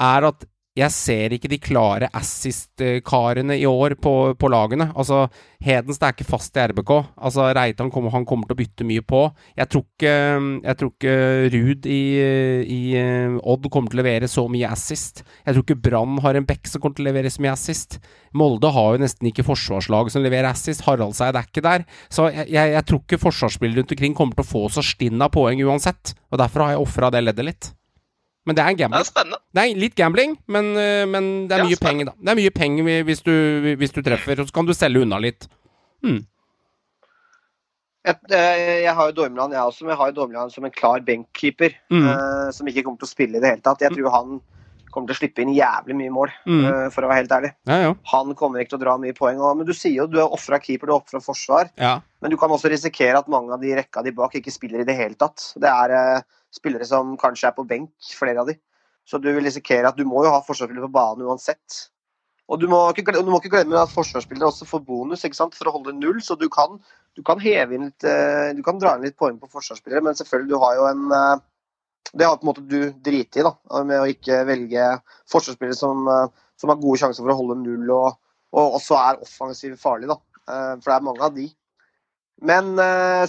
Er 0.00 0.26
at 0.26 0.44
jeg 0.78 0.94
ser 0.94 1.32
ikke 1.34 1.48
de 1.50 1.56
klare 1.58 2.08
assist-karene 2.14 3.56
i 3.58 3.64
år 3.66 3.96
på, 3.98 4.12
på 4.38 4.50
lagene. 4.52 4.86
Altså, 4.94 5.24
Hedens 5.60 5.98
er 5.98 6.14
ikke 6.14 6.28
fast 6.28 6.54
i 6.54 6.62
RBK. 6.70 6.92
Altså, 7.18 7.48
Reitan 7.56 7.90
kommer, 7.90 8.12
han 8.14 8.26
kommer 8.28 8.46
til 8.46 8.54
å 8.54 8.60
bytte 8.60 8.86
mye 8.86 9.02
på. 9.02 9.24
Jeg 9.58 9.66
tror 9.72 9.82
ikke, 9.82 10.12
jeg 10.62 10.78
tror 10.78 10.92
ikke 10.92 11.16
Ruud 11.56 11.88
i, 11.90 12.02
i 12.62 12.78
eh, 13.00 13.34
Odd 13.42 13.66
kommer 13.66 13.90
til 13.90 13.98
å 13.98 14.02
levere 14.04 14.30
så 14.30 14.46
mye 14.52 14.70
assist. 14.70 15.24
Jeg 15.42 15.56
tror 15.56 15.66
ikke 15.66 15.80
Brann 15.90 16.22
har 16.22 16.38
en 16.38 16.46
back 16.46 16.70
som 16.70 16.84
kommer 16.84 17.00
til 17.00 17.08
å 17.08 17.10
levere 17.10 17.34
så 17.34 17.42
mye 17.42 17.56
assist. 17.56 17.98
Molde 18.38 18.70
har 18.70 18.94
jo 18.94 19.02
nesten 19.02 19.32
ikke 19.32 19.48
forsvarslag 19.50 20.14
som 20.14 20.22
leverer 20.22 20.52
assist. 20.52 20.86
Haraldseid 20.86 21.34
er 21.34 21.50
ikke 21.50 21.66
der. 21.66 21.88
Så 22.14 22.30
jeg, 22.30 22.46
jeg, 22.54 22.76
jeg 22.76 22.86
tror 22.86 23.02
ikke 23.02 23.22
forsvarsspillere 23.26 23.82
rundt 23.82 23.98
omkring 23.98 24.16
kommer 24.22 24.38
til 24.38 24.46
å 24.46 24.52
få 24.54 24.64
så 24.78 24.86
stinn 24.86 25.18
av 25.18 25.34
poeng 25.34 25.66
uansett. 25.66 26.14
Og 26.30 26.38
derfor 26.38 26.68
har 26.68 26.76
jeg 26.76 26.86
ofra 26.86 27.10
det 27.10 27.26
leddet 27.26 27.50
litt. 27.50 27.72
Men 28.46 28.56
det 28.56 28.62
er 28.64 28.70
en 28.70 28.76
Det 28.76 29.00
er 29.00 29.04
spennende. 29.04 29.38
Det 29.54 29.62
er 29.62 29.74
litt 29.78 29.94
gambling, 29.94 30.38
men, 30.48 30.70
øh, 30.76 31.06
men 31.08 31.46
det 31.46 31.52
er 31.58 31.58
Ja, 31.58 31.64
mye 31.68 31.76
spennende. 31.76 31.86
penger, 31.86 32.04
da. 32.06 32.12
Det 32.24 32.30
er 32.32 32.40
mye 32.42 32.50
penger 32.50 33.04
hvis 33.04 33.22
du, 33.22 33.76
hvis 33.76 33.92
du 33.92 34.02
treffer, 34.02 34.40
og 34.40 34.46
så 34.48 34.52
kan 34.52 34.66
du 34.66 34.72
selge 34.72 35.02
unna 35.02 35.18
litt. 35.20 35.46
Hmm. 36.02 36.22
Et, 38.08 38.16
eh, 38.32 38.80
jeg 38.86 38.94
har 38.96 39.10
jo 39.10 39.12
Dormeland, 39.18 39.52
jeg 39.52 39.60
også, 39.60 39.82
men 39.84 39.90
jeg 39.92 39.98
har 40.00 40.08
jo 40.08 40.16
Dormeland 40.22 40.52
som 40.54 40.64
en 40.64 40.72
klar 40.72 41.02
benkkeeper. 41.04 41.74
Mm. 41.92 42.06
Uh, 42.08 42.50
som 42.56 42.66
ikke 42.70 42.82
kommer 42.86 42.98
til 43.02 43.10
å 43.10 43.12
spille 43.12 43.36
i 43.36 43.42
det 43.44 43.50
hele 43.52 43.60
tatt. 43.66 43.82
Jeg 43.84 43.92
tror 43.92 44.08
han 44.14 44.38
kommer 44.90 45.06
til 45.10 45.14
å 45.14 45.20
slippe 45.20 45.42
inn 45.44 45.52
jævlig 45.54 45.94
mye 45.98 46.10
mål, 46.10 46.32
Mm. 46.48 46.64
uh, 46.64 46.88
for 46.90 47.02
å 47.04 47.10
være 47.10 47.20
helt 47.20 47.30
ærlig. 47.36 47.52
Ja, 47.68 47.76
ja. 47.84 47.94
Han 48.14 48.34
kommer 48.34 48.58
ikke 48.64 48.70
til 48.72 48.80
å 48.80 48.84
dra 48.86 48.96
mye 48.98 49.12
poeng. 49.12 49.38
Og, 49.38 49.58
men 49.58 49.66
du 49.68 49.74
sier 49.76 49.92
jo 50.00 50.06
du 50.08 50.16
er 50.18 50.32
ofra 50.32 50.58
keeper, 50.58 50.86
du 50.88 50.94
er 50.94 51.02
ofra 51.02 51.20
forsvar. 51.20 51.70
ja. 51.76 52.00
Men 52.22 52.30
du 52.30 52.36
kan 52.36 52.50
også 52.50 52.68
risikere 52.68 53.16
at 53.16 53.28
mange 53.28 53.52
av 53.52 53.60
de 53.62 53.70
rekka 53.76 54.02
de 54.04 54.10
bak 54.12 54.32
ikke 54.34 54.52
spiller 54.52 54.80
i 54.80 54.84
det 54.84 54.96
hele 54.96 55.14
tatt. 55.14 55.52
Det 55.56 55.68
er 55.68 55.90
eh, 55.90 56.22
spillere 56.54 56.86
som 56.88 57.16
kanskje 57.20 57.50
er 57.50 57.56
på 57.56 57.66
benk, 57.68 57.94
flere 58.16 58.42
av 58.42 58.50
de. 58.50 58.56
Så 59.08 59.18
du 59.18 59.30
vil 59.32 59.44
risikere 59.44 59.88
at 59.88 59.98
du 59.98 60.04
må 60.06 60.24
jo 60.24 60.34
ha 60.34 60.42
forsvarsspillere 60.44 60.88
på 60.88 60.96
banen 60.98 61.26
uansett. 61.26 61.86
Og 62.50 62.58
du 62.58 62.66
må 62.70 62.80
ikke, 62.90 63.14
du 63.14 63.30
må 63.30 63.38
ikke 63.38 63.52
glemme 63.54 63.78
at 63.78 63.92
forsvarsspillere 63.94 64.50
også 64.50 64.66
får 64.66 64.82
bonus 64.86 65.22
ikke 65.26 65.38
sant, 65.38 65.54
for 65.54 65.70
å 65.70 65.74
holde 65.76 65.94
null, 65.98 66.18
så 66.24 66.34
du 66.38 66.48
kan, 66.50 66.80
du 67.18 67.22
kan 67.26 67.42
heve 67.42 67.76
inn 67.76 67.86
litt 67.88 68.06
eh, 68.06 68.50
Du 68.58 68.64
kan 68.66 68.80
dra 68.82 68.96
inn 68.96 69.06
litt 69.06 69.18
poeng 69.20 69.38
på 69.38 69.50
forsvarsspillere, 69.52 70.02
men 70.06 70.18
selvfølgelig, 70.18 70.50
du 70.50 70.58
har 70.62 70.78
jo 70.78 70.88
en 70.88 71.04
eh, 71.14 71.44
Det 72.10 72.26
har 72.26 72.40
på 72.40 72.46
en 72.46 72.50
måte 72.50 72.66
du 72.66 72.90
driti 73.06 73.38
i, 73.38 73.46
da, 73.46 73.54
med 73.86 74.02
å 74.02 74.08
ikke 74.10 74.42
velge 74.48 74.88
forsvarsspillere 75.30 75.78
som, 75.78 76.10
eh, 76.10 76.26
som 76.58 76.74
har 76.74 76.80
gode 76.82 77.02
sjanser 77.04 77.22
for 77.22 77.34
å 77.34 77.38
holde 77.38 77.60
null, 77.62 77.94
og, 77.94 78.18
og 78.50 78.80
også 78.80 78.98
er 78.98 79.22
offensivt 79.22 79.78
farlig, 79.82 80.10
da. 80.10 80.18
For 80.50 80.88
det 80.88 80.94
er 80.96 81.04
mange 81.06 81.22
av 81.22 81.34
de. 81.36 81.44
Men 82.42 82.72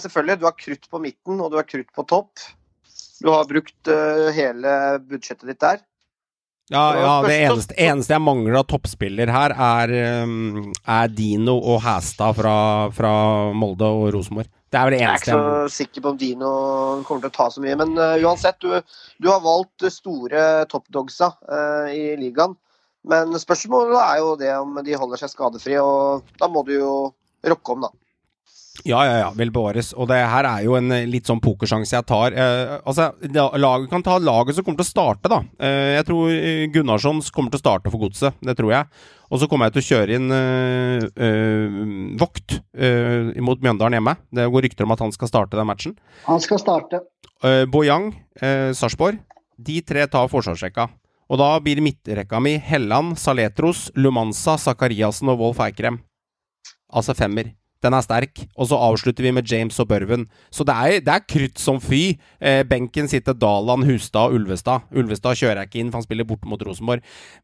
selvfølgelig, 0.02 0.34
du 0.40 0.46
har 0.48 0.56
krutt 0.58 0.88
på 0.90 0.98
midten, 0.98 1.38
og 1.38 1.52
du 1.52 1.58
har 1.60 1.66
krutt 1.68 1.92
på 1.94 2.02
topp. 2.10 2.42
Du 3.22 3.30
har 3.30 3.46
brukt 3.48 3.88
eh, 3.88 4.28
hele 4.34 4.76
budsjettet 5.06 5.46
ditt 5.52 5.62
der. 5.62 5.82
Ja, 6.72 6.82
Ja, 6.96 7.12
det 7.26 7.34
eneste, 7.42 7.74
eneste 7.76 8.14
jeg 8.14 8.22
mangler 8.24 8.56
av 8.62 8.64
toppspiller 8.70 9.28
her, 9.34 9.52
er, 9.52 9.92
um, 10.24 10.70
er 10.88 11.10
Dino 11.12 11.58
og 11.58 11.82
Hæstad 11.84 12.38
fra, 12.38 12.54
fra 12.94 13.12
Molde 13.52 13.90
og 13.92 14.06
Rosenborg. 14.14 14.48
Det 14.72 14.80
er 14.80 14.88
vel 14.88 14.94
det 14.96 15.00
Jeg 15.02 15.10
er 15.10 15.20
ikke 15.20 15.36
så 15.36 15.74
sikker 15.82 16.04
på 16.04 16.12
om 16.14 16.20
Dino 16.20 16.52
kommer 17.04 17.26
til 17.26 17.32
å 17.32 17.36
ta 17.36 17.48
så 17.52 17.62
mye, 17.64 17.76
men 17.82 17.92
uh, 17.98 18.14
uansett, 18.24 18.62
du, 18.62 18.78
du 19.20 19.28
har 19.28 19.42
valgt 19.44 19.84
store 19.92 20.64
toppdogsa 20.72 21.32
uh, 21.44 21.92
i 21.92 22.14
ligaen. 22.20 22.56
Men 23.10 23.34
spørsmålet 23.36 23.98
er 23.98 24.22
jo 24.22 24.36
det 24.38 24.52
om 24.56 24.78
de 24.86 24.96
holder 24.96 25.20
seg 25.20 25.34
skadefri, 25.34 25.76
og 25.82 26.24
da 26.40 26.48
må 26.48 26.62
du 26.64 26.76
jo 26.78 26.92
rocke 27.52 27.74
om, 27.74 27.84
da. 27.84 27.92
Ja, 28.88 29.02
ja, 29.04 29.16
ja, 29.20 29.30
vil 29.36 29.50
bevares. 29.52 29.90
Og 29.92 30.08
det 30.08 30.16
her 30.16 30.46
er 30.48 30.62
jo 30.64 30.74
en 30.78 30.90
eh, 30.96 31.04
litt 31.08 31.28
sånn 31.28 31.42
pokersjanse 31.44 31.92
jeg 31.92 32.06
tar. 32.08 32.32
Eh, 32.32 32.78
altså, 32.88 33.10
Laget 33.60 33.90
kan 33.92 34.04
ta 34.04 34.16
laget 34.18 34.56
som 34.56 34.64
kommer 34.64 34.80
til 34.80 34.88
å 34.88 34.92
starte, 34.92 35.30
da. 35.30 35.42
Eh, 35.60 35.90
jeg 35.98 36.06
tror 36.08 36.32
eh, 36.32 36.62
Gunnarsson 36.72 37.20
kommer 37.36 37.52
til 37.52 37.60
å 37.60 37.62
starte 37.62 37.92
for 37.92 38.02
Godset. 38.02 38.40
Det 38.40 38.56
tror 38.58 38.72
jeg. 38.72 39.04
Og 39.32 39.40
så 39.40 39.48
kommer 39.48 39.68
jeg 39.68 39.76
til 39.76 39.82
å 39.84 39.88
kjøre 39.90 40.16
inn 40.16 40.32
eh, 40.36 41.04
eh, 41.28 41.78
Vogt 42.20 42.58
eh, 42.72 43.30
mot 43.44 43.60
Mjøndalen 43.60 44.00
hjemme. 44.00 44.16
Det 44.32 44.48
går 44.56 44.66
rykter 44.68 44.88
om 44.88 44.96
at 44.96 45.04
han 45.04 45.14
skal 45.14 45.30
starte 45.30 45.60
den 45.60 45.68
matchen. 45.68 45.96
Han 46.26 46.42
skal 46.42 46.60
starte. 46.62 47.04
Bojang, 47.42 47.70
Boyang, 47.72 48.10
Sarpsborg. 48.78 49.20
De 49.62 49.80
tre 49.84 50.04
tar 50.10 50.28
forsvarsrekka. 50.32 50.88
Og 51.32 51.40
da 51.40 51.54
blir 51.64 51.80
midtrekka 51.84 52.40
mi 52.44 52.58
Helland, 52.60 53.16
Saletros, 53.20 53.88
Lumanza, 53.96 54.58
Sakariassen 54.60 55.30
og 55.32 55.40
Wolf 55.40 55.62
Eikrem. 55.64 56.00
Altså 56.92 57.16
femmer. 57.16 57.54
Den 57.82 57.96
er 57.96 58.04
sterk. 58.04 58.44
Og 58.56 58.68
så 58.70 58.78
avslutter 58.78 59.26
vi 59.26 59.32
med 59.34 59.48
James 59.50 59.78
og 59.82 59.88
Børven. 59.90 60.26
Så 60.54 60.66
det 60.68 60.74
er, 60.74 61.02
det 61.04 61.14
er 61.14 61.24
krutt 61.26 61.62
som 61.62 61.80
fy. 61.82 62.16
Eh, 62.40 62.62
benken 62.68 63.10
sitter 63.10 63.34
Daland, 63.34 63.86
Hustad 63.88 64.30
og 64.30 64.38
Ulvestad. 64.38 64.86
Ulvestad 64.94 65.38
kjører 65.38 65.62
jeg 65.62 65.70
ikke 65.70 65.82
inn, 65.82 65.92
for 65.92 66.00
han 66.00 66.06
spiller 66.06 66.28
borte 66.28 66.50
mot 66.50 66.62
Rosenborg. 66.62 67.02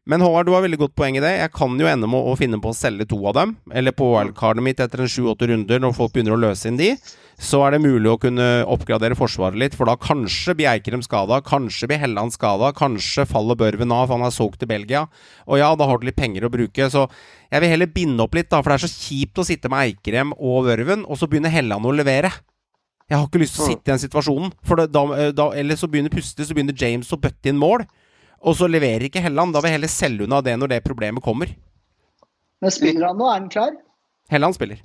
Men 0.09 0.23
Håvard, 0.23 0.47
du 0.47 0.55
har 0.55 0.63
veldig 0.65 0.81
godt 0.85 0.97
poeng 0.99 1.19
i 1.19 1.23
det. 1.23 1.35
Jeg 1.41 1.55
kan 1.55 1.75
jo 1.79 1.89
ende 1.91 2.09
med 2.09 2.31
å 2.31 2.37
finne 2.39 2.61
på 2.63 2.71
å 2.71 2.77
selge 2.77 3.09
to 3.09 3.19
av 3.29 3.35
dem. 3.37 3.57
Eller 3.75 3.95
på 3.95 4.13
wildcardet 4.15 4.65
mitt 4.65 4.83
etter 4.83 5.03
en 5.03 5.11
sju-åtte 5.11 5.51
runder, 5.51 5.83
når 5.83 5.97
folk 5.97 6.15
begynner 6.15 6.37
å 6.37 6.43
løse 6.47 6.71
inn 6.71 6.79
de. 6.79 6.93
Så 7.39 7.61
er 7.63 7.71
det 7.71 7.79
mulig 7.79 8.09
å 8.11 8.17
kunne 8.19 8.45
oppgradere 8.67 9.15
Forsvaret 9.15 9.55
litt, 9.61 9.75
for 9.77 9.87
da 9.87 9.93
kanskje 9.95 10.57
blir 10.59 10.67
Eikrem 10.73 10.99
skada, 11.05 11.37
kanskje 11.45 11.87
blir 11.87 12.01
Helland 12.01 12.33
skada, 12.35 12.73
kanskje 12.75 13.23
faller 13.29 13.55
Børven 13.55 13.93
av, 13.95 14.09
for 14.09 14.17
han 14.17 14.27
er 14.27 14.35
solgt 14.35 14.59
til 14.59 14.67
Belgia. 14.67 15.05
Og 15.47 15.61
ja, 15.61 15.69
da 15.79 15.87
har 15.87 16.01
du 16.01 16.03
litt 16.09 16.19
penger 16.19 16.49
å 16.49 16.51
bruke, 16.51 16.89
så 16.91 17.05
jeg 17.47 17.63
vil 17.63 17.71
heller 17.71 17.91
binde 17.95 18.25
opp 18.25 18.35
litt, 18.35 18.49
da, 18.51 18.59
for 18.59 18.73
det 18.73 18.81
er 18.81 18.83
så 18.89 18.91
kjipt 18.91 19.39
å 19.39 19.47
sitte 19.47 19.71
med 19.71 19.87
Eikrem 19.87 20.35
og 20.35 20.67
Børven, 20.67 21.07
og 21.07 21.21
så 21.21 21.31
begynner 21.31 21.55
Helland 21.55 21.87
å 21.87 21.95
levere. 21.95 22.33
Jeg 23.07 23.17
har 23.17 23.25
ikke 23.25 23.41
lyst 23.41 23.55
til 23.55 23.63
å 23.63 23.69
sitte 23.71 23.87
i 23.87 23.93
den 23.93 24.03
situasjonen, 24.03 24.51
for 24.67 24.83
da, 24.83 25.07
da, 25.31 25.47
eller 25.63 25.79
så 25.79 25.87
begynner 25.89 26.13
puste, 26.13 26.43
så 26.43 26.53
begynner 26.53 26.75
James 26.77 27.15
å 27.15 27.21
bøtte 27.23 27.49
inn 27.49 27.57
mål, 27.61 27.87
og 28.43 28.59
så 28.59 28.67
leverer 28.67 29.07
ikke 29.07 29.23
Helland. 29.23 29.55
Da 29.55 29.63
vil 29.63 29.71
jeg 29.71 29.79
heller 29.79 29.95
selge 29.95 30.27
unna 30.27 30.43
det 30.43 30.59
når 30.59 30.75
det 30.75 30.83
problemet 30.85 31.23
kommer. 31.23 31.55
Men 32.59 32.75
spiller 32.75 33.09
han 33.09 33.19
nå? 33.19 33.31
Er 33.31 33.39
han 33.39 33.49
klar? 33.51 33.73
Helland 34.31 34.59
spiller. 34.59 34.83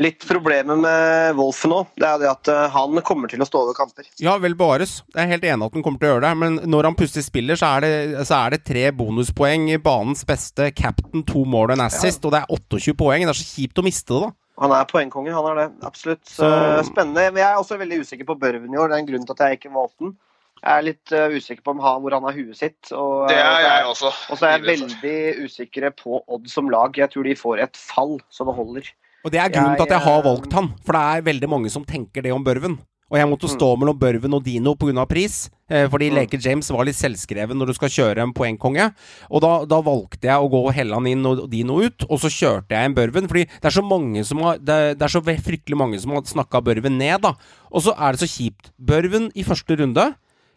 Litt 0.00 0.24
problemet 0.24 0.78
med 0.80 1.34
Wolfen 1.36 1.70
nå, 1.70 1.82
det 2.00 2.06
er 2.08 2.20
det 2.22 2.28
at 2.30 2.48
eh, 2.48 2.68
han 2.72 2.96
kommer 3.04 3.28
til 3.28 3.42
å 3.44 3.46
stå 3.46 3.60
over 3.66 3.76
kamper. 3.76 4.06
Ja, 4.22 4.38
vel 4.40 4.54
bevares. 4.56 5.02
Jeg 5.12 5.26
er 5.26 5.32
helt 5.34 5.44
enig 5.44 5.66
at 5.68 5.76
han 5.76 5.84
kommer 5.84 6.00
til 6.00 6.08
å 6.08 6.14
gjøre 6.14 6.24
det, 6.24 6.32
men 6.40 6.56
når 6.72 6.88
han 6.88 6.96
plutselig 6.96 7.26
spiller, 7.26 7.60
så 7.60 7.74
er 7.76 7.84
det, 7.84 7.92
så 8.28 8.38
er 8.38 8.54
det 8.56 8.62
tre 8.64 8.86
bonuspoeng. 8.96 9.68
i 9.70 9.76
Banens 9.82 10.24
beste 10.24 10.70
captain, 10.72 11.22
to 11.28 11.44
mål 11.44 11.70
og 11.70 11.76
en 11.76 11.84
assist, 11.86 12.24
og 12.24 12.32
det 12.32 12.40
er 12.40 12.56
28 12.56 12.96
poeng. 12.96 13.26
Det 13.28 13.34
er 13.34 13.40
så 13.42 13.50
kjipt 13.52 13.78
å 13.82 13.84
miste 13.84 14.16
det, 14.16 14.22
da. 14.30 14.32
Han 14.62 14.72
er 14.76 14.84
poengkonge, 14.88 15.32
han 15.32 15.46
er 15.52 15.60
det. 15.60 15.68
Absolutt. 15.84 16.24
Så, 16.28 16.44
Så- 16.48 16.88
Spennende. 16.88 17.28
Men 17.32 17.42
jeg 17.42 17.50
er 17.50 17.60
også 17.60 17.78
veldig 17.80 18.00
usikker 18.04 18.28
på 18.28 18.38
Børven 18.38 18.72
i 18.72 18.78
år. 18.78 18.88
Det 18.88 18.96
er 18.96 19.02
en 19.04 19.08
grunn 19.12 19.24
til 19.26 19.32
at 19.36 19.44
jeg 19.44 19.58
ikke 19.60 19.72
valgte 19.74 20.06
den. 20.06 20.16
Jeg 20.62 20.78
er 20.78 20.84
litt 20.86 21.12
eh, 21.12 21.32
usikker 21.34 21.62
på 21.66 21.72
om 21.74 21.80
han, 21.82 22.00
hvor 22.04 22.14
han 22.14 22.22
har 22.22 22.36
huet 22.36 22.54
sitt. 22.56 22.92
Og, 22.94 23.28
Det 23.28 23.34
eh, 23.36 23.42
er 23.42 23.64
jeg 23.66 23.86
også. 23.90 24.12
Og 24.30 24.38
så 24.38 24.46
er 24.46 24.52
jeg 24.58 24.66
veldig 24.68 25.46
usikker 25.48 25.88
på 25.98 26.20
Odd 26.28 26.46
som 26.52 26.68
lag. 26.70 26.94
Jeg 26.96 27.10
tror 27.10 27.26
de 27.26 27.34
får 27.34 27.62
et 27.64 27.76
fall 27.80 28.20
så 28.30 28.46
det 28.46 28.54
holder. 28.54 28.92
Og 29.22 29.30
det 29.30 29.38
er 29.38 29.52
grunnen 29.54 29.76
til 29.78 29.86
at 29.86 29.94
jeg 29.94 30.02
har 30.06 30.22
valgt 30.24 30.52
han, 30.56 30.72
for 30.82 30.96
det 30.96 31.02
er 31.02 31.28
veldig 31.28 31.48
mange 31.48 31.70
som 31.70 31.84
tenker 31.86 32.24
det 32.24 32.32
om 32.34 32.42
Børven. 32.44 32.78
Og 33.12 33.18
jeg 33.20 33.28
måtte 33.28 33.48
stå 33.52 33.66
mellom 33.76 33.98
Børven 34.00 34.32
og 34.32 34.42
Dino 34.42 34.72
pga. 34.74 35.04
pris, 35.06 35.50
eh, 35.68 35.86
fordi 35.86 36.08
Mm. 36.08 36.14
Leke 36.16 36.38
James 36.40 36.70
var 36.70 36.84
litt 36.84 36.96
selvskreven 36.96 37.52
når 37.54 37.66
du 37.66 37.74
skal 37.74 37.88
kjøre 37.90 38.22
en 38.22 38.32
poengkonge. 38.32 38.94
Og 39.30 39.42
da, 39.42 39.66
da 39.66 39.82
valgte 39.82 40.22
jeg 40.22 40.40
å 40.40 40.48
gå 40.48 40.72
Helland 40.72 41.06
inn 41.06 41.26
og 41.26 41.50
Dino 41.50 41.76
ut, 41.84 42.06
og 42.08 42.18
så 42.18 42.32
kjørte 42.32 42.70
jeg 42.72 42.84
en 42.86 42.94
Børven. 42.94 43.28
Fordi 43.28 43.44
det 43.44 43.64
er 43.68 43.76
så 43.76 43.84
mange 43.84 44.24
som 44.24 44.38
har 44.38 44.56
Det, 44.56 44.96
det 44.98 45.02
er 45.02 45.12
så 45.12 45.20
fryktelig 45.20 45.76
mange 45.76 46.00
som 46.00 46.12
har 46.12 46.22
snakka 46.22 46.64
Børven 46.64 46.96
ned, 46.96 47.20
da. 47.20 47.34
Og 47.70 47.82
så 47.82 47.92
er 47.92 48.12
det 48.12 48.20
så 48.24 48.32
kjipt. 48.32 48.72
Børven 48.80 49.30
i 49.36 49.44
første 49.44 49.76
runde 49.76 50.14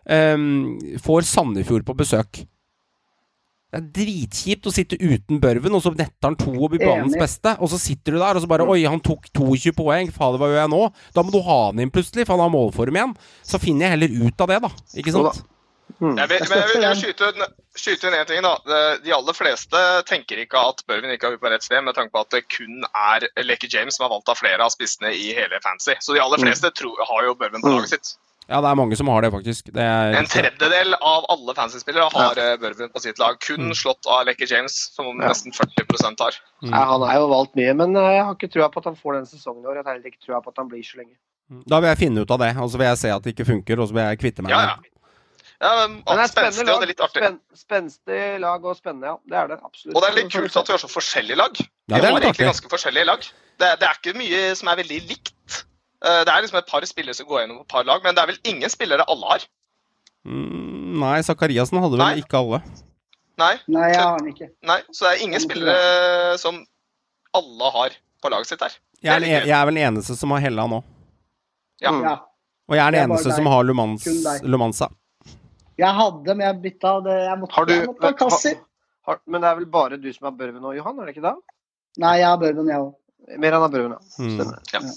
um, 0.08 0.80
får 1.04 1.28
Sandefjord 1.28 1.84
på 1.84 1.98
besøk. 1.98 2.46
Det 3.74 3.80
er 3.82 3.88
dritkjipt 3.98 4.68
å 4.70 4.72
sitte 4.72 4.96
uten 5.02 5.40
Børven, 5.44 5.74
og 5.76 5.82
så 5.84 5.92
netter 5.92 6.30
han 6.30 6.38
to 6.40 6.54
og 6.54 6.70
blir 6.72 6.86
banens 6.86 7.18
beste. 7.20 7.56
Og 7.60 7.68
så 7.74 7.80
sitter 7.82 8.16
du 8.16 8.20
der 8.22 8.38
og 8.38 8.44
så 8.46 8.48
bare 8.48 8.68
Oi, 8.72 8.84
han 8.88 9.02
tok 9.04 9.26
22 9.36 9.74
poeng. 9.76 10.12
Fader, 10.16 10.38
hva 10.40 10.48
gjør 10.52 10.62
jeg 10.62 10.72
nå? 10.72 10.84
Da 11.18 11.24
må 11.26 11.34
du 11.34 11.42
ha 11.44 11.58
han 11.72 11.82
inn 11.84 11.92
plutselig, 11.92 12.24
for 12.28 12.38
han 12.38 12.46
har 12.46 12.54
målform 12.54 12.96
igjen. 12.96 13.16
Så 13.44 13.60
finner 13.60 13.88
jeg 13.90 13.98
heller 13.98 14.30
ut 14.30 14.46
av 14.46 14.54
det, 14.54 14.62
da. 14.64 14.72
Ikke 15.02 15.12
sant? 15.18 15.42
Mm. 16.02 16.16
Jeg 16.18 16.30
vil, 16.32 16.46
men 16.50 16.58
jeg 16.62 16.70
vil, 16.72 16.82
jeg 16.86 16.96
vil 16.96 17.02
skyte, 17.04 18.08
inn- 18.10 18.16
én 18.22 18.26
ting. 18.30 18.42
da. 18.48 18.54
De 19.04 19.14
aller 19.18 19.36
fleste 19.38 19.82
tenker 20.10 20.40
ikke 20.46 20.62
at 20.72 20.82
Børven 20.88 21.12
ikke 21.14 21.34
er 21.34 21.38
på 21.42 21.52
rett 21.52 21.66
sted, 21.68 21.84
med 21.86 21.98
tanke 21.98 22.12
på 22.16 22.24
at 22.24 22.32
det 22.38 22.46
kun 22.56 22.86
er 22.90 23.28
Lekke 23.44 23.68
James 23.72 23.98
som 24.00 24.08
er 24.08 24.14
valgt 24.16 24.32
av 24.32 24.40
flere 24.40 24.64
av 24.66 24.72
spissene 24.74 25.12
i 25.14 25.34
hele 25.38 25.60
fancy. 25.66 25.98
Så 26.00 26.16
de 26.16 26.24
aller 26.24 26.40
Mm. 26.42 26.48
fleste 26.48 26.72
tror, 26.80 26.96
har 27.12 27.28
jo 27.28 27.36
Børven 27.36 27.62
på 27.62 27.70
Mm. 27.70 27.76
laget 27.82 27.90
sitt. 27.98 28.16
Ja, 28.48 28.60
det 28.62 28.70
er 28.70 28.76
mange 28.78 28.96
som 28.96 29.08
har 29.10 29.22
det, 29.26 29.32
faktisk. 29.34 29.72
Det 29.74 29.82
er, 29.82 30.14
En 30.20 30.28
tredjedel 30.30 30.94
av 31.02 31.26
alle 31.34 31.54
fancy-spillere 31.58 32.10
har 32.14 32.36
ja. 32.38 32.58
Børven 32.62 32.92
på 32.94 33.02
sitt 33.02 33.18
lag. 33.18 33.40
Kun 33.42 33.72
Mm. 33.72 33.74
slått 33.74 34.06
av 34.06 34.26
Lecky 34.28 34.46
James, 34.46 34.76
som 34.94 35.08
Ja. 35.20 35.30
nesten 35.30 35.52
40% 35.52 36.20
har. 36.22 36.32
Mm. 36.62 36.72
Han 36.74 37.02
har 37.02 37.16
jo 37.16 37.28
valgt 37.32 37.56
mye, 37.56 37.74
men 37.74 37.96
eh, 37.96 38.12
jeg 38.20 38.24
har 38.26 38.36
ikke 38.36 38.52
trua 38.54 38.70
på 38.70 38.78
at 38.84 38.86
han 38.86 38.96
får 38.96 39.14
den 39.14 39.26
sesongen 39.26 39.64
i 39.64 39.68
år. 39.68 39.76
Jeg 39.76 39.84
har 39.86 39.94
heller 39.94 40.12
ikke 40.12 40.26
trua 40.26 40.42
på 40.46 40.50
at 40.54 40.58
han 40.58 40.70
blir 40.70 40.84
så 40.84 40.98
lenge. 41.02 41.16
Da 41.68 41.80
vil 41.80 41.90
jeg 41.90 41.98
finne 41.98 42.22
ut 42.22 42.32
av 42.32 42.40
det, 42.40 42.56
og 42.58 42.70
så 42.70 42.78
vil 42.78 42.88
jeg 42.88 42.98
se 42.98 43.10
at 43.10 43.24
det 43.24 43.34
ikke 43.36 43.46
funker, 43.50 43.80
og 43.82 43.90
så 43.90 43.94
vil 43.94 44.04
jeg 44.10 44.20
kvitte 44.20 44.42
meg 44.44 44.50
Ja, 44.52 44.58
med 44.58 44.70
ja. 44.70 44.76
det. 44.82 44.90
Ja, 45.62 45.88
Men 45.88 46.04
det 46.04 46.20
er 46.20 46.28
spenstig, 46.28 46.68
og 46.70 46.82
det 46.82 46.86
er 46.86 46.92
litt 46.92 47.00
lag. 47.00 47.10
artig. 47.10 47.22
Spen, 47.24 47.40
spenstig 47.56 48.40
lag 48.42 48.66
og 48.66 48.76
spennende, 48.78 49.06
ja. 49.08 49.18
Det 49.26 49.38
er 49.42 49.48
det 49.48 49.60
absolutt. 49.64 49.96
Og 49.96 50.02
det 50.04 50.10
er 50.12 50.16
litt 50.24 50.32
kult 50.34 50.58
at 50.58 50.68
vi 50.68 50.74
har 50.74 50.82
så 50.84 50.90
forskjellige 50.92 51.38
lag. 51.38 51.54
Ja, 51.58 51.66
Vi 51.96 52.02
det 52.02 52.04
er 52.04 52.12
har 52.12 52.22
egentlig 52.22 52.48
ganske 52.50 52.70
forskjellige 52.70 53.06
lag. 53.06 53.20
Det, 53.58 53.70
det 53.80 53.88
er 53.88 53.96
ikke 54.02 54.18
mye 54.20 54.56
som 54.56 54.68
er 54.68 54.76
veldig 54.84 55.00
likt. 55.08 55.32
Eh, 56.06 56.22
Det 56.24 56.32
er 56.32 56.42
liksom 56.46 56.60
et 56.60 56.68
par 56.70 56.86
spillere 56.86 57.16
som 57.18 57.26
går 57.28 57.42
gjennom 57.44 57.62
et 57.62 57.68
par 57.72 57.84
lag, 57.88 58.04
men 58.04 58.14
det 58.16 58.22
er 58.24 58.28
vel 58.34 58.42
ingen 58.52 58.70
spillere 58.70 59.06
alle 59.10 59.26
har. 59.32 59.46
Mm, 60.26 61.00
nei, 61.02 61.20
Zakariassen 61.26 61.80
hadde 61.82 61.98
vel 61.98 62.04
Nei. 62.06 62.22
ikke 62.22 62.38
alle. 62.40 62.60
Nei, 63.38 63.54
Nei, 63.68 63.88
jeg 63.92 64.00
har 64.02 64.18
den 64.20 64.30
ikke. 64.32 64.48
nei, 64.64 64.78
så 64.96 65.06
det 65.10 65.12
er 65.20 65.24
ingen 65.26 65.42
spillere 65.44 66.38
som 66.40 66.62
alle 67.36 67.72
har 67.74 67.90
på 68.24 68.30
laget 68.32 68.48
sitt 68.48 68.62
her. 68.64 68.78
Jeg 69.04 69.12
er, 69.12 69.26
er 69.26 69.42
e- 69.44 69.48
jeg 69.50 69.56
er 69.58 69.66
vel 69.68 69.76
den 69.76 69.84
eneste 69.90 70.16
som 70.18 70.32
har 70.32 70.40
Hella 70.46 70.66
nå. 70.72 70.80
Ja. 71.84 71.92
Ja. 72.02 72.14
Og 72.70 72.76
jeg 72.78 72.86
er 72.88 72.92
den 72.96 73.10
eneste 73.10 73.28
deg. 73.30 73.36
som 73.36 73.46
har 73.52 73.64
Lumans, 73.68 74.06
Lumansa. 74.44 74.88
Jeg 75.78 75.92
hadde, 75.94 76.32
men 76.36 76.48
jeg 76.48 76.62
bytta 76.64 76.94
det. 77.04 77.18
Jeg 77.28 77.38
måtte, 77.42 77.54
Har 77.54 77.66
du- 77.66 77.74
jeg 77.74 77.88
måtte 77.88 78.08
ha 78.08 78.12
kasser. 78.14 78.56
Har, 79.06 79.20
men 79.28 79.42
det 79.42 79.48
er 79.50 79.56
vel 79.60 79.66
bare 79.66 79.98
du 80.02 80.14
som 80.14 80.26
har 80.26 80.32
Børven 80.32 80.64
og 80.66 80.74
Johan? 80.78 81.00
Er 81.00 81.06
det 81.06 81.16
ikke 81.18 81.28
det? 81.28 81.36
Nei, 82.00 82.18
jeg 82.20 82.26
har 82.28 82.38
Børven, 82.38 82.68
jeg 82.72 82.80
òg. 82.80 82.94
Mer 83.38 83.52
enn 83.52 83.62
har 83.62 83.70
Børven, 83.70 83.92
ja. 83.92 84.24
Mm. 84.24 84.64
Stemmer. 84.64 84.94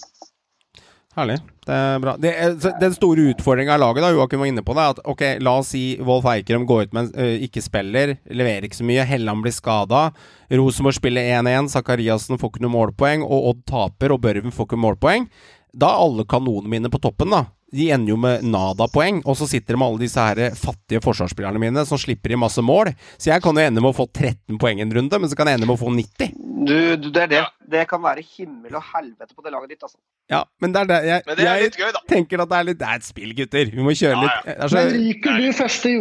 Herlig. 1.18 1.38
Det 1.66 1.74
er 1.74 1.98
bra. 2.00 2.14
Det 2.20 2.30
er, 2.30 2.54
den 2.80 2.94
store 2.94 3.24
utfordringa 3.32 3.74
av 3.74 3.82
laget, 3.82 4.04
da, 4.04 4.12
Joakim 4.14 4.40
var 4.40 4.48
inne 4.48 4.62
på 4.64 4.76
det, 4.78 4.86
at 4.94 5.00
ok, 5.10 5.24
la 5.42 5.56
oss 5.60 5.72
si 5.74 5.82
Wolf 6.06 6.28
Eikrem 6.30 6.64
går 6.68 6.86
ut 6.86 6.94
men 6.96 7.10
uh, 7.18 7.34
ikke 7.44 7.62
spiller, 7.64 8.14
leverer 8.30 8.68
ikke 8.68 8.78
så 8.78 8.86
mye, 8.86 9.04
Helland 9.08 9.42
blir 9.44 9.54
skada, 9.56 10.06
Rosenborg 10.48 10.96
spiller 10.96 11.28
1-1, 11.42 11.72
Zakariassen 11.74 12.40
får 12.40 12.54
ikke 12.54 12.64
noe 12.64 12.76
målpoeng, 12.76 13.26
og 13.26 13.50
Odd 13.50 13.66
taper, 13.68 14.14
og 14.14 14.22
Børven 14.24 14.54
får 14.54 14.70
ikke 14.70 14.80
målpoeng. 14.80 15.28
Da 15.76 15.90
er 15.90 16.06
alle 16.06 16.24
kanonene 16.28 16.70
mine 16.72 16.92
på 16.92 17.02
toppen, 17.02 17.34
da. 17.34 17.44
De 17.74 17.90
ender 17.92 18.14
jo 18.14 18.16
med 18.16 18.46
nada-poeng, 18.48 19.20
og 19.28 19.36
så 19.36 19.44
sitter 19.50 19.74
de 19.74 19.82
med 19.82 19.90
alle 19.90 20.06
disse 20.06 20.22
her 20.24 20.56
fattige 20.56 21.02
forsvarsspillerne 21.04 21.60
mine 21.60 21.84
som 21.84 22.00
slipper 22.00 22.32
i 22.32 22.40
masse 22.40 22.62
mål. 22.64 22.94
Så 23.20 23.28
jeg 23.28 23.44
kan 23.44 23.58
jo 23.58 23.66
ende 23.66 23.82
med 23.84 23.92
å 23.92 23.98
få 23.98 24.06
13 24.08 24.56
poeng 24.62 24.80
en 24.80 24.94
runde, 24.96 25.20
men 25.20 25.28
så 25.28 25.36
kan 25.36 25.50
jeg 25.50 25.58
ende 25.58 25.68
med 25.68 25.76
å 25.76 25.82
få 25.82 25.92
90. 25.92 26.32
Du, 26.64 26.78
du, 26.96 27.10
det 27.12 27.26
er 27.26 27.34
det. 27.34 27.44
Det 27.68 27.82
kan 27.90 28.00
være 28.00 28.22
himmel 28.24 28.74
og 28.78 28.82
helvete 28.94 29.34
på 29.36 29.42
det 29.44 29.52
laget 29.52 29.68
ditt, 29.74 29.82
altså. 29.84 29.98
Ja, 30.32 30.42
men 30.60 30.72
det 30.72 30.80
er 30.80 30.88
det 30.88 30.98
jeg, 31.08 31.22
det 31.28 31.44
er 31.44 31.58
jeg 31.62 31.72
gøy, 31.76 31.92
tenker 32.08 32.42
at 32.44 32.48
det 32.50 32.56
er 32.58 32.66
litt 32.68 32.78
Det 32.80 32.88
er 32.88 33.00
et 33.00 33.04
spill, 33.06 33.34
gutter. 33.36 33.70
Vi 33.74 33.84
må 33.84 33.92
kjøre 33.96 34.14
Ja, 34.14 34.20
ja. 34.22 34.24
litt. 34.24 34.58
Altså, 34.64 34.76
Men 34.78 34.94
ryker 35.02 35.36
du 35.40 35.46
første, 35.58 35.92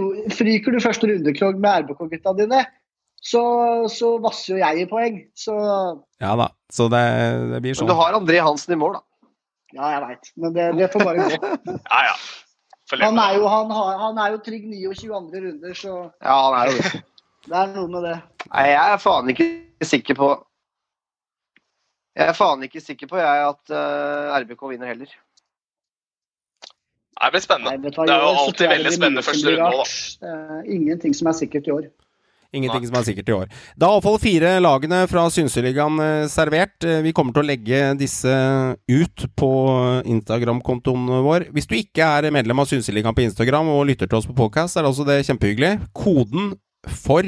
ryker 0.47 0.76
du 0.78 0.80
første 0.84 1.09
rundekrog 1.11 1.59
med 1.63 1.84
RBK-gutta 1.84 2.34
dine, 2.39 2.61
så, 3.28 3.41
så 3.91 4.13
vasser 4.24 4.53
jo 4.55 4.59
jeg 4.63 4.84
i 4.86 4.88
poeng. 4.89 5.20
Så 5.36 5.55
Ja 6.24 6.36
da. 6.39 6.49
Så 6.72 6.88
det, 6.91 7.03
det 7.51 7.61
blir 7.63 7.74
Men 7.76 7.80
sånn. 7.82 7.91
du 7.91 7.95
har 7.99 8.15
André 8.20 8.39
Hansen 8.43 8.76
i 8.76 8.80
mål, 8.80 8.97
da. 8.99 9.03
ja, 9.76 9.91
jeg 9.97 10.01
veit. 10.07 10.32
Men 10.39 10.55
det, 10.55 10.68
det 10.80 10.91
får 10.95 11.07
bare 11.07 11.28
gå. 11.28 11.53
Ja, 11.91 12.03
ja. 12.11 12.18
Han 13.03 13.18
er 13.20 13.34
jo, 13.36 13.47
han 13.51 13.72
har, 13.76 13.97
han 13.99 14.20
er 14.24 14.32
jo 14.32 14.38
trygg 14.45 14.63
29 14.72 15.09
andre 15.15 15.41
runder, 15.43 15.74
så 15.76 15.93
Ja, 16.24 16.36
han 16.47 16.53
er 16.61 16.70
jo 16.72 16.78
det. 16.86 17.01
det 17.51 17.57
er 17.59 17.72
noe 17.76 17.88
med 17.91 18.05
det. 18.07 18.13
Nei, 18.53 18.68
jeg 18.72 18.93
er 18.93 19.01
faen 19.03 19.32
ikke 19.34 19.47
sikker 19.84 20.15
på 20.15 20.30
Jeg 22.18 22.32
er 22.32 22.38
faen 22.38 22.65
ikke 22.65 22.82
sikker 22.82 23.09
på 23.11 23.20
jeg 23.22 23.45
at 23.45 23.74
uh, 23.74 24.34
RBK 24.41 24.63
vinner 24.72 24.89
heller. 24.89 25.11
Det 27.18 27.30
blir 27.34 27.41
spennende. 27.41 27.91
Det 27.91 28.09
er 28.13 28.24
jo 28.24 28.34
alltid 28.45 28.68
veldig 28.70 28.93
spennende 28.93 29.24
første 29.26 29.53
runde 29.53 29.70
òg, 29.70 29.93
da. 30.22 30.59
ingenting 30.70 31.15
som 31.18 31.30
er 31.32 31.38
sikkert 31.38 31.70
i 31.70 31.74
år. 31.74 31.88
Ingenting 32.55 32.86
som 32.88 32.95
er 32.95 33.05
sikkert 33.07 33.30
i 33.30 33.36
år. 33.36 33.47
Da 33.76 33.89
er 33.89 33.97
iallfall 33.97 34.20
fire 34.24 34.51
lagene 34.63 35.01
fra 35.11 35.26
Synseligaen 35.34 35.99
eh, 36.03 36.28
servert. 36.32 36.78
Eh, 36.86 37.01
Vi 37.03 37.11
kommer 37.15 37.36
til 37.36 37.43
å 37.43 37.47
legge 37.47 37.82
disse 37.99 38.32
ut 38.88 39.26
på 39.39 39.51
Instagram-kontoen 40.07 41.09
vår. 41.26 41.49
Hvis 41.55 41.68
du 41.68 41.76
ikke 41.78 42.07
er 42.07 42.32
medlem 42.34 42.63
av 42.63 42.70
Synseligaen 42.70 43.18
på 43.18 43.26
Instagram 43.26 43.74
og 43.76 43.88
lytter 43.91 44.07
til 44.07 44.22
oss 44.22 44.30
på 44.30 44.38
podcast, 44.38 44.78
er 44.78 44.86
det 44.86 44.93
altså 44.93 45.07
det 45.07 45.20
kjempehyggelig. 45.28 45.74
Koden 45.97 46.53
for 46.88 47.28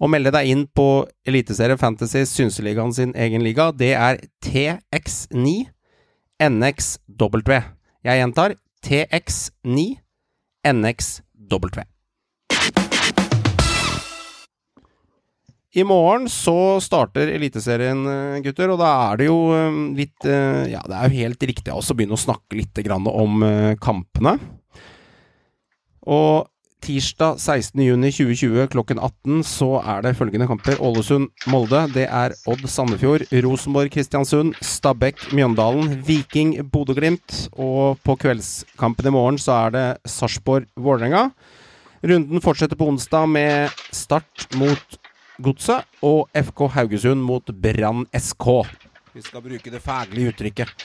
å 0.00 0.10
melde 0.10 0.32
deg 0.34 0.50
inn 0.50 0.66
på 0.66 1.06
Eliteserie 1.26 1.78
Fantasy 1.78 2.24
Synseligaen 2.28 2.94
sin 2.94 3.14
egen 3.14 3.44
liga, 3.46 3.70
det 3.72 3.94
er 3.94 4.20
TX9 4.44 5.68
NXW. 6.42 7.58
Jeg 8.04 8.20
gjentar 8.20 8.56
TX9 8.84 9.88
NXW. 10.74 11.84
I 15.74 15.82
morgen 15.82 16.28
så 16.30 16.78
starter 16.78 17.32
Eliteserien, 17.34 18.04
eh, 18.06 18.40
gutter, 18.44 18.70
og 18.70 18.78
da 18.78 18.90
er 19.08 19.18
det 19.18 19.26
jo 19.26 19.38
eh, 19.50 19.78
litt 19.98 20.26
eh, 20.30 20.70
Ja, 20.70 20.84
det 20.86 20.94
er 20.94 21.08
jo 21.08 21.22
helt 21.24 21.46
riktig 21.50 21.74
å 21.74 21.82
begynne 21.98 22.14
å 22.14 22.20
snakke 22.20 22.60
litt 22.60 22.78
om 22.94 23.42
kampene. 23.82 24.36
Og 26.06 26.46
tirsdag 26.84 27.38
16.6.2020 27.40 28.66
klokken 28.72 28.98
18 29.00 29.40
så 29.48 29.70
er 29.80 30.04
det 30.04 30.14
følgende 30.18 30.48
kamper. 30.50 30.76
Ålesund-Molde. 30.84 31.80
Det 31.94 32.04
er 32.04 32.34
Odd 32.50 32.66
Sandefjord, 32.68 33.24
Rosenborg-Kristiansund, 33.32 34.52
Stabæk-Mjøndalen, 34.60 35.94
Viking-Bodø-Glimt. 36.04 37.46
Og 37.56 38.00
på 38.04 38.16
kveldskampen 38.20 39.08
i 39.08 39.14
morgen 39.14 39.40
så 39.40 39.56
er 39.62 39.74
det 39.74 39.86
Sarpsborg-Vålerenga. 40.12 41.30
Runden 42.04 42.44
fortsetter 42.44 42.76
på 42.76 42.90
onsdag 42.92 43.30
med 43.32 43.84
start 43.94 44.48
mot 44.60 44.98
Godset 45.42 45.88
og 46.04 46.28
FK 46.36 46.66
Haugesund 46.76 47.24
mot 47.24 47.48
Brann 47.48 48.04
SK. 48.12 48.50
Vi 49.14 49.24
skal 49.24 49.42
bruke 49.42 49.72
det 49.72 49.80
faglige 49.82 50.34
uttrykket. 50.34 50.84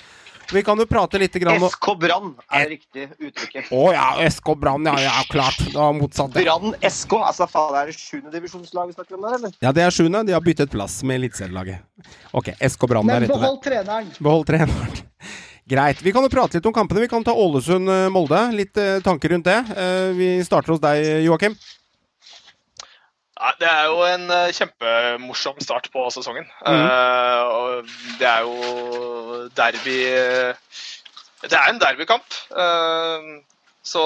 Vi 0.53 0.63
kan 0.65 0.79
jo 0.81 0.85
prate 0.89 1.19
litt 1.21 1.33
grann 1.41 1.59
om 1.61 1.69
SK 1.69 1.87
Brann 2.01 2.31
er 2.49 2.63
det 2.65 2.69
riktige 2.77 3.09
uttrykket. 3.29 3.69
Å 3.75 3.83
ja, 3.93 4.05
SK 4.33 4.53
Brann, 4.59 4.87
ja, 4.89 4.95
ja, 5.03 5.13
klart. 5.29 5.59
Det 5.61 5.75
var 5.77 5.93
motsatt. 5.97 6.33
Brann 6.33 6.73
SK, 6.89 7.13
altså 7.19 7.47
faen, 7.51 7.75
er 7.81 7.91
det 7.91 7.97
sjuendedivisjonslag 7.99 8.89
vi 8.89 8.97
snakker 8.97 9.19
om 9.19 9.27
der, 9.27 9.37
eller? 9.39 9.53
Ja, 9.63 9.73
det 9.75 9.85
er 9.85 9.93
sjuende. 9.93 10.23
De 10.27 10.33
har 10.35 10.45
byttet 10.45 10.73
plass 10.73 10.99
med 11.05 11.21
eliteserielaget. 11.21 11.85
Ok, 12.31 12.53
SK 12.65 12.87
Brann 12.89 13.09
er 13.13 13.25
rett 13.25 13.29
og 13.29 13.37
slett. 13.37 13.45
behold 13.45 13.61
treneren. 13.67 14.11
Behold 14.19 14.49
treneren. 14.49 15.05
Greit. 15.69 15.99
Vi 16.01 16.11
kan 16.15 16.25
jo 16.25 16.29
prate 16.33 16.57
litt 16.57 16.65
om 16.65 16.73
kampene. 16.73 17.03
Vi 17.03 17.11
kan 17.11 17.21
ta 17.23 17.35
Ålesund-Molde. 17.37 18.39
Litt 18.57 18.77
eh, 18.81 18.95
tanker 19.05 19.29
rundt 19.35 19.45
det. 19.45 19.59
Eh, 19.77 20.07
vi 20.17 20.29
starter 20.45 20.73
hos 20.73 20.81
deg, 20.81 21.05
Joakim. 21.27 21.53
Det 23.59 23.67
er 23.67 23.85
jo 23.87 24.01
en 24.03 24.25
eh, 24.35 24.49
kjempemorsom 24.55 25.59
start 25.63 25.87
på 25.93 26.05
sesongen. 26.11 26.47
Eh, 26.67 27.93
det 28.19 28.27
er 28.27 28.47
jo 28.47 29.45
derby 29.55 29.99
Det 31.45 31.55
er 31.55 31.69
en 31.71 31.79
derbykamp. 31.79 32.35
eh, 32.51 33.29
så, 33.89 34.01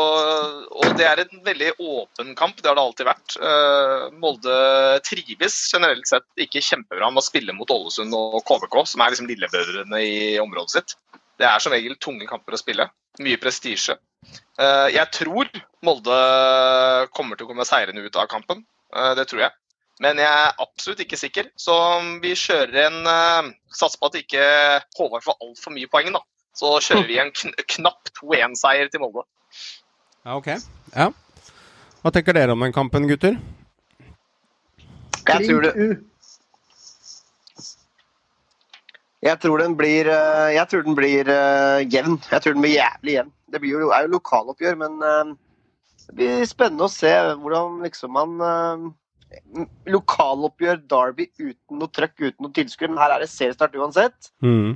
og 0.70 0.94
det 0.96 1.06
er 1.10 1.20
en 1.24 1.40
veldig 1.44 1.72
åpen 1.82 2.36
kamp, 2.40 2.60
det 2.62 2.70
har 2.70 2.78
det 2.78 2.84
alltid 2.86 3.08
vært. 3.10 3.34
Molde 4.22 4.54
trives 5.04 5.58
generelt 5.74 6.08
sett 6.08 6.24
ikke 6.40 6.62
kjempebra 6.64 7.10
med 7.12 7.20
å 7.20 7.26
spille 7.26 7.56
mot 7.58 7.74
Ålesund 7.74 8.16
og 8.16 8.38
KVK, 8.48 8.78
som 8.88 9.04
er 9.04 9.12
liksom 9.12 9.28
lillebrødrene 9.28 10.00
i 10.06 10.38
området 10.40 10.76
sitt. 10.78 10.96
Det 11.42 11.50
er 11.50 11.60
som 11.60 11.74
regel 11.74 11.98
tunge 12.00 12.30
kamper 12.30 12.56
å 12.56 12.62
spille. 12.62 12.86
Mye 13.26 13.42
prestisje. 13.42 13.98
Jeg 14.94 15.08
tror 15.18 15.52
Molde 15.84 16.22
kommer 17.18 17.36
til 17.36 17.50
å 17.50 17.52
komme 17.52 17.68
seirende 17.68 18.06
ut 18.06 18.22
av 18.22 18.30
kampen. 18.32 18.64
Eh, 18.96 19.16
Det 19.20 19.28
tror 19.30 19.46
jeg. 19.46 19.52
Men 20.02 20.18
jeg 20.18 20.28
er 20.28 20.62
absolutt 20.64 21.02
ikke 21.04 21.20
sikker. 21.20 21.50
Så 21.56 21.74
vi 22.24 22.34
kjører 22.36 22.88
en 22.88 23.06
uh, 23.06 23.52
Satser 23.74 24.02
på 24.02 24.10
at 24.10 24.18
ikke 24.20 24.46
Håvard 24.98 25.26
får 25.26 25.38
altfor 25.38 25.76
mye 25.76 25.90
poeng, 25.92 26.10
da. 26.16 26.24
Så 26.58 26.72
kjører 26.82 27.06
vi 27.10 27.20
en 27.22 27.30
kn 27.34 27.54
knapp 27.76 28.10
2-1-seier 28.18 28.90
til 28.92 29.04
Molde. 29.04 29.24
Ja, 30.26 30.36
ok. 30.36 30.50
Ja. 30.96 31.12
Hva 32.02 32.12
tenker 32.12 32.36
dere 32.36 32.56
om 32.58 32.66
den 32.66 32.74
kampen, 32.76 33.06
gutter? 33.08 33.38
Jeg 35.24 35.48
tror, 35.48 35.64
det, 35.64 36.02
jeg 39.24 39.40
tror 39.40 39.62
den 39.62 39.78
blir, 39.80 40.10
eh, 40.12 40.50
jeg 40.58 40.68
tror 40.68 40.84
den 40.84 40.98
blir 41.00 41.30
uh, 41.32 41.80
jevn. 41.88 42.18
Jeg 42.32 42.44
tror 42.44 42.58
den 42.58 42.66
blir 42.66 42.76
jævlig 42.76 43.14
jevn. 43.14 43.32
Det 43.54 43.62
blir 43.64 43.78
jo, 43.78 43.92
er 43.96 44.04
jo 44.04 44.16
lokaloppgjør, 44.18 44.76
men 44.82 44.98
eh, 45.00 45.32
det 46.08 46.16
blir 46.18 46.44
spennende 46.50 46.88
å 46.88 46.92
se 46.92 47.12
hvordan 47.40 47.80
liksom 47.86 48.14
man 48.16 48.34
eh, 48.48 48.90
Lokaloppgjør 49.90 50.82
Derby 50.90 51.30
uten 51.40 51.80
noe 51.80 51.90
trøkk, 51.90 52.20
uten 52.20 52.46
noe 52.46 52.54
tilskudd. 52.54 52.92
Men 52.94 53.02
her 53.02 53.16
er 53.16 53.24
det 53.24 53.32
seriestart 53.32 53.78
uansett. 53.80 54.30
Mm. 54.46 54.76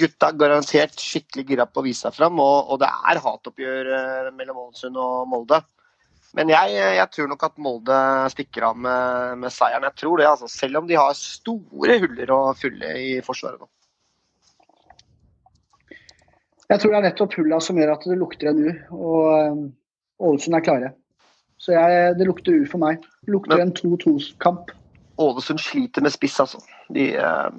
Gutta 0.00 0.30
er 0.30 0.38
garantert 0.40 1.00
skikkelig 1.00 1.46
gira 1.48 1.66
på 1.68 1.82
å 1.82 1.84
vise 1.86 2.06
seg 2.06 2.16
fram, 2.16 2.40
og, 2.42 2.70
og 2.72 2.80
det 2.82 2.88
er 2.88 3.20
hatoppgjør 3.24 3.92
eh, 3.96 4.30
mellom 4.36 4.64
Ålesund 4.66 4.98
og 5.00 5.28
Molde. 5.30 5.60
Men 6.36 6.52
jeg, 6.52 6.76
jeg 6.78 7.08
tror 7.10 7.28
nok 7.32 7.44
at 7.48 7.58
Molde 7.58 7.98
stikker 8.30 8.68
av 8.68 8.78
med, 8.78 9.38
med 9.42 9.52
seieren. 9.52 9.88
Jeg 9.88 9.98
tror 10.04 10.20
det, 10.20 10.28
altså. 10.30 10.48
Selv 10.52 10.80
om 10.80 10.88
de 10.88 10.98
har 11.00 11.16
store 11.18 11.98
huller 12.04 12.34
å 12.34 12.40
fylle 12.58 12.92
i 13.02 13.12
forsvaret 13.26 13.58
nå. 13.60 13.70
Jeg 16.70 16.78
tror 16.78 16.92
det 16.92 16.98
er 17.00 17.06
nettopp 17.08 17.34
hulla 17.34 17.58
som 17.64 17.78
gjør 17.80 17.96
at 17.96 18.04
det 18.06 18.18
lukter 18.20 18.52
en 18.52 18.60
U, 18.62 18.68
og 18.94 19.24
um, 19.50 19.62
Ålesund 20.20 20.56
er 20.56 20.64
klare. 20.64 20.92
Så 21.60 21.74
jeg, 21.74 22.14
det 22.16 22.26
lukter 22.28 22.56
U 22.56 22.66
for 22.68 22.80
meg. 22.80 23.02
Det 23.26 23.34
lukter 23.34 23.56
Men- 23.56 23.68
en 23.68 23.74
2-2-kamp. 23.76 24.70
Ålesund 25.20 25.60
sliter 25.60 26.02
med 26.02 26.12
spiss, 26.12 26.38
altså. 26.40 26.60
De, 26.88 27.10
eh, 27.16 27.50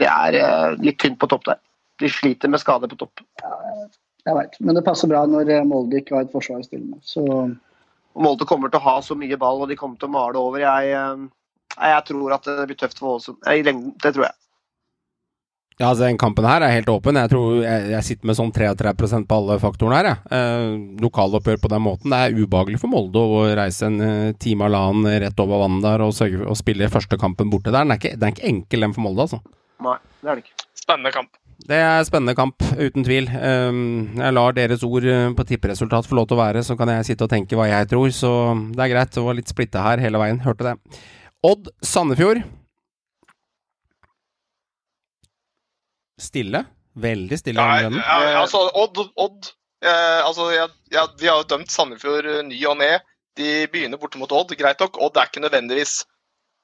det 0.00 0.08
er 0.08 0.38
eh, 0.40 0.76
litt 0.80 0.98
tynt 0.98 1.18
på 1.20 1.28
topp 1.28 1.44
der. 1.44 1.58
De 2.00 2.08
sliter 2.08 2.48
med 2.48 2.62
skade 2.62 2.88
på 2.88 2.96
topp. 2.96 3.20
Jeg 4.24 4.36
vet. 4.36 4.56
Men 4.60 4.74
det 4.78 4.84
passer 4.86 5.08
bra 5.08 5.26
når 5.28 5.50
eh, 5.52 5.66
Molde 5.68 6.00
ikke 6.00 6.16
har 6.16 6.24
et 6.24 6.32
forsvar 6.32 6.62
å 6.62 6.64
stille 6.64 6.86
med. 6.94 7.02
Så 7.04 7.24
Molde 8.16 8.48
kommer 8.48 8.72
til 8.72 8.80
å 8.80 8.86
ha 8.88 8.96
så 9.04 9.14
mye 9.14 9.36
ball, 9.40 9.60
og 9.60 9.68
de 9.68 9.76
kommer 9.76 10.00
til 10.00 10.08
å 10.08 10.14
male 10.16 10.40
over. 10.40 10.64
Jeg, 10.64 11.28
jeg 11.76 12.04
tror 12.08 12.36
at 12.38 12.48
det 12.48 12.68
blir 12.72 12.80
tøft 12.80 12.98
for 13.02 13.18
Ålesund. 13.18 13.42
I 13.44 13.60
lengden, 13.66 13.92
det 14.00 14.14
tror 14.16 14.30
jeg. 14.30 14.36
Ja, 15.80 15.88
altså 15.88 16.04
Den 16.04 16.18
kampen 16.20 16.44
her 16.44 16.60
er 16.60 16.74
helt 16.74 16.90
åpen. 16.92 17.16
Jeg 17.16 17.30
tror 17.32 17.62
jeg, 17.64 17.84
jeg 17.94 18.04
sitter 18.04 18.28
med 18.28 18.36
sånn 18.36 18.50
33% 18.52 19.24
på 19.28 19.36
alle 19.40 19.56
faktorene 19.62 19.96
her. 19.96 20.08
Jeg. 20.10 20.18
Eh, 20.36 20.74
lokaloppgjør 21.00 21.62
på 21.62 21.70
den 21.72 21.84
måten. 21.86 22.12
Det 22.12 22.18
er 22.20 22.36
ubehagelig 22.36 22.82
for 22.82 22.92
Molde 22.92 23.22
å 23.24 23.46
reise 23.56 23.88
en 23.88 23.96
eh, 24.04 24.34
time 24.36 24.66
og 24.66 24.68
halvannen 24.68 25.22
rett 25.24 25.40
over 25.40 25.64
vannet 25.64 25.86
der 25.88 26.04
og, 26.04 26.12
sørge, 26.16 26.44
og 26.44 26.58
spille 26.60 26.90
første 26.92 27.16
kampen 27.20 27.48
borte 27.48 27.72
der. 27.72 27.80
Den 27.80 27.96
er 27.96 28.02
ikke, 28.02 28.12
den 28.12 28.28
er 28.28 28.36
ikke 28.36 28.50
enkel, 28.52 28.84
den 28.84 28.98
for 28.98 29.06
Molde, 29.06 29.24
altså. 29.24 29.40
Nei, 29.80 29.96
det 30.20 30.28
er 30.28 30.36
det 30.36 30.44
ikke. 30.44 30.68
Spennende 30.82 31.14
kamp. 31.16 31.40
Det 31.70 31.80
er 31.86 32.04
spennende 32.08 32.36
kamp, 32.36 32.68
uten 32.76 33.08
tvil. 33.08 33.32
Eh, 33.40 33.82
jeg 34.20 34.36
lar 34.36 34.60
deres 34.60 34.84
ord 34.84 35.08
uh, 35.08 35.32
på 35.32 35.48
tipperesultat 35.48 36.12
få 36.12 36.20
lov 36.20 36.28
til 36.28 36.36
å 36.36 36.42
være, 36.44 36.66
så 36.66 36.76
kan 36.76 36.92
jeg 36.92 37.08
sitte 37.08 37.24
og 37.24 37.32
tenke 37.32 37.56
hva 37.56 37.70
jeg 37.72 37.88
tror. 37.88 38.12
Så 38.12 38.36
det 38.76 38.84
er 38.84 38.96
greit. 38.98 39.16
Det 39.16 39.24
var 39.24 39.40
litt 39.40 39.56
splitta 39.56 39.88
her 39.88 40.04
hele 40.04 40.20
veien. 40.20 40.44
Hørte 40.44 40.74
det. 40.74 41.02
Odd 41.40 41.72
Sandefjord. 41.80 42.44
Stille. 46.20 46.64
Veldig 47.00 47.38
stille. 47.38 47.62
Ja, 47.62 47.90
ja, 47.90 48.40
altså, 48.40 48.64
Odd, 48.74 48.98
Odd 49.16 49.50
eh, 49.84 50.20
altså, 50.26 50.50
ja, 50.52 50.66
ja, 50.90 51.06
De 51.18 51.28
har 51.28 51.38
jo 51.40 51.48
dømt 51.52 51.70
Sandefjord 51.72 52.26
eh, 52.26 52.42
ny 52.46 52.58
og 52.68 52.80
ned. 52.80 53.06
De 53.38 53.66
begynner 53.72 54.00
borte 54.00 54.18
mot 54.20 54.32
Odd, 54.34 54.56
greit 54.58 54.82
nok. 54.82 54.98
Odd 55.00 55.20
er 55.20 55.30
ikke 55.30 55.44
nødvendigvis 55.44 56.00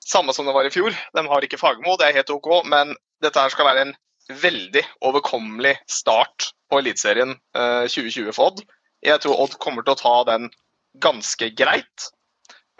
samme 0.06 0.34
som 0.34 0.46
det 0.46 0.54
var 0.54 0.66
i 0.66 0.72
fjor. 0.74 0.94
De 1.14 1.24
har 1.26 1.46
ikke 1.46 1.60
Fagermo, 1.60 1.96
det 1.98 2.08
er 2.08 2.18
helt 2.20 2.32
OK. 2.34 2.50
Men 2.68 2.94
dette 3.24 3.40
her 3.40 3.54
skal 3.54 3.70
være 3.70 3.86
en 3.86 3.94
veldig 4.42 4.82
overkommelig 5.06 5.76
start 5.90 6.50
på 6.70 6.80
Eliteserien 6.82 7.36
eh, 7.56 7.86
2020 7.86 8.32
for 8.34 8.50
Odd. 8.50 8.62
Jeg 9.06 9.22
tror 9.22 9.42
Odd 9.44 9.58
kommer 9.62 9.86
til 9.86 9.94
å 9.94 10.00
ta 10.00 10.16
den 10.32 10.50
ganske 11.02 11.50
greit. 11.58 12.08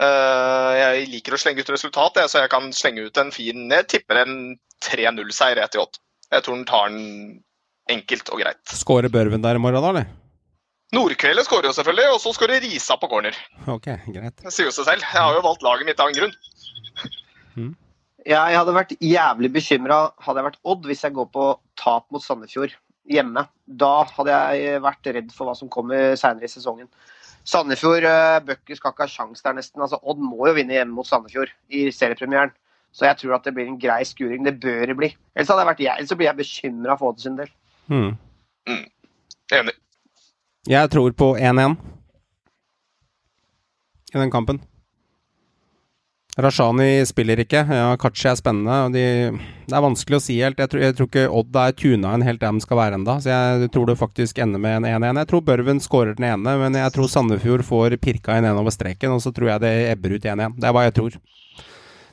Eh, 0.03 0.71
jeg 0.77 1.07
liker 1.13 1.35
å 1.35 1.39
slenge 1.41 1.63
ut 1.63 1.71
resultat, 1.73 2.19
så 2.29 2.43
jeg 2.43 2.51
kan 2.53 2.67
slenge 2.75 3.07
ut 3.07 3.17
en 3.17 3.31
fin 3.33 3.63
Jeg 3.71 3.87
tipper 3.89 4.21
en 4.21 4.35
3-0-seier 4.85 5.63
etter 5.63 5.81
Odd. 5.81 5.97
Jeg 6.33 6.43
tror 6.43 6.57
den 6.57 6.67
tar 6.67 6.89
den 6.91 7.03
enkelt 7.91 8.31
og 8.33 8.41
greit. 8.43 8.63
Skårer 8.75 9.11
Børven 9.11 9.43
der 9.43 9.59
i 9.59 9.61
morgen, 9.63 9.81
da, 9.81 9.91
eller? 9.93 10.07
Nordkveldet 10.95 11.43
skårer 11.47 11.67
jo 11.67 11.75
selvfølgelig, 11.75 12.13
og 12.15 12.21
så 12.23 12.31
skårer 12.35 12.61
Risa 12.63 12.95
på 12.99 13.09
corner. 13.11 13.35
Ok, 13.67 13.89
greit. 14.15 14.37
Det 14.43 14.53
sier 14.55 14.69
jo 14.69 14.75
seg 14.75 14.87
selv. 14.87 15.03
Jeg 15.03 15.23
har 15.23 15.35
jo 15.35 15.43
valgt 15.43 15.65
laget 15.65 15.87
mitt 15.87 15.99
av 16.03 16.11
en 16.11 16.17
grunn. 16.19 17.73
Jeg 18.27 18.59
hadde 18.59 18.75
vært 18.75 18.93
jævlig 18.99 19.49
bekymra 19.55 19.97
hadde 20.23 20.41
jeg 20.41 20.47
vært 20.49 20.59
Odd 20.67 20.87
hvis 20.89 21.03
jeg 21.05 21.15
går 21.15 21.27
på 21.31 21.45
tap 21.79 22.07
mot 22.11 22.23
Sandefjord 22.23 22.73
hjemme. 23.07 23.45
Da 23.67 23.91
hadde 24.17 24.35
jeg 24.35 24.81
vært 24.83 25.11
redd 25.15 25.29
for 25.35 25.47
hva 25.47 25.55
som 25.55 25.71
kommer 25.71 26.15
seinere 26.19 26.47
i 26.47 26.51
sesongen. 26.51 26.89
Sandefjord 27.47 28.03
uh, 28.03 28.39
Bøcker 28.43 28.75
skal 28.75 28.91
ikke 28.91 29.05
ha 29.05 29.11
sjans 29.11 29.43
der, 29.43 29.55
nesten. 29.55 29.83
Altså, 29.83 29.99
Odd 30.03 30.19
må 30.19 30.49
jo 30.49 30.55
vinne 30.57 30.75
hjemme 30.75 30.97
mot 30.97 31.07
Sandefjord 31.07 31.53
i 31.71 31.87
seriepremieren. 31.95 32.51
Så 32.95 33.05
jeg 33.05 33.19
tror 33.19 33.37
at 33.37 33.45
det 33.45 33.53
blir 33.53 33.67
en 33.69 33.79
grei 33.79 34.01
skuring. 34.07 34.45
Det 34.45 34.55
bør 34.61 34.85
det 34.89 34.95
bli. 34.97 35.11
Ellers, 35.35 35.51
hadde 35.51 35.63
jeg 35.63 35.71
vært 35.71 35.83
jeg, 35.85 35.95
ellers 35.97 36.13
så 36.13 36.17
blir 36.19 36.29
jeg 36.29 36.39
bekymra 36.39 36.97
for 36.97 37.13
Odd 37.13 37.21
sin 37.21 37.37
del. 37.37 37.51
Hmm. 37.91 38.15
Enig. 39.53 39.75
Jeg 40.67 40.89
tror 40.91 41.13
på 41.15 41.29
1-1 41.39 41.77
i 44.13 44.17
den 44.19 44.31
kampen. 44.31 44.59
Rashani 46.37 47.01
spiller 47.09 47.39
ikke. 47.41 47.63
Ja, 47.65 47.95
Kachi 47.97 48.27
er 48.29 48.35
spennende. 48.37 48.75
Og 48.85 48.93
de, 48.93 49.05
det 49.65 49.73
er 49.73 49.83
vanskelig 49.83 50.19
å 50.19 50.21
si 50.21 50.35
helt. 50.37 50.59
Jeg 50.61 50.69
tror, 50.69 50.83
jeg 50.85 50.97
tror 50.97 51.09
ikke 51.09 51.23
Odd 51.39 51.57
er 51.63 51.73
tuna 51.77 52.11
inn 52.13 52.25
helt 52.27 52.43
der 52.43 52.53
de 52.53 52.61
skal 52.61 52.77
være 52.77 52.99
enda 52.99 53.15
Så 53.23 53.31
jeg 53.31 53.71
tror 53.73 53.89
det 53.89 53.97
faktisk 53.97 54.37
ender 54.43 54.61
med 54.61 54.83
en 54.83 54.89
1-1. 55.01 55.23
Jeg 55.23 55.31
tror 55.31 55.45
Børven 55.47 55.81
skårer 55.81 56.17
den 56.19 56.27
ene, 56.29 56.53
men 56.61 56.77
jeg 56.77 56.93
tror 56.93 57.09
Sandefjord 57.09 57.65
får 57.65 57.97
pirka 58.03 58.37
inn 58.37 58.45
en 58.45 58.61
over 58.61 58.75
streken, 58.75 59.15
og 59.15 59.23
så 59.23 59.33
tror 59.33 59.55
jeg 59.55 59.65
det 59.65 59.73
ebber 59.95 60.17
ut 60.17 60.29
1-1. 60.29 60.59
Det 60.61 60.69
er 60.69 60.77
hva 60.77 60.85
jeg 60.85 60.97
tror. 60.99 61.17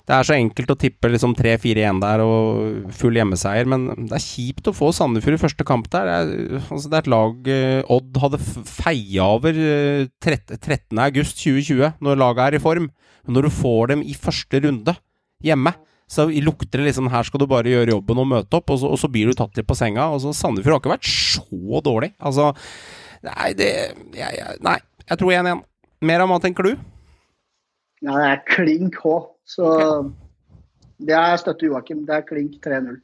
Det 0.04 0.12
er 0.12 0.26
så 0.28 0.34
enkelt 0.36 0.68
å 0.68 0.76
tippe 0.76 1.08
liksom 1.08 1.32
3-4-1 1.38 2.00
der 2.02 2.20
og 2.20 2.90
full 2.92 3.16
hjemmeseier, 3.16 3.64
men 3.72 3.86
det 4.10 4.18
er 4.18 4.24
kjipt 4.24 4.68
å 4.68 4.74
få 4.76 4.90
Sandefjord 4.92 5.38
i 5.38 5.40
første 5.40 5.64
kamp 5.64 5.88
der. 5.94 6.10
Det 6.10 6.18
er, 6.18 6.58
altså 6.66 6.90
det 6.92 6.98
er 6.98 7.06
et 7.06 7.08
lag 7.14 7.48
eh, 7.54 7.94
Odd 7.94 8.20
hadde 8.20 8.40
feia 8.68 9.30
over 9.38 9.56
eh, 9.56 10.04
13. 10.20 10.60
13. 10.60 11.00
august 11.06 11.40
2020, 11.40 11.96
når 12.04 12.20
laget 12.20 12.44
er 12.44 12.58
i 12.58 12.62
form. 12.66 12.90
Men 13.24 13.38
når 13.38 13.48
du 13.48 13.56
får 13.56 13.94
dem 13.94 14.04
i 14.04 14.12
første 14.18 14.60
runde 14.66 14.96
hjemme, 15.44 15.72
så 16.04 16.28
lukter 16.28 16.82
det 16.82 16.90
liksom 16.90 17.08
Her 17.08 17.24
skal 17.24 17.40
du 17.40 17.46
bare 17.48 17.72
gjøre 17.72 17.94
jobben 17.96 18.20
og 18.20 18.28
møte 18.28 18.60
opp, 18.60 18.74
og 18.74 18.82
så, 18.82 18.92
og 18.92 19.00
så 19.00 19.08
blir 19.08 19.32
du 19.32 19.38
tatt 19.38 19.56
litt 19.56 19.68
på 19.70 19.78
senga. 19.78 20.10
Og 20.12 20.20
så 20.20 20.36
Sandefjord 20.36 20.76
har 20.76 20.84
ikke 20.84 20.96
vært 20.98 21.08
så 21.08 21.80
dårlig. 21.84 22.12
Altså 22.20 22.52
Nei, 23.24 23.54
det 23.56 23.70
jeg, 24.12 24.36
jeg, 24.36 24.58
Nei, 24.68 24.76
jeg 25.08 25.20
tror 25.20 25.32
1-1. 25.32 25.64
Mer 26.04 26.26
om 26.26 26.34
hva 26.34 26.42
tenker 26.44 26.68
du? 26.68 26.74
ja, 28.04 28.12
det 28.20 28.26
er 28.28 28.42
klink 28.50 28.98
H. 29.00 29.14
Så 29.44 29.68
det 31.04 31.14
er 31.18 31.36
støtte 31.40 31.66
Joakim. 31.68 32.04
Det 32.08 32.14
er 32.16 32.26
klink 32.28 32.58
3-0. 32.64 32.98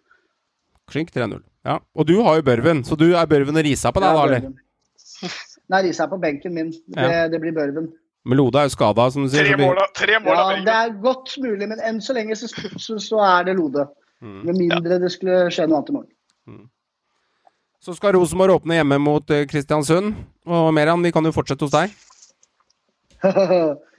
Klink 0.91 1.13
3-0. 1.15 1.41
Ja. 1.67 1.79
Og 1.95 2.07
du 2.09 2.17
har 2.25 2.39
jo 2.41 2.43
Børven, 2.47 2.83
så 2.87 2.97
du 2.99 3.11
er 3.13 3.27
Børven 3.29 3.57
og 3.61 3.65
Risa 3.67 3.93
på 3.93 4.01
deg, 4.03 4.17
da, 4.17 4.25
eller? 4.25 5.33
Nei, 5.71 5.83
Risa 5.87 6.07
er 6.07 6.11
på 6.11 6.19
benken 6.23 6.55
min. 6.57 6.71
Det, 6.73 7.05
Ja. 7.05 7.27
det 7.29 7.41
blir 7.43 7.53
Børven. 7.55 7.91
Men 8.25 8.37
Lode 8.37 8.59
er 8.61 8.69
jo 8.69 8.73
skada, 8.75 9.11
som 9.11 9.25
du 9.25 9.31
sier. 9.33 9.47
Tre 9.49 9.57
mål, 9.57 9.79
tre 9.97 10.19
mål 10.21 10.37
Ja, 10.37 10.47
det 10.65 10.75
er 10.77 10.97
godt 11.03 11.37
mulig, 11.41 11.69
men 11.69 11.81
enn 11.81 12.01
så 12.05 12.13
lenge 12.17 12.37
så, 12.37 12.49
så, 12.77 12.99
så 13.01 13.21
er 13.25 13.45
det 13.49 13.57
Lode. 13.57 13.87
Mm. 14.21 14.41
Med 14.45 14.59
mindre 14.59 14.99
det 15.01 15.13
skulle 15.15 15.47
skje 15.53 15.67
noe 15.69 15.79
annet 15.81 15.93
i 15.93 15.97
morgen. 15.97 16.69
Så 17.81 17.95
skal 17.97 18.13
Rosenborg 18.13 18.59
åpne 18.59 18.77
hjemme 18.77 18.99
mot 19.01 19.31
eh, 19.33 19.47
Kristiansund. 19.49 20.13
Og 20.45 20.67
Meran, 20.77 21.01
vi 21.01 21.13
kan 21.17 21.25
jo 21.25 21.33
fortsette 21.33 21.65
hos 21.65 21.73
deg. 21.73 21.95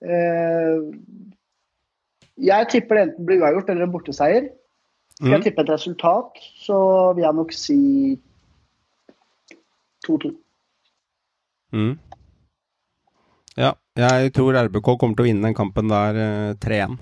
Eh, 0.00 0.80
jeg 2.40 2.68
tipper 2.72 2.96
det 2.96 3.02
enten 3.08 3.26
blir 3.28 3.42
uavgjort 3.42 3.68
eller 3.72 3.84
en 3.88 3.92
borteseier. 3.92 4.48
Mm. 5.20 5.34
jeg 5.34 5.42
tipper 5.44 5.66
et 5.66 5.72
resultat, 5.74 6.38
så 6.64 6.76
vil 7.12 7.26
jeg 7.26 7.36
nok 7.36 7.50
si 7.52 7.76
2-2. 10.06 10.30
Mm. 11.76 11.98
Ja, 13.60 13.74
jeg 14.00 14.32
tror 14.32 14.56
RBK 14.56 14.88
kommer 14.96 15.18
til 15.18 15.26
å 15.26 15.28
vinne 15.28 15.44
den 15.44 15.56
kampen 15.58 15.92
der 15.92 16.16
eh, 16.16 16.54
3-1. 16.62 16.96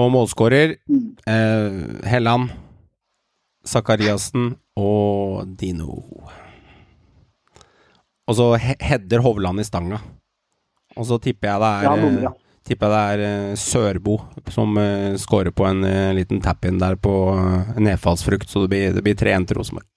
Og 0.00 0.08
målskårer 0.14 0.78
Mm. 0.88 1.10
eh, 1.28 2.08
Helland, 2.08 2.48
Sakariassen 3.68 4.54
og 4.80 5.44
Dino. 5.60 5.98
Og 8.26 8.34
så 8.38 8.54
he 8.56 8.74
header 8.80 9.20
Hovland 9.20 9.60
i 9.60 9.64
stanga. 9.68 10.00
Og 10.96 11.06
så 11.08 11.18
tipper 11.22 11.48
jeg 11.48 11.60
det 11.62 11.68
er 11.78 11.84
Ja, 11.88 11.94
nummer, 11.96 12.22
ja. 12.28 12.32
Tipper 12.62 12.92
jeg 12.92 13.18
det 13.18 13.26
er 13.26 13.50
eh, 13.50 13.54
Sørbo 13.58 14.18
som 14.54 14.76
uh, 14.78 15.16
scorer 15.18 15.50
på 15.50 15.64
en 15.66 15.82
eh, 15.88 16.12
liten 16.14 16.38
tap-in 16.44 16.78
der 16.78 16.94
på 17.00 17.10
uh, 17.34 17.72
nedfallsfrukt, 17.82 18.46
så 18.48 18.62
det 18.62 18.70
blir, 18.70 18.92
det 18.94 19.02
blir 19.02 19.16
3-1 19.18 19.48
til 19.50 19.58
Rosenborg. 19.58 19.88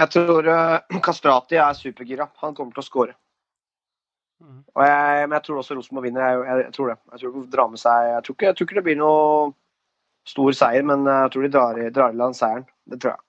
Jeg 0.00 0.10
tror 0.14 0.48
uh, 0.50 1.00
Kastrati 1.06 1.56
er 1.60 1.72
supergira. 1.78 2.28
Han 2.44 2.54
kommer 2.56 2.76
til 2.76 2.84
å 2.84 2.88
skåre. 2.88 3.16
Mhm. 4.40 4.60
Og 4.76 4.84
jeg, 4.86 5.24
men 5.28 5.36
jeg 5.38 5.46
tror 5.46 5.62
også 5.62 5.76
Rosenborg 5.78 6.06
vinner. 6.08 6.26
Jeg, 6.28 6.44
jeg, 6.50 6.66
jeg 6.66 6.76
tror 6.76 6.92
det. 6.92 6.98
Jeg 7.12 7.22
tror, 7.24 7.32
de 7.40 7.50
drar 7.56 7.72
med 7.72 7.82
seg, 7.82 8.10
jeg, 8.14 8.22
tror 8.26 8.36
ikke, 8.36 8.46
jeg 8.50 8.56
tror 8.60 8.68
ikke 8.68 8.78
det 8.80 8.86
blir 8.90 9.00
noe 9.00 9.50
stor 10.30 10.52
seier, 10.56 10.84
men 10.86 11.08
jeg 11.08 11.32
tror 11.34 11.44
de 11.46 11.50
drar, 11.56 11.80
i- 11.80 11.90
drar 11.96 12.12
i 12.14 12.20
land 12.20 12.36
seieren. 12.38 12.64
Det 12.92 13.00
tror 13.02 13.14
jeg. 13.16 13.24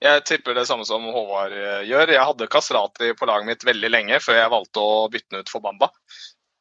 Jeg 0.00 0.24
tipper 0.24 0.56
det 0.56 0.64
samme 0.68 0.86
som 0.88 1.04
Håvard 1.12 1.52
eh, 1.52 1.82
gjør. 1.88 2.14
Jeg 2.14 2.24
hadde 2.24 2.48
Kastrati 2.52 3.12
på 3.18 3.28
laget 3.28 3.48
mitt 3.50 3.64
veldig 3.68 3.90
lenge 3.92 4.20
før 4.24 4.38
jeg 4.38 4.52
valgte 4.54 4.80
å 4.80 5.08
bytte 5.12 5.34
den 5.34 5.44
ut 5.44 5.52
for 5.52 5.60
Bamba. 5.64 5.90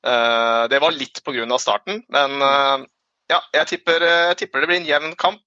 Eh, 0.03 0.67
Det 0.71 0.81
var 0.83 0.95
litt 0.95 1.21
pga. 1.23 1.57
starten, 1.59 2.03
men 2.09 2.41
eh, 2.41 2.85
ja, 3.31 3.39
jeg 3.53 3.67
tipper, 3.73 4.03
jeg 4.03 4.37
tipper 4.43 4.61
det 4.61 4.67
blir 4.71 4.81
en 4.81 4.89
jevn 4.91 5.15
kamp. 5.15 5.41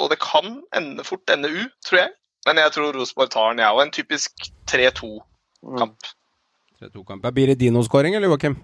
Og 0.00 0.10
det 0.10 0.18
kan 0.18 0.62
ende, 0.74 1.04
fort 1.06 1.28
ende 1.30 1.48
U, 1.52 1.60
tror 1.86 2.00
jeg. 2.00 2.14
Men 2.46 2.58
jeg 2.58 2.72
tror 2.74 2.92
Rosenborg 2.96 3.30
tar 3.30 3.52
den, 3.52 3.62
jeg 3.62 3.72
òg. 3.76 3.82
En 3.84 3.92
typisk 3.94 4.48
3-2-kamp. 4.70 5.94
Mm. 6.08 6.80
3-2-kamp. 6.82 7.28
Blir 7.36 7.52
det 7.52 7.60
Dino-skåring, 7.60 8.16
eller 8.18 8.32
Joakim? 8.32 8.56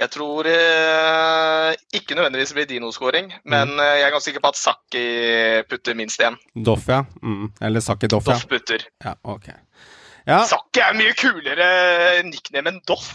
Jeg 0.00 0.08
tror 0.14 0.46
eh, 0.48 1.72
ikke 1.94 2.16
nødvendigvis 2.16 2.52
det 2.52 2.56
blir 2.56 2.68
dinoskåring, 2.70 3.28
men 3.44 3.74
eh, 3.76 3.90
jeg 4.00 4.06
er 4.06 4.14
ganske 4.14 4.30
sikker 4.30 4.42
på 4.44 4.52
at 4.54 4.58
Sakki 4.60 5.02
putter 5.68 5.98
minst 5.98 6.22
én. 6.24 6.38
Doff, 6.56 6.88
ja. 6.88 7.02
Mm. 7.20 7.50
Eller 7.60 7.84
Sakki 7.84 8.08
Doff, 8.10 8.26
ja. 8.30 8.38
Doff 8.38 8.48
putter. 8.50 8.86
ja. 9.04 9.14
Ok. 9.28 9.50
Ja, 10.26 10.44
Sakki 10.46 10.80
er 10.80 10.96
mye 10.96 11.12
kulere 11.18 11.68
nickname 12.24 12.72
enn 12.72 12.80
Doff. 12.88 13.10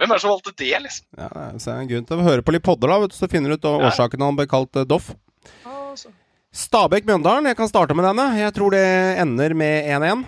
Hvem 0.00 0.10
er 0.10 0.18
det 0.18 0.24
som 0.24 0.32
valgte 0.32 0.52
det, 0.58 0.72
liksom? 0.82 1.04
ja 1.14 1.28
så 1.62 1.70
er 1.70 1.74
det 1.76 1.82
en 1.82 1.90
grunn 1.92 2.06
til 2.08 2.20
å 2.20 2.26
høre 2.26 2.42
på 2.42 2.54
litt 2.56 2.64
podder, 2.66 2.90
da, 2.90 3.00
vet 3.04 3.12
du, 3.12 3.16
så 3.16 3.28
finner 3.30 3.52
du 3.52 3.60
ut 3.60 3.68
årsaken 3.70 4.24
han 4.24 4.38
ble 4.38 4.48
kalt 4.50 4.80
eh, 4.80 4.88
Doff. 4.88 5.12
Stabæk-Mjøndalen, 6.52 7.48
jeg 7.48 7.56
kan 7.56 7.70
starte 7.70 7.96
med 7.96 8.04
denne. 8.04 8.26
Jeg 8.36 8.52
tror 8.52 8.74
det 8.74 8.84
ender 9.22 9.54
med 9.56 9.88
1-1. 9.88 10.24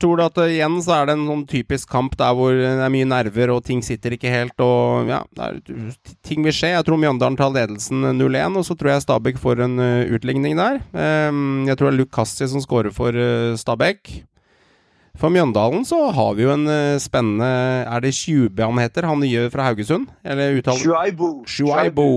Tror 0.00 0.18
du 0.18 0.24
at 0.26 0.38
uh, 0.40 0.50
igjen 0.50 0.76
så 0.84 0.98
er 0.98 1.08
det 1.08 1.16
en 1.16 1.26
sånn 1.28 1.42
typisk 1.48 1.90
kamp 1.92 2.16
der 2.20 2.36
hvor 2.36 2.54
det 2.56 2.68
er 2.84 2.92
mye 2.92 3.08
nerver 3.08 3.52
og 3.54 3.64
ting 3.66 3.82
sitter 3.84 4.16
ikke 4.16 4.32
helt 4.32 4.60
og 4.64 5.10
ja, 5.10 5.22
det 5.36 5.48
er, 5.48 5.90
ting 6.26 6.44
vil 6.44 6.54
skje. 6.54 6.74
Jeg 6.74 6.86
tror 6.86 7.00
Mjøndalen 7.00 7.38
tar 7.38 7.54
ledelsen 7.54 8.04
0-1, 8.18 8.58
og 8.60 8.66
så 8.66 8.76
tror 8.76 8.92
jeg 8.92 9.04
Stabæk 9.06 9.40
får 9.42 9.64
en 9.66 9.76
uh, 9.80 10.16
utligning 10.16 10.56
der. 10.58 10.80
Um, 10.92 11.66
jeg 11.68 11.78
tror 11.78 11.90
det 11.90 11.94
er 11.94 12.00
Luke 12.02 12.14
Kassi 12.14 12.48
som 12.50 12.64
scorer 12.64 12.92
for 12.94 13.16
uh, 13.16 13.56
Stabæk. 13.58 14.18
For 15.16 15.32
Mjøndalen 15.32 15.86
så 15.88 16.10
har 16.12 16.34
vi 16.36 16.44
jo 16.44 16.50
en 16.52 16.66
spennende 17.00 17.46
Er 17.88 18.02
det 18.04 18.10
Tjube 18.18 18.60
han 18.60 18.76
heter, 18.76 19.06
han 19.08 19.22
nye 19.24 19.46
fra 19.48 19.70
Haugesund? 19.70 20.10
Eller 20.20 20.58
uttaler 20.58 20.82
Shuaibu. 20.82 21.30
Shuaibo. 21.48 22.08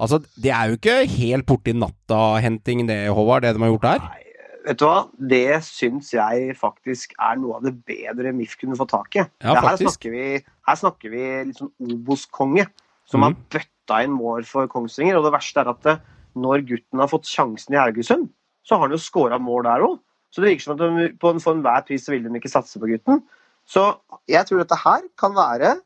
Altså, 0.00 0.22
det 0.40 0.54
er 0.56 0.70
jo 0.70 0.78
ikke 0.78 0.96
helt 1.18 1.44
borti 1.44 1.76
natta-henting 1.76 2.86
det, 2.88 3.02
Håvard, 3.12 3.44
det 3.44 3.52
de 3.52 3.66
har 3.66 3.74
gjort 3.74 3.84
der? 3.90 4.08
Nei, 4.08 4.27
vet 4.66 4.78
du 4.80 4.84
hva? 4.86 5.08
Det 5.18 5.60
syns 5.64 6.10
jeg 6.14 6.54
faktisk 6.58 7.14
er 7.18 7.36
noe 7.40 7.56
av 7.58 7.62
det 7.66 7.74
bedre 7.88 8.32
MIF 8.34 8.56
kunne 8.60 8.76
få 8.78 8.86
tak 8.90 9.16
i. 9.16 9.24
Ja, 9.44 9.54
her, 9.60 9.76
snakker 9.80 10.10
vi, 10.14 10.26
her 10.68 10.76
snakker 10.80 11.10
vi 11.14 11.52
sånn 11.56 11.72
Obos-konge, 11.80 12.66
som 13.08 13.20
Mhm. 13.20 13.24
har 13.24 13.36
bøtta 13.54 14.02
inn 14.04 14.12
mål 14.16 14.44
for 14.44 14.68
Kongsvinger. 14.68 15.16
Og 15.18 15.24
det 15.24 15.32
verste 15.32 15.60
er 15.60 15.68
at 15.70 15.82
det, 15.82 16.00
når 16.36 16.66
gutten 16.66 17.00
har 17.00 17.08
fått 17.08 17.24
sjansen 17.24 17.74
i 17.74 17.78
Haugesund, 17.80 18.28
så 18.64 18.76
har 18.76 18.88
han 18.88 18.90
jo 18.90 19.00
scora 19.00 19.38
mål 19.40 19.62
der 19.64 19.80
òg. 19.86 19.98
Så 20.30 20.42
det 20.42 20.50
virker 20.50 20.62
som 20.66 20.74
at 20.74 20.78
de, 20.84 21.08
på 21.16 21.30
en, 21.32 21.40
for 21.40 21.54
enhver 21.54 21.86
pris 21.86 22.04
så 22.04 22.12
vil 22.12 22.22
de 22.22 22.28
ikke 22.36 22.50
satse 22.52 22.78
på 22.78 22.86
gutten. 22.90 23.22
Så 23.66 23.96
jeg 24.28 24.44
tror 24.46 24.58
dette 24.60 24.76
her 24.76 25.00
kan 25.16 25.32
være 25.34 25.80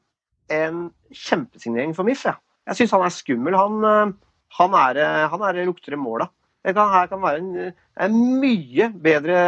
en 0.50 0.90
kjempesignering 1.14 1.94
for 1.94 2.02
MIF. 2.04 2.24
Ja. 2.26 2.34
Jeg 2.66 2.76
syns 2.80 2.90
han 2.94 3.02
er 3.06 3.14
skummel. 3.14 3.54
Han, 3.58 3.84
eh, 3.84 4.12
han, 4.58 4.74
er, 4.74 4.96
eh, 4.98 5.28
han 5.30 5.42
er, 5.46 5.64
lukter 5.66 5.94
i 5.94 5.96
måla. 5.96 6.28
Det 6.64 6.74
kan, 6.76 6.90
her 6.94 7.06
kan 7.10 7.20
være 7.22 7.38
en, 7.42 7.48
eh, 7.58 7.72
en 8.06 8.18
mye 8.40 8.88
bedre 9.02 9.38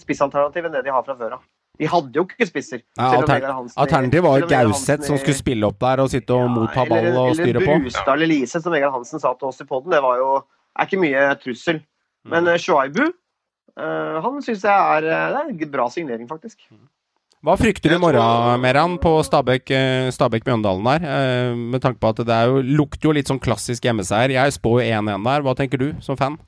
spissalternativ 0.00 0.64
enn 0.68 0.72
det 0.72 0.84
de 0.86 0.94
har 0.94 1.02
fra 1.04 1.16
før 1.18 1.34
av. 1.36 1.42
De 1.80 1.88
hadde 1.88 2.12
jo 2.16 2.24
ikke 2.28 2.46
spisser. 2.48 2.82
Ja, 2.98 3.10
alter- 3.18 3.44
Alternativet 3.80 4.22
var 4.24 4.40
jo 4.40 4.46
Gauseth 4.50 5.04
som 5.08 5.16
skulle 5.18 5.36
spille 5.38 5.64
opp 5.68 5.78
der 5.80 6.02
og 6.04 6.10
sitte 6.12 6.36
og 6.36 6.50
motta 6.52 6.84
ball 6.88 6.98
eller, 7.00 7.18
og 7.18 7.34
styre 7.36 7.60
på. 7.60 7.70
Eller 7.74 7.86
Brustad 7.86 8.12
eller 8.14 8.26
Lise, 8.30 8.60
som 8.62 8.72
Vegard 8.72 8.92
Hansen 8.92 9.20
sa 9.20 9.32
til 9.34 9.48
oss 9.48 9.60
i 9.60 9.64
poden. 9.68 9.90
Det 9.90 10.02
var 10.04 10.20
jo 10.20 10.30
er 10.78 10.86
ikke 10.88 11.00
mye 11.00 11.24
trussel. 11.42 11.80
Men 12.28 12.46
uh, 12.48 12.56
Shoaibu, 12.60 13.02
eh, 13.76 14.16
han 14.24 14.42
syns 14.44 14.62
jeg 14.62 14.72
er, 14.72 15.08
eh, 15.10 15.28
det 15.32 15.40
er 15.40 15.66
en 15.66 15.72
bra 15.72 15.88
signering, 15.90 16.28
faktisk. 16.28 16.60
Hva 17.42 17.56
frykter 17.58 17.90
du 17.90 17.96
i 17.96 17.98
morgen, 17.98 18.60
Meran, 18.62 18.98
på 19.02 19.16
Stabæk, 19.26 19.70
eh, 19.74 20.10
Stabæk-Mjøndalen 20.14 20.84
der? 20.86 21.02
Eh, 21.08 21.56
Med 21.56 21.82
tanke 21.82 21.98
på 21.98 22.12
at 22.12 22.20
det 22.22 22.28
er 22.36 22.46
jo, 22.52 22.60
lukter 22.62 23.08
jo 23.10 23.16
litt 23.16 23.26
sånn 23.26 23.40
klassisk 23.42 23.82
hjemmeseier. 23.82 24.30
Jeg 24.36 24.54
spår 24.54 24.84
1-1 24.86 25.24
der. 25.26 25.42
Hva 25.42 25.56
tenker 25.58 25.78
du 25.82 25.88
som 26.00 26.16
fan? 26.16 26.38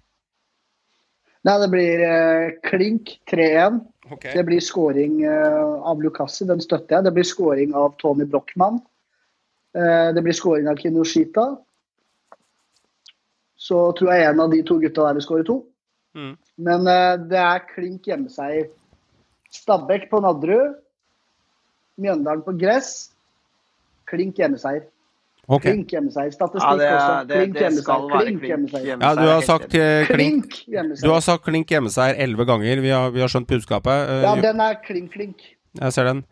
Nei, 1.44 1.58
det 1.60 1.68
blir 1.72 2.02
eh, 2.06 2.54
klink 2.64 3.18
3-1. 3.30 3.82
Okay. 4.14 4.32
Det 4.36 4.44
blir 4.48 4.60
scoring 4.64 5.22
eh, 5.28 5.74
av 5.84 6.00
Lucassi, 6.02 6.46
den 6.48 6.62
støtter 6.64 6.98
jeg. 6.98 7.06
Det 7.06 7.12
blir 7.16 7.28
scoring 7.28 7.74
av 7.76 7.94
Tony 8.00 8.24
Brochmann. 8.28 8.80
Eh, 9.76 10.08
det 10.16 10.22
blir 10.24 10.36
scoring 10.36 10.68
av 10.68 10.80
Kinoshita. 10.80 11.46
Så 13.56 13.80
tror 13.98 14.12
jeg 14.12 14.28
en 14.28 14.40
av 14.44 14.52
de 14.52 14.62
to 14.64 14.78
gutta 14.80 15.04
der 15.06 15.18
vil 15.18 15.26
skåre 15.26 15.46
to. 15.48 15.58
Mm. 16.16 16.32
Men 16.68 16.88
eh, 16.88 17.12
det 17.28 17.40
er 17.40 17.68
klink 17.74 18.08
hjemmeseier. 18.08 18.70
Stabæk 19.52 20.08
på 20.10 20.22
Nadderud. 20.24 20.80
Mjøndalen 22.00 22.44
på 22.46 22.56
gress. 22.58 22.94
Klink 24.10 24.40
hjemmeseier. 24.40 24.88
Ok. 25.48 25.62
Klink 25.62 25.90
hjemmeseier. 25.92 26.30
Statistikk 26.32 26.62
Ja, 26.64 26.76
det, 26.76 26.88
også. 26.88 27.26
Klink 27.34 27.54
det 27.54 27.60
skal 27.60 28.00
hjemmeseier. 28.00 28.08
være 28.08 28.24
Klink 28.24 28.40
klink 28.40 28.48
hjemmeseier. 28.50 29.02
Ja, 29.02 29.14
du 29.14 29.26
har 29.28 29.42
sagt 29.42 29.74
eh, 29.74 30.06
klink 30.08 30.54
Klink 30.64 31.02
Du 31.02 31.10
har 31.12 31.20
sagt 31.20 31.44
klink 31.44 31.68
hjemmeseier 31.68 32.14
elleve 32.24 32.46
ganger. 32.48 32.80
Vi 32.80 32.88
har, 32.90 33.10
vi 33.10 33.20
har 33.20 33.28
skjønt 33.28 33.46
budskapet. 33.46 34.08
Eh, 34.08 34.22
Ja, 34.24 34.34
Jo- 34.36 34.42
den 34.42 34.60
er 34.60 34.74
klink-klink. 34.86 35.36
Jeg 35.80 35.92
ser 35.92 36.04
den. 36.04 36.24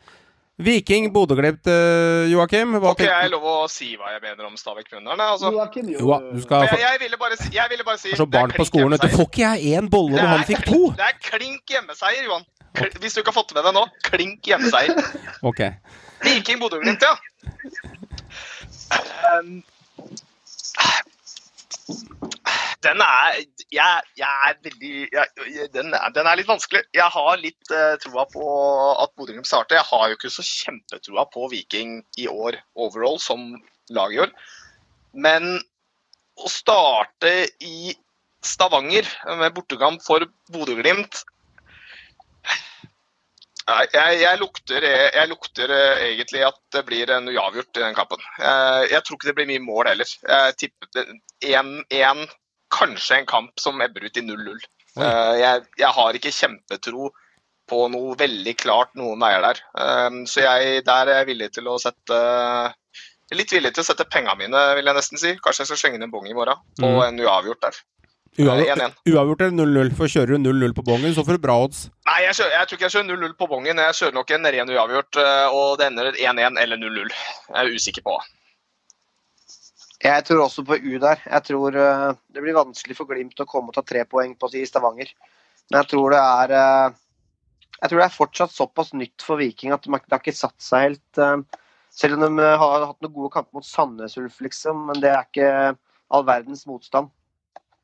Viking 0.63 1.11
Bodø-Glimt, 1.13 1.67
eh, 1.67 2.29
Joakim. 2.31 2.73
Hva 2.79 2.93
ikke 2.95 3.09
jeg 3.09 3.31
lov 3.33 3.43
å 3.43 3.69
si 3.73 3.97
hva 3.97 4.13
jeg 4.13 4.21
mener 4.23 4.47
om 4.47 4.55
Stabæk-Mjøndalen? 4.55 5.19
Altså. 5.33 5.51
Joakim, 5.51 5.89
jo. 5.91 5.99
Jo, 5.99 6.19
du 6.37 6.41
skal 6.45 6.69
få 6.69 6.77
Jeg, 6.77 6.85
jeg, 6.85 7.01
ville 7.01 7.17
bare 7.19 7.37
si, 7.41 7.49
jeg 7.57 7.67
ville 7.73 7.85
bare 7.85 7.99
si 7.99 8.11
altså, 8.13 8.25
det 8.25 8.31
barn 8.37 8.51
på 8.57 8.65
skolen. 8.69 8.99
du. 9.01 9.09
Får 9.09 9.27
ikke 9.29 9.43
jeg 9.57 9.77
én 9.81 9.89
bolle 9.91 10.13
Det 10.13 10.23
når 10.23 10.29
han 10.37 10.45
fikk 10.45 10.65
to? 10.65 10.73
klink- 10.73 10.97
Det 10.97 11.09
er 11.09 11.19
klink 11.31 11.63
hjemmeseier, 11.75 12.25
Johan. 12.29 12.45
Kl- 12.77 12.99
Hvis 13.01 13.15
du 13.15 13.21
ikke 13.21 13.33
har 13.33 13.43
fått 13.43 13.55
med 13.55 13.65
deg 13.65 13.75
nå, 13.75 13.85
klink 14.05 14.41
hjemmeseier. 14.43 14.97
okay. 15.43 15.73
Viking 16.23 16.61
Bodø-Glimt, 16.61 17.03
ja. 17.03 17.17
Um, 19.33 19.63
Den 22.83 23.03
er 23.05 23.37
Jeg, 23.73 24.03
jeg 24.19 24.29
er 24.49 24.57
veldig 24.65 24.95
jeg, 25.15 25.69
den, 25.75 25.93
er, 25.95 26.09
den 26.15 26.29
er 26.29 26.39
litt 26.39 26.51
vanskelig. 26.51 26.83
Jeg 26.95 27.09
har 27.15 27.41
litt 27.41 27.73
uh, 27.73 27.95
troa 28.03 28.27
på 28.33 28.47
at 29.01 29.13
Bodø-Glimt 29.17 29.49
starter. 29.49 29.79
Jeg 29.79 29.89
har 29.89 30.09
jo 30.11 30.19
ikke 30.19 30.33
så 30.35 30.45
kjempetroa 30.47 31.27
på 31.33 31.49
Viking 31.53 32.01
i 32.21 32.29
år 32.29 32.59
overall 32.75 33.21
som 33.23 33.55
laget 33.95 34.19
gjør. 34.19 34.35
Men 35.27 35.55
å 36.43 36.51
starte 36.51 37.33
i 37.65 37.95
Stavanger 38.43 39.07
med 39.39 39.55
bortekamp 39.55 40.03
for 40.05 40.27
Bodø-Glimt 40.53 41.23
jeg, 43.69 44.21
jeg, 44.23 44.39
lukter, 44.41 44.85
jeg 45.15 45.29
lukter 45.31 45.71
eh, 45.71 46.03
egentlig 46.13 46.43
at 46.49 46.59
det 46.75 46.83
blir 46.89 47.11
en 47.15 47.29
uavgjort 47.31 47.79
i 47.79 47.85
den 47.85 47.95
kampen. 47.97 48.23
Jeg, 48.39 48.91
jeg 48.91 49.03
tror 49.07 49.17
ikke 49.19 49.29
det 49.31 49.35
blir 49.39 49.51
mye 49.53 49.63
mål 49.65 49.91
heller. 49.93 50.13
Jeg 50.29 50.57
tipper 50.59 51.13
1-1, 51.47 52.25
kanskje 52.73 53.19
en 53.21 53.27
kamp 53.31 53.61
som 53.61 53.81
ebber 53.85 54.07
ut 54.09 54.17
i 54.17 54.25
0-0. 54.25 54.53
Oi. 54.53 55.03
Eh, 55.03 55.35
Jeg, 55.41 55.63
jeg 55.79 55.93
har 55.97 56.19
ikke 56.19 56.33
kjempetro 56.35 57.11
på 57.71 57.85
noe 57.93 58.17
veldig 58.19 58.53
klart 58.61 58.91
noen 58.99 59.21
veier 59.23 59.45
der. 59.47 59.61
Eh, 59.79 60.21
Så 60.29 60.43
jeg, 60.45 60.83
der 60.85 61.07
er 61.09 61.21
jeg 61.23 61.31
villig 61.33 61.53
til 61.55 61.69
å 61.73 61.79
sette 61.81 62.23
Litt 63.33 63.49
villig 63.55 63.71
til 63.73 63.81
å 63.81 63.87
sette 63.87 64.05
pengene 64.13 64.35
mine, 64.37 64.59
vil 64.77 64.85
jeg 64.91 64.97
nesten 64.99 65.17
si. 65.17 65.31
Kanskje 65.41 65.63
jeg 65.63 65.69
skal 65.71 65.79
slenge 65.81 65.97
inn 65.97 66.03
en 66.05 66.11
bong 66.13 66.27
i 66.29 66.35
morgen 66.37 66.59
på 66.77 66.85
Mm. 66.85 66.99
en 67.07 67.21
uavgjort 67.25 67.63
der. 67.65 67.79
Uavgjort, 68.41 68.95
uavgjort 69.05 69.43
eller 69.45 69.67
0-0? 69.67 69.91
For 69.97 70.09
kjører 70.09 70.39
du 70.39 70.47
0-0 70.49 70.73
på 70.73 70.85
bongen, 70.87 71.13
så 71.13 71.25
får 71.25 71.37
du 71.37 71.43
bra 71.45 71.57
odds. 71.67 71.83
Nei, 72.09 72.23
jeg, 72.25 72.37
kjører, 72.39 72.55
jeg 72.57 72.69
tror 72.69 72.79
ikke 72.79 72.87
jeg 72.87 72.95
kjører 72.95 73.09
0-0 73.11 73.35
på 73.37 73.49
bongen. 73.51 73.83
Jeg 73.85 73.99
kjører 73.99 74.17
nok 74.17 74.33
en 74.33 74.49
ren 74.55 74.73
uavgjort, 74.73 75.19
eh, 75.21 75.57
og 75.59 75.75
det 75.81 75.89
ender 75.91 76.09
1-1 76.17 76.57
eller 76.63 76.81
0-0. 76.81 77.13
Jeg 77.13 77.59
er 77.61 77.77
usikker 77.77 78.07
på. 78.07 78.17
Jeg 80.03 80.27
tror 80.27 80.47
også 80.47 80.65
på 80.65 80.81
U 80.81 80.97
der. 81.05 81.21
Jeg 81.29 81.47
tror 81.51 81.77
eh, 81.85 82.09
det 82.33 82.47
blir 82.47 82.57
vanskelig 82.57 82.97
for 82.97 83.13
Glimt 83.13 83.45
å 83.45 83.49
komme 83.53 83.69
og 83.69 83.77
ta 83.77 83.85
tre 83.85 84.07
poeng 84.09 84.33
på 84.41 84.49
i 84.57 84.65
Stavanger. 84.67 85.13
Men 85.69 85.83
jeg 85.83 85.93
tror 85.93 86.17
det 86.17 86.25
er 86.25 86.57
eh, 86.57 86.99
Jeg 87.83 87.91
tror 87.91 88.01
det 88.01 88.09
er 88.09 88.17
fortsatt 88.17 88.57
såpass 88.57 88.95
nytt 88.97 89.25
for 89.27 89.43
Viking 89.43 89.77
at 89.77 89.85
det 89.85 90.09
har 90.09 90.23
ikke 90.23 90.41
satt 90.41 90.57
seg 90.63 90.89
helt. 90.89 91.23
Selv 91.93 92.17
om 92.17 92.39
de 92.39 92.45
har 92.47 92.87
hatt 92.87 93.05
noen 93.05 93.13
gode 93.13 93.35
kamper 93.35 93.59
mot 93.59 93.67
Sandnes 93.67 94.17
Ulf, 94.17 94.41
liksom. 94.41 94.87
Men 94.89 95.03
det 95.03 95.11
er 95.13 95.27
ikke 95.27 95.49
all 96.15 96.25
verdens 96.25 96.65
motstand. 96.71 97.11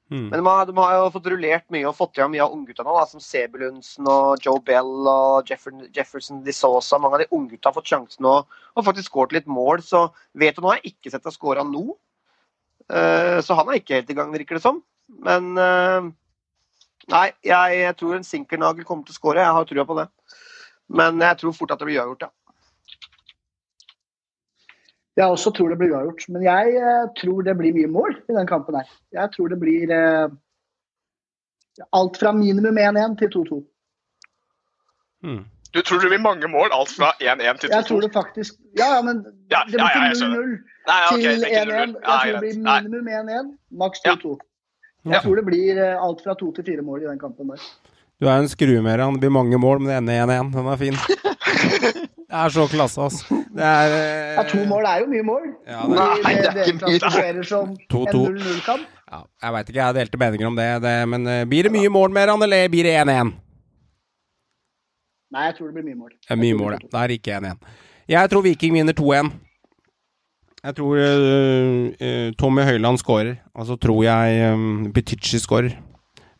Mm. 0.09 0.29
Men 0.31 0.39
de 0.41 0.45
har, 0.47 0.67
de 0.67 0.77
har 0.79 0.95
jo 0.97 1.09
fått 1.13 1.27
rullert 1.29 1.67
mye 1.75 1.89
og 1.89 1.97
fått 1.99 2.17
igjen 2.17 2.31
mye 2.33 2.45
av 2.47 2.55
unggutta 2.57 2.85
nå, 2.87 2.95
da, 2.97 3.05
som 3.11 3.21
Sebulundsen 3.21 4.09
og 4.09 4.45
Joe 4.45 4.63
Bell 4.65 5.09
og 5.11 5.51
Jeffer, 5.51 5.75
Jefferson 5.95 6.41
de 6.47 6.55
Sosa. 6.57 7.01
Mange 7.03 7.19
av 7.19 7.25
de 7.25 7.37
unggutta 7.37 7.69
har 7.69 7.77
fått 7.77 7.91
sjansen 7.93 8.25
nå 8.25 8.39
og 8.41 8.87
faktisk 8.87 9.13
skåret 9.13 9.37
litt 9.37 9.51
mål. 9.51 9.85
Så 9.85 10.07
vet 10.39 10.57
du 10.57 10.65
nå 10.65 10.73
har 10.73 10.81
jeg 10.81 10.95
ikke 10.95 11.13
sett 11.13 11.27
deg 11.27 11.37
skåra 11.37 11.67
nå. 11.67 11.85
Uh, 12.89 13.45
så 13.45 13.59
han 13.59 13.69
er 13.69 13.83
ikke 13.83 13.99
helt 13.99 14.15
i 14.15 14.17
gang, 14.17 14.33
virker 14.33 14.57
det 14.57 14.65
som. 14.65 14.81
Men 15.25 15.53
uh, 15.61 16.09
Nei, 17.09 17.29
jeg, 17.45 17.77
jeg 17.81 17.97
tror 17.97 18.17
en 18.19 18.27
Sinkernagel 18.27 18.85
kommer 18.85 19.07
til 19.09 19.15
å 19.15 19.17
skåre. 19.17 19.41
Jeg 19.41 19.57
har 19.57 19.69
trua 19.69 19.85
på 19.89 19.97
det. 19.97 20.09
Men 20.93 21.21
jeg 21.25 21.41
tror 21.41 21.55
fort 21.57 21.73
at 21.73 21.81
det 21.81 21.89
blir 21.89 22.01
uavgjort, 22.01 22.27
ja. 22.27 22.33
Jeg 25.19 25.27
også 25.35 25.51
tror 25.55 25.73
det 25.73 25.79
blir 25.81 25.95
uavgjort. 25.97 26.25
Men 26.31 26.45
jeg 26.47 26.79
eh, 26.79 27.07
tror 27.19 27.43
det 27.47 27.57
blir 27.59 27.75
mye 27.75 27.91
mål 27.91 28.15
i 28.31 28.37
den 28.37 28.47
kampen 28.47 28.79
her. 28.79 28.91
Jeg 29.17 29.35
tror 29.35 29.51
det 29.51 29.59
blir 29.59 29.91
eh, 29.95 30.29
alt 31.99 32.19
fra 32.21 32.33
minimum 32.37 32.79
1-1 32.79 33.19
til 33.23 33.33
2-2. 33.35 33.61
Mm. 35.27 35.45
Du 35.75 35.83
tror 35.83 36.01
det 36.01 36.09
blir 36.13 36.23
mange 36.23 36.49
mål, 36.49 36.71
alt 36.73 36.93
fra 36.95 37.11
1-1 37.21 37.59
til 37.61 37.69
2-2? 37.69 37.75
Jeg 37.75 37.87
tror 37.91 38.05
det 38.05 38.13
faktisk 38.15 38.55
Ja, 38.79 38.95
ja, 38.95 39.01
men 39.05 39.25
Ja, 39.51 39.65
det 39.67 39.75
blir 39.75 39.85
ja, 39.85 40.05
ja, 40.05 40.13
ikke 40.13 40.25
0-0 40.25 40.53
til 40.87 40.87
det 40.89 40.95
er 40.97 41.11
ikke 41.19 41.33
1-1. 41.35 41.73
0-0. 41.73 41.97
Jeg 41.99 42.07
tror 42.09 42.33
det 42.33 42.41
blir 42.45 42.61
minimum 42.63 43.11
1-1, 43.19 43.51
maks 43.83 44.05
2-2. 44.07 44.37
Ja. 45.05 45.11
Jeg 45.13 45.23
tror 45.25 45.37
det 45.41 45.45
blir 45.49 45.83
eh, 45.83 46.05
alt 46.07 46.23
fra 46.25 46.37
to 46.39 46.53
til 46.57 46.65
fire 46.71 46.85
mål 46.87 47.03
i 47.03 47.11
den 47.11 47.19
kampen 47.21 47.51
der. 47.53 47.67
Du 48.19 48.27
er 48.27 48.39
en 48.39 48.49
skruemer, 48.51 48.97
Det 48.97 49.21
blir 49.21 49.31
mange 49.31 49.59
mål, 49.59 49.83
men 49.83 49.91
det 49.91 49.99
ender 49.99 50.41
1-1. 50.41 50.55
Den 50.57 50.73
er 50.73 50.77
fin. 50.77 52.09
Det 52.29 52.37
er 52.37 52.53
så 52.53 52.67
klasse, 52.69 53.01
altså. 53.01 53.37
Det 53.57 53.65
er 53.65 53.93
eh, 53.97 54.35
Ja, 54.37 54.43
to 54.51 54.61
mål 54.69 54.85
er 54.85 54.99
jo 55.01 55.07
mye 55.09 55.25
mål. 55.25 55.45
Ja, 55.67 55.81
det 55.89 55.99
er- 55.99 56.23
Nei, 56.27 56.33
det 56.35 56.49
er 56.61 56.73
ikke 56.73 57.13
mye. 57.33 57.45
som 57.49 57.71
to, 57.89 58.05
2-2. 58.05 58.21
0-0-kamp. 58.37 58.83
Ja, 59.09 59.21
jeg 59.43 59.53
veit 59.55 59.69
ikke, 59.73 59.81
jeg 59.81 59.95
delte 59.97 60.19
meninger 60.21 60.47
om 60.51 60.57
det, 60.57 60.67
det 60.85 61.09
men 61.09 61.25
uh, 61.27 61.45
blir 61.49 61.63
det 61.65 61.73
mye 61.73 61.89
mål 61.89 62.13
mer, 62.13 62.29
eller 62.29 62.69
blir 62.69 62.85
det 62.85 62.93
1-1? 63.01 63.33
Nei, 65.33 65.45
jeg 65.47 65.57
tror 65.57 65.67
det 65.71 65.75
blir 65.79 65.87
mye 65.89 65.97
mål. 66.03 66.11
Det 66.21 66.31
er 66.37 66.41
mye 66.43 66.59
mål, 66.61 66.73
ja. 66.77 66.89
Da 66.93 67.03
er 67.03 67.09
det 67.09 67.19
ikke 67.23 67.41
1-1. 67.41 67.57
Jeg 68.09 68.31
tror 68.31 68.43
Viking 68.45 68.75
vinner 68.77 68.93
2-1. 68.93 69.33
Jeg 70.65 70.75
tror 70.77 71.01
uh, 71.01 71.89
uh, 71.97 72.31
Tommy 72.37 72.63
Høiland 72.69 73.01
skårer, 73.01 73.39
og 73.55 73.67
så 73.67 73.77
tror 73.81 74.05
jeg 74.05 74.53
um, 74.53 74.93
Betichi 74.93 75.41
skårer. 75.41 75.79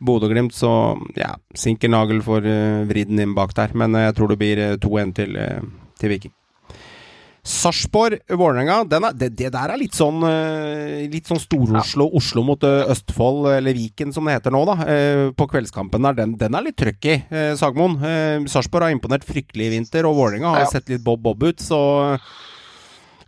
Bodø-Glimt, 0.01 0.53
så 0.55 0.71
ja, 1.19 1.33
Sinkernagel 1.59 2.21
for 2.23 2.45
uh, 2.45 2.85
vridden 2.89 3.19
inn 3.21 3.35
bak 3.35 3.55
der, 3.57 3.73
men 3.75 3.95
eh, 3.99 4.07
jeg 4.09 4.15
tror 4.19 4.29
det 4.33 4.39
blir 4.39 4.59
eh, 4.63 4.77
2-1 4.79 5.15
til, 5.17 5.37
eh, 5.37 5.61
til 5.99 6.13
Viking. 6.15 6.35
Sarpsborg-Vålerenga, 7.49 8.75
er- 8.85 9.15
det, 9.17 9.29
det 9.39 9.49
der 9.55 9.71
er 9.73 9.79
litt 9.81 9.95
sånn 9.97 10.21
eh, 10.27 11.07
Litt 11.09 11.27
sånn 11.31 11.41
Stor-Oslo, 11.41 12.09
Oslo 12.19 12.43
mot 12.45 12.63
eh, 12.67 12.83
Østfold, 12.93 13.47
eller 13.57 13.73
Viken 13.77 14.13
som 14.13 14.27
det 14.29 14.35
heter 14.37 14.53
nå, 14.53 14.61
da. 14.69 14.77
eh, 14.85 15.23
På 15.39 15.47
kveldskampen 15.49 16.05
der. 16.05 16.19
Den, 16.19 16.35
den 16.41 16.55
er 16.59 16.67
litt 16.67 16.77
trøkk 16.79 17.09
i, 17.09 17.17
eh, 17.33 17.55
Sagmoen. 17.59 17.97
Eh, 18.05 18.45
Sarpsborg 18.53 18.89
har 18.89 18.95
imponert 18.95 19.25
fryktelig 19.29 19.71
i 19.71 19.75
vinter, 19.79 20.07
og 20.11 20.19
Vålerenga 20.21 20.53
har 20.55 20.67
Ja. 20.67 20.71
sett 20.75 20.89
litt 20.93 21.05
bob-bob 21.07 21.43
ut, 21.49 21.59
så 21.65 21.81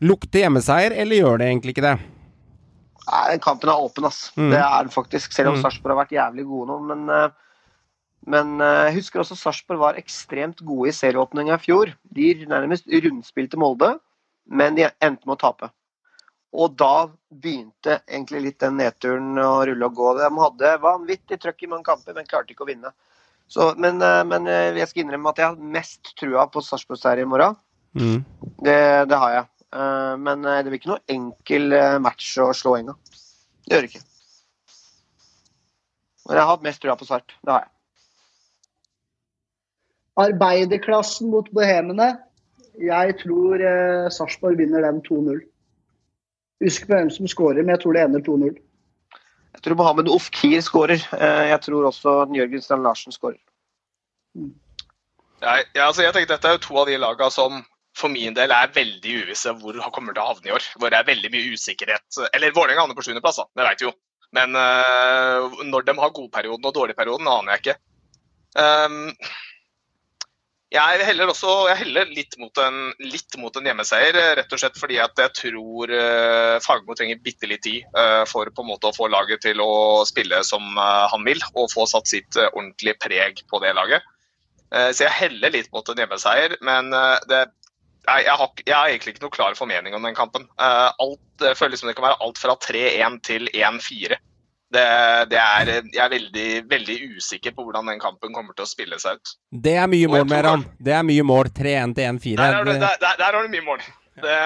Lukter 0.01 0.45
hjemmeseier, 0.47 0.95
eller 0.97 1.17
gjør 1.21 1.39
det 1.43 1.49
egentlig 1.51 1.75
ikke 1.75 1.85
det? 1.85 1.97
Nei, 3.11 3.23
den 3.33 3.43
kampen 3.43 3.71
er 3.73 3.83
åpen, 3.83 4.07
ass. 4.07 4.29
Mm. 4.37 4.51
Det 4.53 4.61
er 4.61 4.85
den 4.85 4.93
faktisk. 4.95 5.33
Selv 5.35 5.51
om 5.51 5.57
Mm. 5.57 5.63
Sarpsborg 5.65 5.97
har 5.97 6.05
vært 6.05 6.15
jævlig 6.15 6.45
gode 6.47 6.69
nå. 6.71 6.79
Men, 6.87 7.09
eh, 7.11 7.31
men 8.27 8.61
eh, 8.61 8.85
jeg 8.91 9.01
husker 9.01 9.21
også 9.23 9.39
Sarpsborg 9.39 9.81
var 9.81 9.99
ekstremt 9.99 10.63
gode 10.63 10.89
i 10.89 10.95
serieåpninga 10.95 11.57
i 11.59 11.65
fjor. 11.65 11.95
De 12.15 12.47
nærmest 12.47 12.87
rundspilte 12.87 13.59
Molde, 13.59 13.99
men 14.47 14.77
de 14.79 14.89
endte 15.03 15.27
med 15.27 15.39
å 15.39 15.41
tape. 15.41 15.71
Og 16.53 16.77
da 16.77 17.09
begynte 17.31 18.01
egentlig 18.09 18.43
litt 18.43 18.59
den 18.61 18.77
nedturen 18.77 19.39
å 19.39 19.65
rulle 19.67 19.87
og 19.87 19.95
gå. 19.95 20.15
De 20.19 20.31
hadde 20.31 20.79
vanvittig 20.83 21.39
trøkk 21.41 21.63
i 21.63 21.71
mange 21.71 21.87
kamper, 21.87 22.15
men 22.15 22.27
klarte 22.27 22.55
ikke 22.55 22.67
å 22.67 22.71
vinne. 22.71 22.93
Så, 23.51 23.75
men, 23.77 24.01
eh, 24.03 24.23
men 24.25 24.47
jeg 24.47 24.87
skal 24.89 25.05
innrømme 25.05 25.31
at 25.31 25.39
jeg 25.39 25.47
har 25.47 25.57
mest 25.79 26.15
trua 26.19 26.47
på 26.47 26.63
Sarpsborg-serien 26.63 27.27
i 27.27 27.31
morgen. 27.31 27.57
Mm. 27.95 28.25
Det, 28.63 29.09
det 29.11 29.19
har 29.19 29.33
jeg. 29.35 29.47
Eh, 29.75 30.15
Men 30.19 30.45
eh, 30.45 30.63
det 30.65 30.71
blir 30.73 30.81
ikke 30.81 30.93
noe 30.93 31.05
enkel 31.15 31.73
eh, 31.77 31.99
match 32.03 32.33
å 32.43 32.51
slå 32.57 32.77
Enga. 32.79 32.97
Det 33.67 33.77
gjør 33.77 33.87
det 33.87 33.91
ikke. 33.93 34.07
Men 36.27 36.37
jeg 36.37 36.43
har 36.45 36.51
hatt 36.53 36.65
mest 36.67 36.83
trua 36.83 36.97
på 36.99 37.07
svart. 37.09 37.35
Det 37.45 37.53
har 37.55 37.65
jeg. 37.67 37.73
Arbeiderklassen 40.21 41.31
mot 41.33 41.47
bohemene. 41.55 42.11
Jeg 42.81 43.17
tror 43.23 43.61
eh, 43.63 44.09
Sarpsborg 44.13 44.59
vinner 44.61 44.85
den 44.87 45.01
2-0. 45.07 45.41
Husk 46.65 46.87
på 46.89 46.93
hvem 46.97 47.11
som 47.13 47.29
skårer, 47.31 47.63
men 47.65 47.73
jeg 47.75 47.83
tror 47.85 47.97
det 47.97 48.03
ender 48.05 48.25
2-0. 48.27 48.59
Jeg 49.51 49.63
tror 49.65 49.79
Mohammed 49.81 50.11
Ofkir 50.13 50.61
skårer. 50.63 51.01
Eh, 51.17 51.47
Jeg 51.51 51.61
tror 51.67 51.89
også 51.89 52.17
Jørgen 52.37 52.63
Strand 52.63 52.85
Larsen 52.87 53.13
skårer. 53.15 53.41
Jeg, 55.41 55.65
ja, 55.75 55.87
altså 55.87 56.05
jeg 56.05 56.13
tenker 56.15 56.35
Dette 56.37 56.49
er 56.51 56.59
jo 56.59 56.63
to 56.67 56.77
av 56.79 56.87
de 56.91 56.99
lagene 57.01 57.33
som 57.35 57.63
for 58.01 58.13
min 58.13 58.37
del 58.37 58.53
er 58.55 58.73
veldig 58.75 59.17
uvisse 59.25 59.53
hvor 59.61 59.77
han 59.81 59.93
kommer 59.95 60.17
til 60.17 60.25
å 60.25 60.31
havne 60.33 60.51
i 60.51 60.55
år. 60.57 60.69
Hvor 60.81 60.93
det 60.93 61.01
er 61.01 61.11
veldig 61.11 61.33
mye 61.35 61.53
usikkerhet. 61.57 62.23
Eller 62.33 62.57
Vålerenga 62.57 62.87
havner 62.87 62.99
på 62.99 63.05
sjuendeplass, 63.07 63.43
da. 63.43 63.49
Det 63.61 63.69
vet 63.69 63.85
vi 63.85 63.89
jo. 63.91 63.95
Men 64.37 64.55
uh, 64.55 65.61
når 65.67 65.87
de 65.89 65.97
har 65.99 66.17
godperioden 66.17 66.67
og 66.71 66.75
dårligperioden, 66.77 67.31
aner 67.31 67.57
jeg 67.57 67.65
ikke. 67.65 67.79
Um, 68.59 69.15
jeg 70.71 71.03
heller 71.03 71.33
også 71.33 71.51
jeg 71.67 71.81
heller 71.81 72.11
litt 72.15 72.37
mot, 72.39 72.55
en, 72.63 72.93
litt 73.03 73.35
mot 73.43 73.57
en 73.59 73.67
hjemmeseier, 73.67 74.15
rett 74.39 74.53
og 74.55 74.61
slett 74.63 74.79
fordi 74.79 75.01
at 75.03 75.19
jeg 75.19 75.35
tror 75.35 75.91
uh, 75.91 76.61
Fagermo 76.63 76.95
trenger 76.95 77.19
bitte 77.25 77.51
litt 77.51 77.65
tid 77.67 77.89
uh, 77.97 78.23
for 78.31 78.47
på 78.55 78.63
en 78.63 78.71
måte 78.71 78.87
å 78.87 78.95
få 78.95 79.09
laget 79.11 79.43
til 79.43 79.59
å 79.65 80.07
spille 80.07 80.45
som 80.47 80.63
uh, 80.79 81.11
han 81.11 81.27
vil, 81.27 81.43
og 81.59 81.73
få 81.75 81.89
satt 81.91 82.07
sitt 82.11 82.39
ordentlige 82.53 83.01
preg 83.03 83.43
på 83.51 83.63
det 83.65 83.75
laget. 83.79 84.07
Så 84.71 85.03
jeg 85.03 85.11
heller 85.11 85.51
litt 85.51 85.67
mot 85.75 85.89
en 85.91 85.99
hjemmeseier, 85.99 86.53
men 86.63 86.93
det, 87.27 87.41
nei, 88.09 88.19
jeg, 88.25 88.35
har, 88.41 88.51
jeg 88.67 88.77
har 88.77 88.89
egentlig 88.89 89.15
ikke 89.15 89.25
noe 89.27 89.35
klar 89.35 89.55
formening 89.59 89.95
om 89.97 90.03
den 90.09 90.15
kampen. 90.19 90.49
Eh, 90.61 90.89
alt, 91.05 91.21
det 91.43 91.57
føles 91.59 91.81
som 91.83 91.91
det 91.91 91.97
kan 91.99 92.07
være 92.09 92.21
alt 92.25 92.39
fra 92.41 92.57
3-1 92.57 93.21
til 93.27 93.49
1-4. 93.55 94.19
Det, 94.71 94.83
det 95.33 95.39
er, 95.43 95.71
jeg 95.91 95.99
er 96.05 96.13
veldig, 96.13 96.49
veldig 96.71 96.97
usikker 97.17 97.55
på 97.57 97.65
hvordan 97.67 97.89
den 97.91 97.99
kampen 98.03 98.31
kommer 98.37 98.55
til 98.55 98.63
å 98.63 98.71
spille 98.71 99.01
seg 99.03 99.19
ut. 99.19 99.33
Det 99.51 99.73
er 99.83 99.89
mye 99.91 100.11
mål, 100.13 100.29
Meran. 100.31 100.63
Det 100.79 100.95
er 100.95 101.03
mye 101.09 101.25
mål. 101.27 101.51
3-1 101.57 101.97
til 101.99 102.07
1-4. 102.07 102.37
Der, 102.39 102.61
er 102.61 102.65
det- 102.69 102.77
Det- 102.77 102.81
der, 102.87 103.01
der, 103.03 103.19
der 103.19 103.33
har 103.35 103.43
du 103.43 103.51
mye 103.57 103.67
mål. 103.67 103.83
Det, 104.23 104.37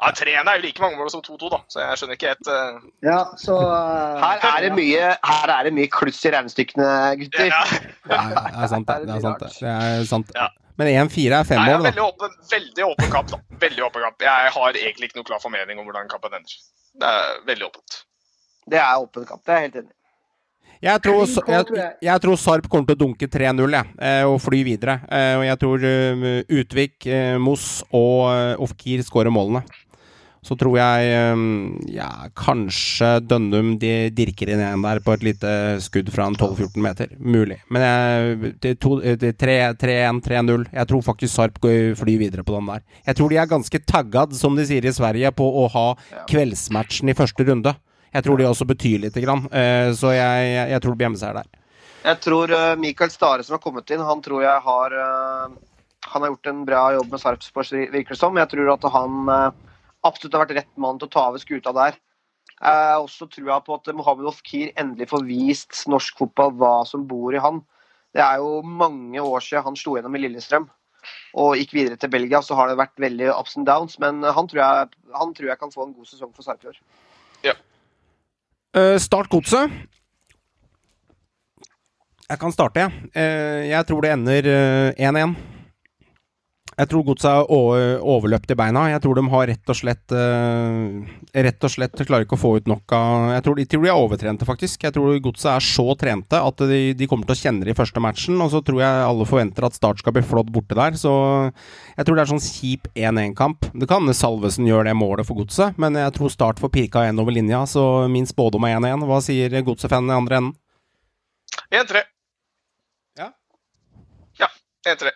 ja, 0.00 0.10
3-1 0.16 0.48
er 0.48 0.56
jo 0.56 0.62
like 0.64 0.80
mange 0.82 0.96
mål 0.96 1.10
som 1.12 1.20
2-2, 1.22 1.50
da, 1.52 1.58
så 1.68 1.80
jeg 1.84 1.98
skjønner 2.00 2.16
ikke 2.16 2.30
helt 2.32 2.48
uh... 2.48 2.80
Ja, 3.04 3.18
så 3.36 3.52
uh... 3.60 4.16
Her 4.22 4.46
er 4.48 4.62
det 4.64 4.70
mye, 4.78 5.10
her 5.28 5.52
er 5.52 5.66
det 5.68 5.72
mye 5.76 5.90
kluss 5.92 6.22
i 6.24 6.32
regnestykkene, 6.32 6.86
gutter. 7.20 7.50
ja. 7.52 7.60
Ja, 8.08 8.22
det 8.32 8.62
er 8.64 8.70
sant, 8.72 8.88
det. 8.88 9.06
Det 9.10 9.16
er 9.18 9.20
sant, 9.26 9.44
det. 9.44 9.50
det, 9.60 9.74
er 10.00 10.06
sant. 10.08 10.32
Ja. 10.34 10.48
Men 10.80 10.88
1-4 11.10 11.36
er 11.36 11.44
fem 11.44 11.60
mål, 11.60 11.82
da. 11.84 11.90
veldig 11.90 12.04
åpen, 12.06 12.36
veldig 12.50 12.84
åpen 12.88 13.10
kamp. 13.12 13.32
da. 13.34 13.40
Veldig 13.60 13.82
åpen 13.84 14.04
kamp. 14.06 14.22
Jeg 14.24 14.52
har 14.56 14.76
egentlig 14.80 15.10
ikke 15.10 15.20
noe 15.20 15.28
klar 15.28 15.42
formening 15.42 15.80
om 15.80 15.88
hvordan 15.88 16.08
kampen 16.08 16.36
ender. 16.40 16.54
Det 17.00 17.10
er 17.14 17.40
veldig 17.50 17.66
åpent. 17.68 17.98
Det 18.70 18.78
er 18.80 19.02
åpen 19.02 19.26
kamp. 19.28 19.42
Det 19.44 19.52
er 19.52 19.58
jeg 19.60 19.68
helt 19.68 19.80
enig 19.82 19.90
i. 19.92 19.96
Jeg 20.80 21.02
tror, 21.04 21.26
jeg, 21.28 21.90
jeg. 22.00 22.20
tror 22.24 22.38
Sarp 22.40 22.68
kommer 22.72 22.88
til 22.88 22.96
å 22.96 23.00
dunke 23.02 23.26
3-0 23.28 23.74
eh, 23.76 24.22
og 24.24 24.38
fly 24.40 24.62
videre. 24.64 24.94
Eh, 25.12 25.34
Og 25.36 25.44
jeg 25.44 25.60
tror 25.60 25.84
eh, 25.84 26.24
Utvik, 26.62 27.08
Moss 27.44 27.66
og 27.92 28.64
Ofkir 28.64 29.04
skårer 29.04 29.34
målene. 29.34 29.60
Så 30.42 30.56
tror 30.56 30.78
jeg 30.78 31.08
eh, 31.12 31.40
ja, 31.92 32.06
kanskje 32.38 33.10
Dønnum 33.28 33.74
de 33.82 33.90
dirker 34.16 34.48
inn 34.54 34.62
en 34.64 34.80
der 34.86 35.02
på 35.04 35.12
et 35.12 35.22
lite 35.26 35.50
skudd 35.84 36.08
fra 36.14 36.30
en 36.30 36.36
12-14 36.38 36.80
meter. 36.80 37.12
Mulig. 37.20 37.58
Men 37.68 37.84
jeg, 37.84 38.54
det 38.64 38.70
er 38.72 38.78
to- 38.80 39.00
det 39.04 39.34
er 39.34 39.36
3 39.36 39.56
3-1, 39.84 40.22
3-0. 40.24 40.64
Jeg 40.72 40.88
tror 40.88 41.04
faktisk 41.04 41.34
Sarp 41.34 41.60
går- 41.60 41.92
flyr 42.00 42.18
videre 42.22 42.42
på 42.48 42.56
den 42.56 42.70
der. 42.72 42.80
Jeg 43.06 43.16
tror 43.20 43.28
de 43.28 43.36
er 43.42 43.52
ganske 43.52 43.82
taggad, 43.84 44.32
som 44.34 44.56
de 44.56 44.64
sier 44.64 44.88
i 44.88 44.94
Sverige, 44.96 45.30
på 45.36 45.44
å 45.44 45.68
ha 45.76 45.86
kveldsmatchen 46.30 47.12
i 47.12 47.18
første 47.20 47.44
runde. 47.44 47.76
Jeg 48.14 48.24
tror 48.26 48.40
de 48.40 48.48
også 48.48 48.66
betyr 48.66 48.98
lite 49.04 49.20
grann. 49.22 49.44
Eh, 49.52 49.92
Så 49.92 50.10
jeg, 50.16 50.50
jeg, 50.56 50.70
jeg 50.72 50.80
tror 50.82 50.92
det 50.94 50.98
blir 51.02 51.10
hjemmeseier 51.10 51.36
der. 51.42 51.48
Jeg 52.08 52.20
tror 52.24 52.50
eh, 52.56 52.76
Mikael 52.80 53.10
Stare 53.12 53.44
som 53.44 53.58
har 53.58 53.62
kommet 53.62 53.90
inn, 53.92 54.00
han 54.00 54.22
tror 54.24 54.40
jeg 54.42 54.60
har 54.64 54.94
eh, 54.96 55.50
Han 56.14 56.22
har 56.24 56.30
gjort 56.32 56.46
en 56.48 56.64
bra 56.64 56.86
jobb 56.96 57.10
med 57.12 57.20
Sarpsborg, 57.20 57.90
virker 57.92 58.16
det 58.16 58.18
som. 58.18 58.40
Jeg 58.40 58.48
tror 58.48 58.72
at 58.72 58.88
han 58.96 59.28
absolutt 60.06 60.36
har 60.36 60.44
vært 60.46 60.56
rett 60.60 60.80
mann 60.80 61.00
til 61.00 61.10
å 61.10 61.12
ta 61.12 61.26
over 61.30 61.42
skuta 61.42 61.72
der. 61.76 61.98
Jeg 62.60 63.00
også 63.00 63.28
trua 63.32 63.60
på 63.64 63.76
at 63.78 63.88
Mohammed 63.96 64.28
Ofkir 64.28 64.72
endelig 64.80 65.08
får 65.12 65.24
vist 65.28 65.84
norsk 65.88 66.18
fotball 66.20 66.52
hva 66.60 66.74
som 66.88 67.06
bor 67.08 67.32
i 67.34 67.40
han. 67.40 67.62
Det 68.12 68.20
er 68.24 68.42
jo 68.42 68.60
mange 68.66 69.22
år 69.22 69.44
siden 69.44 69.64
han 69.68 69.78
slo 69.78 69.96
gjennom 69.96 70.16
i 70.18 70.22
Lillestrøm 70.24 70.66
og 71.40 71.54
gikk 71.56 71.72
videre 71.76 71.96
til 72.00 72.10
Belgia. 72.12 72.42
Så 72.44 72.56
har 72.58 72.68
det 72.68 72.80
vært 72.80 73.00
veldig 73.00 73.30
ups 73.32 73.56
and 73.56 73.68
downs, 73.68 73.96
men 74.02 74.20
han 74.24 74.50
tror 74.50 74.60
jeg, 74.60 74.90
han 75.14 75.32
tror 75.36 75.52
jeg 75.52 75.60
kan 75.62 75.72
få 75.72 75.86
en 75.86 75.94
god 75.96 76.10
sesong 76.10 76.34
for 76.36 76.44
Sarpsborg. 76.44 76.80
Ja. 77.46 77.56
Eh, 78.76 78.98
Start 79.00 79.30
godset. 79.32 79.72
Jeg 82.30 82.38
kan 82.38 82.52
starte, 82.54 82.78
jeg. 82.78 83.08
Uh, 83.16 83.66
jeg 83.66 83.86
tror 83.88 84.04
det 84.04 84.12
ender 84.14 84.46
eh, 84.46 85.08
1-1. 85.08 85.32
Jeg 86.80 86.88
tror 86.88 87.04
godset 87.04 87.28
er 87.28 87.98
overløpt 88.00 88.52
i 88.54 88.56
beina. 88.56 88.86
Jeg 88.88 89.02
tror 89.04 89.18
de 89.18 89.24
har 89.28 89.48
rett 89.50 89.72
og 89.72 89.76
slett 89.76 90.14
eh, 90.16 91.10
Rett 91.44 91.66
og 91.66 91.72
slett 91.74 92.00
klarer 92.08 92.24
ikke 92.24 92.38
å 92.38 92.40
få 92.40 92.54
ut 92.56 92.70
nok 92.70 92.94
av 92.96 93.26
Jeg 93.34 93.44
tror 93.44 93.58
de, 93.58 93.66
tror 93.68 93.84
de 93.84 93.90
er 93.90 94.00
overtrente, 94.00 94.48
faktisk. 94.48 94.86
Jeg 94.86 94.96
tror 94.96 95.18
godset 95.22 95.50
er 95.52 95.66
så 95.66 95.86
trente 96.00 96.40
at 96.40 96.64
de, 96.70 96.80
de 96.96 97.08
kommer 97.10 97.28
til 97.28 97.36
å 97.36 97.40
kjenne 97.42 97.68
det 97.68 97.74
i 97.74 97.78
første 97.78 98.00
matchen. 98.02 98.40
Og 98.40 98.52
så 98.54 98.62
tror 98.64 98.80
jeg 98.80 99.04
alle 99.10 99.28
forventer 99.28 99.68
at 99.68 99.76
Start 99.76 100.00
skal 100.00 100.16
bli 100.16 100.24
flådd 100.24 100.52
borte 100.54 100.78
der. 100.78 100.96
Så 100.96 101.12
jeg 101.50 102.08
tror 102.08 102.16
det 102.16 102.24
er 102.24 102.32
sånn 102.32 102.44
kjip 102.46 102.88
1-1-kamp. 102.96 103.70
Det 103.76 103.90
kan 103.90 104.08
Salvesen 104.16 104.68
gjøre 104.70 104.88
det 104.88 104.96
målet 104.96 105.28
for 105.28 105.42
godset, 105.42 105.76
men 105.80 106.00
jeg 106.00 106.16
tror 106.16 106.32
Start 106.32 106.62
får 106.62 106.72
pirka 106.74 107.04
en 107.06 107.20
over 107.20 107.36
linja, 107.36 107.66
så 107.68 108.06
min 108.10 108.28
spådom 108.28 108.64
er 108.68 108.78
1-1. 108.80 109.04
Hva 109.10 109.20
sier 109.24 109.60
godset-fanen 109.68 110.14
i 110.14 110.16
andre 110.16 110.40
enden? 110.40 110.56
1-3. 111.76 112.06
Ja. 113.20 113.32
Ja, 114.40 114.48
1-3. 114.88 115.12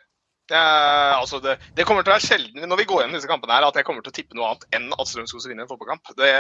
Ja, 0.53 1.17
altså 1.21 1.39
det, 1.41 1.55
det 1.77 1.87
kommer 1.89 2.05
til 2.05 2.13
å 2.13 2.17
være 2.19 2.27
sjelden 2.27 2.67
når 2.69 2.83
vi 2.83 2.85
går 2.91 3.01
gjennom 3.03 3.17
disse 3.17 3.31
kampene 3.31 3.55
her, 3.57 3.65
at 3.65 3.79
jeg 3.81 3.87
kommer 3.89 4.05
til 4.05 4.13
å 4.13 4.17
tippe 4.19 4.37
noe 4.37 4.51
annet 4.51 4.67
enn 4.77 4.91
at 4.93 5.09
Strømskog 5.09 5.47
vinner 5.49 5.65
en 5.65 5.71
fotballkamp. 5.71 6.11
Det 6.19 6.33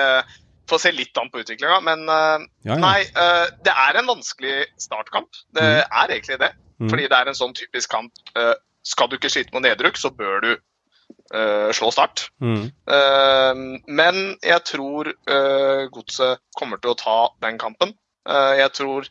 får 0.68 0.82
se 0.82 0.92
litt 0.92 1.16
an 1.20 1.30
på 1.32 1.40
utviklinga, 1.40 1.78
men 1.84 2.05
eh, 2.09 2.44
Ja, 2.68 2.74
ja. 2.74 2.76
nei. 2.82 3.00
eh, 3.05 3.46
det 3.64 3.72
er 3.86 3.98
en 4.00 4.11
vanskelig 4.12 4.59
startkamp. 4.80 5.28
Det 5.57 5.64
er 5.84 6.12
egentlig 6.12 6.38
det. 6.40 6.52
Mm. 6.80 6.90
Fordi 6.92 7.09
det 7.09 7.18
er 7.18 7.30
en 7.32 7.38
sånn 7.38 7.57
typisk 7.57 7.92
kamp. 7.96 8.12
eh, 8.36 8.55
skal 8.84 9.09
du 9.09 9.16
ikke 9.16 9.30
slite 9.32 9.52
med 9.57 9.64
nedrykk, 9.64 9.96
så 9.96 10.11
bør 10.12 10.40
du 10.44 10.50
eh, 10.52 11.68
slå 11.72 11.88
Start. 11.94 12.26
Mm. 12.44 12.66
Men 13.88 14.18
jeg 14.44 14.61
tror 14.68 15.09
eh, 15.12 15.84
Godset 15.92 16.40
kommer 16.59 16.80
til 16.82 16.92
å 16.92 16.98
ta 17.00 17.18
den 17.44 17.57
kampen. 17.61 17.94
Eh, 18.28 18.52
jeg 18.61 18.72
tror 18.76 19.09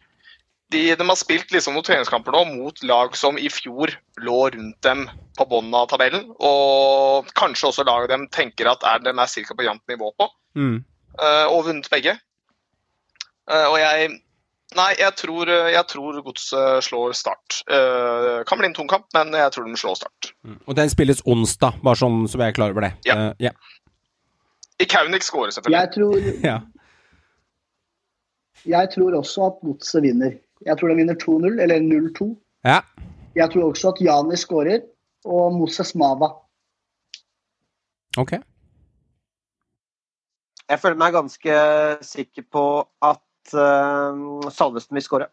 de, 0.74 0.82
de 0.98 1.06
har 1.08 1.20
spilt 1.20 1.54
liksom 1.54 1.78
noen 1.78 1.86
treningskamper 1.86 2.36
nå 2.36 2.44
mot 2.50 2.84
lag 2.88 3.16
som 3.18 3.38
i 3.38 3.50
fjor 3.54 3.94
lå 4.24 4.40
rundt 4.56 4.80
dem 4.86 5.06
på 5.38 5.48
bunnen 5.50 5.76
av 5.78 5.88
tabellen. 5.92 6.28
Og 6.42 7.30
kanskje 7.38 7.70
også 7.70 7.86
laget 7.88 8.14
dem 8.14 8.28
tenker 8.34 8.70
at 8.72 8.84
er, 8.90 9.04
de 9.06 9.14
er 9.14 9.32
ca. 9.48 9.58
på 9.58 9.68
jevnt 9.68 9.94
nivå 9.94 10.12
på. 10.18 10.30
Mm. 10.58 10.84
uh, 11.18 11.48
og 11.50 11.66
vunnet 11.70 11.90
begge. 11.94 12.18
Uh, 13.50 13.68
og 13.72 13.80
jeg 13.82 14.14
Nei, 14.74 14.96
jeg 14.98 15.14
tror, 15.20 15.50
jeg 15.70 15.86
tror 15.86 16.16
Godset 16.26 16.86
slår 16.88 17.12
Start. 17.14 17.60
Uh, 17.70 18.42
kan 18.50 18.58
bli 18.58 18.66
en 18.72 18.74
tung 18.74 18.88
kamp, 18.90 19.06
men 19.14 19.30
jeg 19.38 19.52
tror 19.54 19.68
de 19.68 19.78
slår 19.78 20.00
Start. 20.00 20.32
Mm. 20.42 20.56
Og 20.66 20.78
den 20.80 20.90
spilles 20.90 21.22
onsdag, 21.30 21.78
bare 21.86 22.00
sånn 22.00 22.24
så 22.26 22.40
jeg 22.42 22.56
er 22.56 22.58
klar 22.58 22.74
over 22.74 22.88
det. 22.88 22.90
Ja. 23.06 23.18
Uh, 23.20 23.44
yeah. 23.44 23.54
I 24.82 24.88
Kaunik 24.90 25.26
skårer, 25.26 25.54
selvfølgelig. 25.54 25.78
Jeg 25.78 25.94
tror, 25.94 26.32
ja. 26.50 26.58
jeg 28.74 28.92
tror 28.96 29.20
også 29.20 29.46
at 29.52 29.62
Godset 29.62 30.08
vinner. 30.08 30.40
Jeg 30.66 30.78
tror 30.80 30.90
de 30.94 30.96
vinner 31.02 31.16
2-0, 31.20 31.60
eller 31.64 31.84
0-2. 31.84 32.30
ja. 32.68 32.82
Jeg 33.34 33.50
tror 33.50 33.72
også 33.72 33.90
at 33.90 34.00
Jani 34.06 34.36
skårer, 34.38 34.84
og 35.26 35.56
Moses 35.58 35.96
Mava. 35.98 36.28
Ok. 38.22 38.36
Jeg 40.70 40.80
føler 40.80 41.00
meg 41.02 41.16
ganske 41.16 41.56
sikker 42.06 42.46
på 42.54 42.64
at 43.04 43.56
uh, 43.58 44.46
Salvesen 44.54 44.94
vil 45.00 45.06
skåre. 45.06 45.28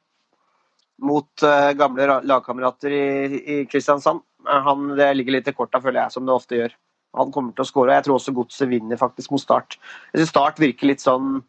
Mot 1.04 1.44
uh, 1.44 1.70
gamle 1.76 2.08
ra- 2.08 2.22
lagkamerater 2.24 2.92
i, 2.96 3.04
i 3.40 3.58
Kristiansand. 3.70 4.24
Eh, 4.48 4.62
Han, 4.66 4.90
det 4.98 5.10
ligger 5.16 5.36
litt 5.38 5.52
i 5.52 5.56
korta, 5.56 5.80
føler 5.84 6.02
jeg, 6.06 6.16
som 6.16 6.24
det 6.24 6.34
ofte 6.34 6.56
gjør. 6.58 6.74
Han 7.20 7.32
kommer 7.34 7.52
til 7.52 7.66
å 7.66 7.68
skåre. 7.68 7.94
Jeg 7.98 8.06
tror 8.08 8.16
også 8.16 8.34
Godset 8.36 8.70
vinner 8.70 8.96
faktisk 9.00 9.32
mot 9.34 9.42
Start. 9.44 9.76
Jeg 10.12 10.22
synes 10.22 10.32
Start 10.32 10.60
virker 10.62 10.88
litt 10.88 11.04
sånn 11.04 11.40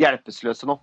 hjelpeløse 0.00 0.68
nå. 0.68 0.80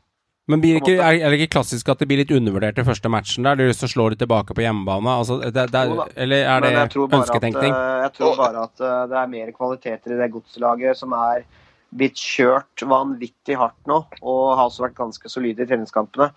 Men 0.51 0.61
blir 0.61 0.77
ikke, 0.77 0.99
er, 1.01 1.23
det 1.33 1.39
ikke 1.39 1.55
klassisk 1.57 1.87
at 1.89 2.01
det 2.01 2.07
blir 2.09 2.19
litt 2.21 2.31
undervurdert 2.35 2.77
i 2.77 2.85
første 2.85 3.09
matchen 3.09 3.47
der? 3.47 3.57
De 3.57 3.73
så 3.73 3.89
slår 3.89 4.13
de 4.13 4.19
tilbake 4.21 4.53
på 4.53 4.61
hjemmebane? 4.61 5.15
Altså, 5.23 5.39
det, 5.41 5.67
det, 5.73 5.83
eller 6.21 6.43
er 6.45 6.61
det 6.61 6.69
Men 6.69 6.77
jeg 6.83 6.91
tror 6.93 7.07
bare 7.09 7.21
at, 7.23 7.29
ønsketenkning? 7.29 7.73
eh, 7.73 8.01
jeg 8.03 8.11
tror 8.19 8.35
bare 8.37 8.65
at 8.67 8.83
eh, 8.85 8.99
det 9.09 9.17
er 9.21 9.31
mer 9.31 9.53
kvaliteter 9.55 10.13
i 10.13 10.19
det 10.19 10.27
godslaget 10.35 10.99
som 11.01 11.15
er 11.17 11.47
blitt 11.95 12.21
kjørt 12.21 12.85
vanvittig 12.85 13.57
hardt 13.57 13.89
nå, 13.89 14.03
og 14.21 14.43
har 14.59 14.67
også 14.67 14.85
vært 14.85 14.99
ganske 14.99 15.31
solide 15.31 15.65
i 15.65 15.69
treningskampene. 15.69 16.29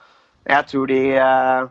Jeg 0.49 0.71
tror 0.73 0.89
de 0.89 1.01
eh, 1.21 1.69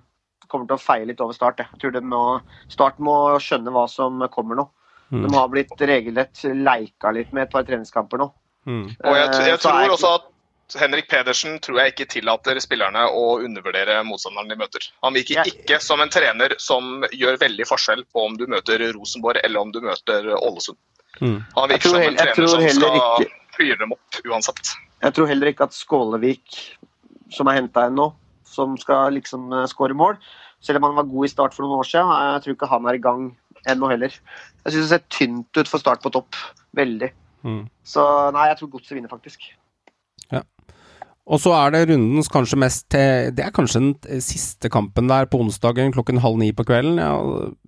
kommer 0.48 0.70
til 0.70 0.78
å 0.78 0.86
feie 0.86 1.10
litt 1.10 1.22
over 1.24 1.34
Start. 1.34 1.64
jeg. 1.64 1.82
Tror 1.82 1.98
de 1.98 2.06
må, 2.06 2.24
Start 2.70 3.02
må 3.02 3.18
skjønne 3.42 3.74
hva 3.74 3.88
som 3.90 4.22
kommer 4.34 4.62
nå. 4.62 4.70
Mm. 5.10 5.24
De 5.24 5.34
har 5.34 5.50
blitt 5.50 5.74
regelrett 5.80 6.46
leika 6.54 7.14
litt 7.16 7.34
med 7.34 7.48
et 7.48 7.54
par 7.54 7.66
treningskamper 7.66 8.22
nå. 8.22 8.30
Mm. 8.68 8.84
Og 8.92 9.14
jeg, 9.16 9.28
Eh, 9.34 9.48
jeg 9.54 9.60
tror 9.64 9.94
også 9.96 10.18
at 10.20 10.34
Henrik 10.76 11.08
Pedersen 11.08 11.60
tror 11.64 11.80
jeg 11.80 11.94
ikke 11.94 12.08
tillater 12.12 12.60
spillerne 12.60 13.06
å 13.08 13.38
undervurdere 13.40 14.02
motstanderen 14.08 14.52
de 14.52 14.58
møter. 14.60 14.88
Han 15.06 15.16
virker 15.16 15.48
ikke 15.48 15.80
som 15.84 16.02
en 16.04 16.12
trener 16.12 16.58
som 16.60 17.06
gjør 17.16 17.40
veldig 17.40 17.68
forskjell 17.70 18.04
på 18.12 18.26
om 18.28 18.36
du 18.40 18.44
møter 18.52 18.84
Rosenborg 18.92 19.40
eller 19.48 19.64
om 19.64 19.72
du 19.72 19.80
møter 19.86 20.28
Ålesund. 20.36 20.80
Mm. 21.22 21.40
Han 21.56 21.72
virker 21.72 21.94
som 21.94 22.04
en 22.04 22.20
trener 22.20 22.52
som 22.52 22.66
skal 22.68 23.30
fyre 23.58 23.80
dem 23.80 23.96
opp 23.96 24.20
uansett. 24.26 24.74
Jeg 25.06 25.16
tror 25.16 25.30
heller 25.30 25.52
ikke 25.54 25.68
at 25.70 25.78
Skålevik, 25.78 26.60
som 27.34 27.50
er 27.50 27.62
henta 27.62 27.88
inn 27.88 27.98
nå, 27.98 28.10
som 28.48 28.76
skal 28.82 29.16
liksom 29.18 29.52
eh, 29.54 29.68
skåre 29.70 29.94
mål 29.98 30.16
Selv 30.64 30.80
om 30.80 30.88
han 30.88 30.96
var 30.98 31.10
god 31.10 31.28
i 31.28 31.30
start 31.30 31.54
for 31.54 31.66
noen 31.66 31.84
år 31.84 31.88
siden, 31.88 32.10
eh, 32.10 32.34
jeg 32.36 32.44
tror 32.44 32.58
ikke 32.58 32.72
han 32.72 32.90
er 32.90 32.98
i 32.98 33.04
gang 33.04 33.30
ennå 33.68 33.90
heller. 33.92 34.14
Jeg 34.66 34.74
syns 34.74 34.88
det 34.88 34.92
ser 34.94 35.08
tynt 35.14 35.60
ut 35.60 35.70
for 35.70 35.84
Start 35.84 36.04
på 36.04 36.12
topp. 36.14 36.38
Veldig. 36.78 37.12
Mm. 37.44 37.64
Så 37.86 38.04
nei, 38.36 38.48
jeg 38.52 38.60
tror 38.60 38.72
Godset 38.76 38.96
vinner, 38.98 39.12
faktisk. 39.12 39.50
Og 41.28 41.42
så 41.44 41.52
er 41.58 41.74
det 41.74 41.88
rundens 41.90 42.30
kanskje 42.32 42.60
mest 42.62 42.86
til 42.94 43.34
Det 43.36 43.44
er 43.44 43.54
kanskje 43.56 43.82
den 43.82 43.96
eh, 44.08 44.22
siste 44.24 44.72
kampen 44.72 45.10
der 45.12 45.28
på 45.28 45.42
onsdagen 45.44 45.92
klokken 45.96 46.22
halv 46.24 46.40
ni 46.40 46.54
på 46.56 46.64
kvelden. 46.68 47.02
Ja, 47.02 47.18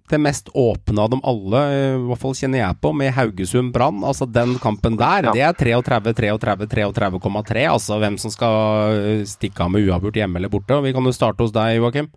det 0.10 0.20
mest 0.24 0.48
åpne 0.58 1.04
av 1.04 1.12
dem 1.12 1.22
alle, 1.28 1.64
eh, 1.74 1.98
i 1.98 2.06
hvert 2.08 2.22
fall 2.22 2.38
kjenner 2.40 2.64
jeg 2.64 2.80
på, 2.82 2.94
med 2.96 3.14
Haugesund 3.18 3.74
Brann. 3.76 4.00
Altså 4.08 4.30
den 4.30 4.56
kampen 4.64 4.96
der, 5.00 5.30
det 5.36 5.44
er 5.44 5.58
33, 5.60 6.16
33, 6.16 6.70
33,3. 6.72 7.68
Altså 7.70 8.00
hvem 8.02 8.18
som 8.22 8.34
skal 8.34 8.96
eh, 8.96 9.28
stikke 9.30 9.68
av 9.68 9.76
med 9.76 9.86
uavgjort 9.86 10.22
hjemme 10.24 10.40
eller 10.40 10.54
borte. 10.54 10.80
Og 10.80 10.88
vi 10.88 10.96
kan 10.96 11.06
jo 11.06 11.16
starte 11.16 11.44
hos 11.44 11.56
deg, 11.56 11.78
Joakim. 11.82 12.10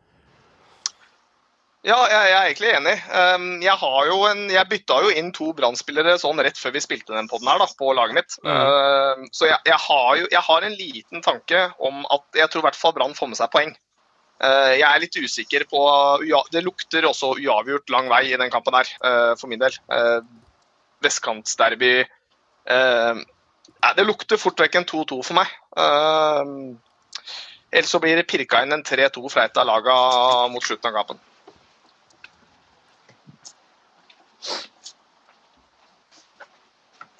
Ja, 1.82 1.96
jeg, 2.06 2.26
jeg 2.30 2.34
er 2.38 2.44
egentlig 2.46 2.68
enig. 2.76 2.92
Um, 3.10 3.46
jeg, 3.58 3.74
har 3.80 4.04
jo 4.06 4.18
en, 4.28 4.42
jeg 4.54 4.70
bytta 4.70 5.00
jo 5.02 5.08
inn 5.18 5.32
to 5.34 5.48
Brann-spillere 5.58 6.14
sånn 6.22 6.38
rett 6.46 6.58
før 6.60 6.76
vi 6.76 6.82
spilte 6.84 7.16
den 7.16 7.26
podden 7.30 7.48
her 7.50 7.58
da, 7.58 7.66
på 7.78 7.88
laget 7.98 8.14
mitt. 8.20 8.36
Um, 8.46 9.24
så 9.34 9.48
jeg, 9.48 9.58
jeg, 9.66 9.78
har 9.88 10.12
jo, 10.20 10.28
jeg 10.30 10.42
har 10.46 10.66
en 10.68 10.76
liten 10.78 11.24
tanke 11.26 11.64
om 11.82 12.04
at 12.14 12.38
jeg 12.38 12.52
tror 12.52 12.62
i 12.62 12.66
hvert 12.68 12.78
fall 12.78 12.94
Brann 12.94 13.16
får 13.18 13.32
med 13.32 13.40
seg 13.40 13.50
poeng. 13.50 13.74
Uh, 14.42 14.70
jeg 14.76 14.86
er 14.86 15.02
litt 15.02 15.18
usikker 15.22 15.64
på 15.70 15.80
Det 16.54 16.62
lukter 16.62 17.06
også 17.06 17.32
uavgjort 17.42 17.90
lang 17.94 18.08
vei 18.10 18.22
i 18.30 18.38
den 18.38 18.54
kampen 18.54 18.78
her, 18.78 18.94
uh, 19.02 19.34
for 19.40 19.50
min 19.50 19.62
del. 19.62 19.74
Vestkantsderby 21.02 21.92
Det 22.62 24.06
lukter 24.06 24.38
fort 24.38 24.62
vekk 24.62 24.78
en 24.78 24.86
2-2 24.86 25.20
for 25.26 25.34
meg. 25.40 25.50
Ellers 27.74 27.90
så 27.90 27.98
blir 27.98 28.14
det 28.22 28.28
pirka 28.30 28.62
inn 28.62 28.78
en 28.78 28.86
3-2 28.86 29.26
fra 29.34 29.48
et 29.48 29.58
av 29.58 29.66
laga 29.66 29.98
mot 30.54 30.62
slutten 30.62 30.92
av 30.92 31.00
kampen. 31.00 31.22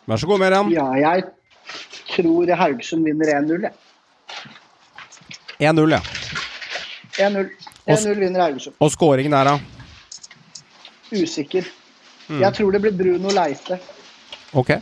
Vær 0.07 0.19
så 0.19 0.27
god, 0.27 0.41
Merian. 0.43 0.71
Ja, 0.75 0.89
jeg 0.99 1.23
tror 2.11 2.51
Haugesund 2.59 3.07
vinner 3.07 3.31
1-0. 3.39 3.63
jeg. 3.63 3.73
1-0, 5.61 5.95
ja. 5.95 6.01
1-0. 7.29 7.51
1-0 7.87 8.19
vinner 8.19 8.43
Haugesund. 8.43 8.75
Og 8.81 8.91
skåringen 8.91 9.33
der, 9.33 9.45
da? 9.45 9.59
Usikker. 11.13 11.69
Mm. 12.29 12.41
Jeg 12.41 12.55
tror 12.55 12.75
det 12.75 12.81
blir 12.83 12.97
Bruno 12.99 13.31
Leite. 13.31 13.79
Ok. 14.53 14.75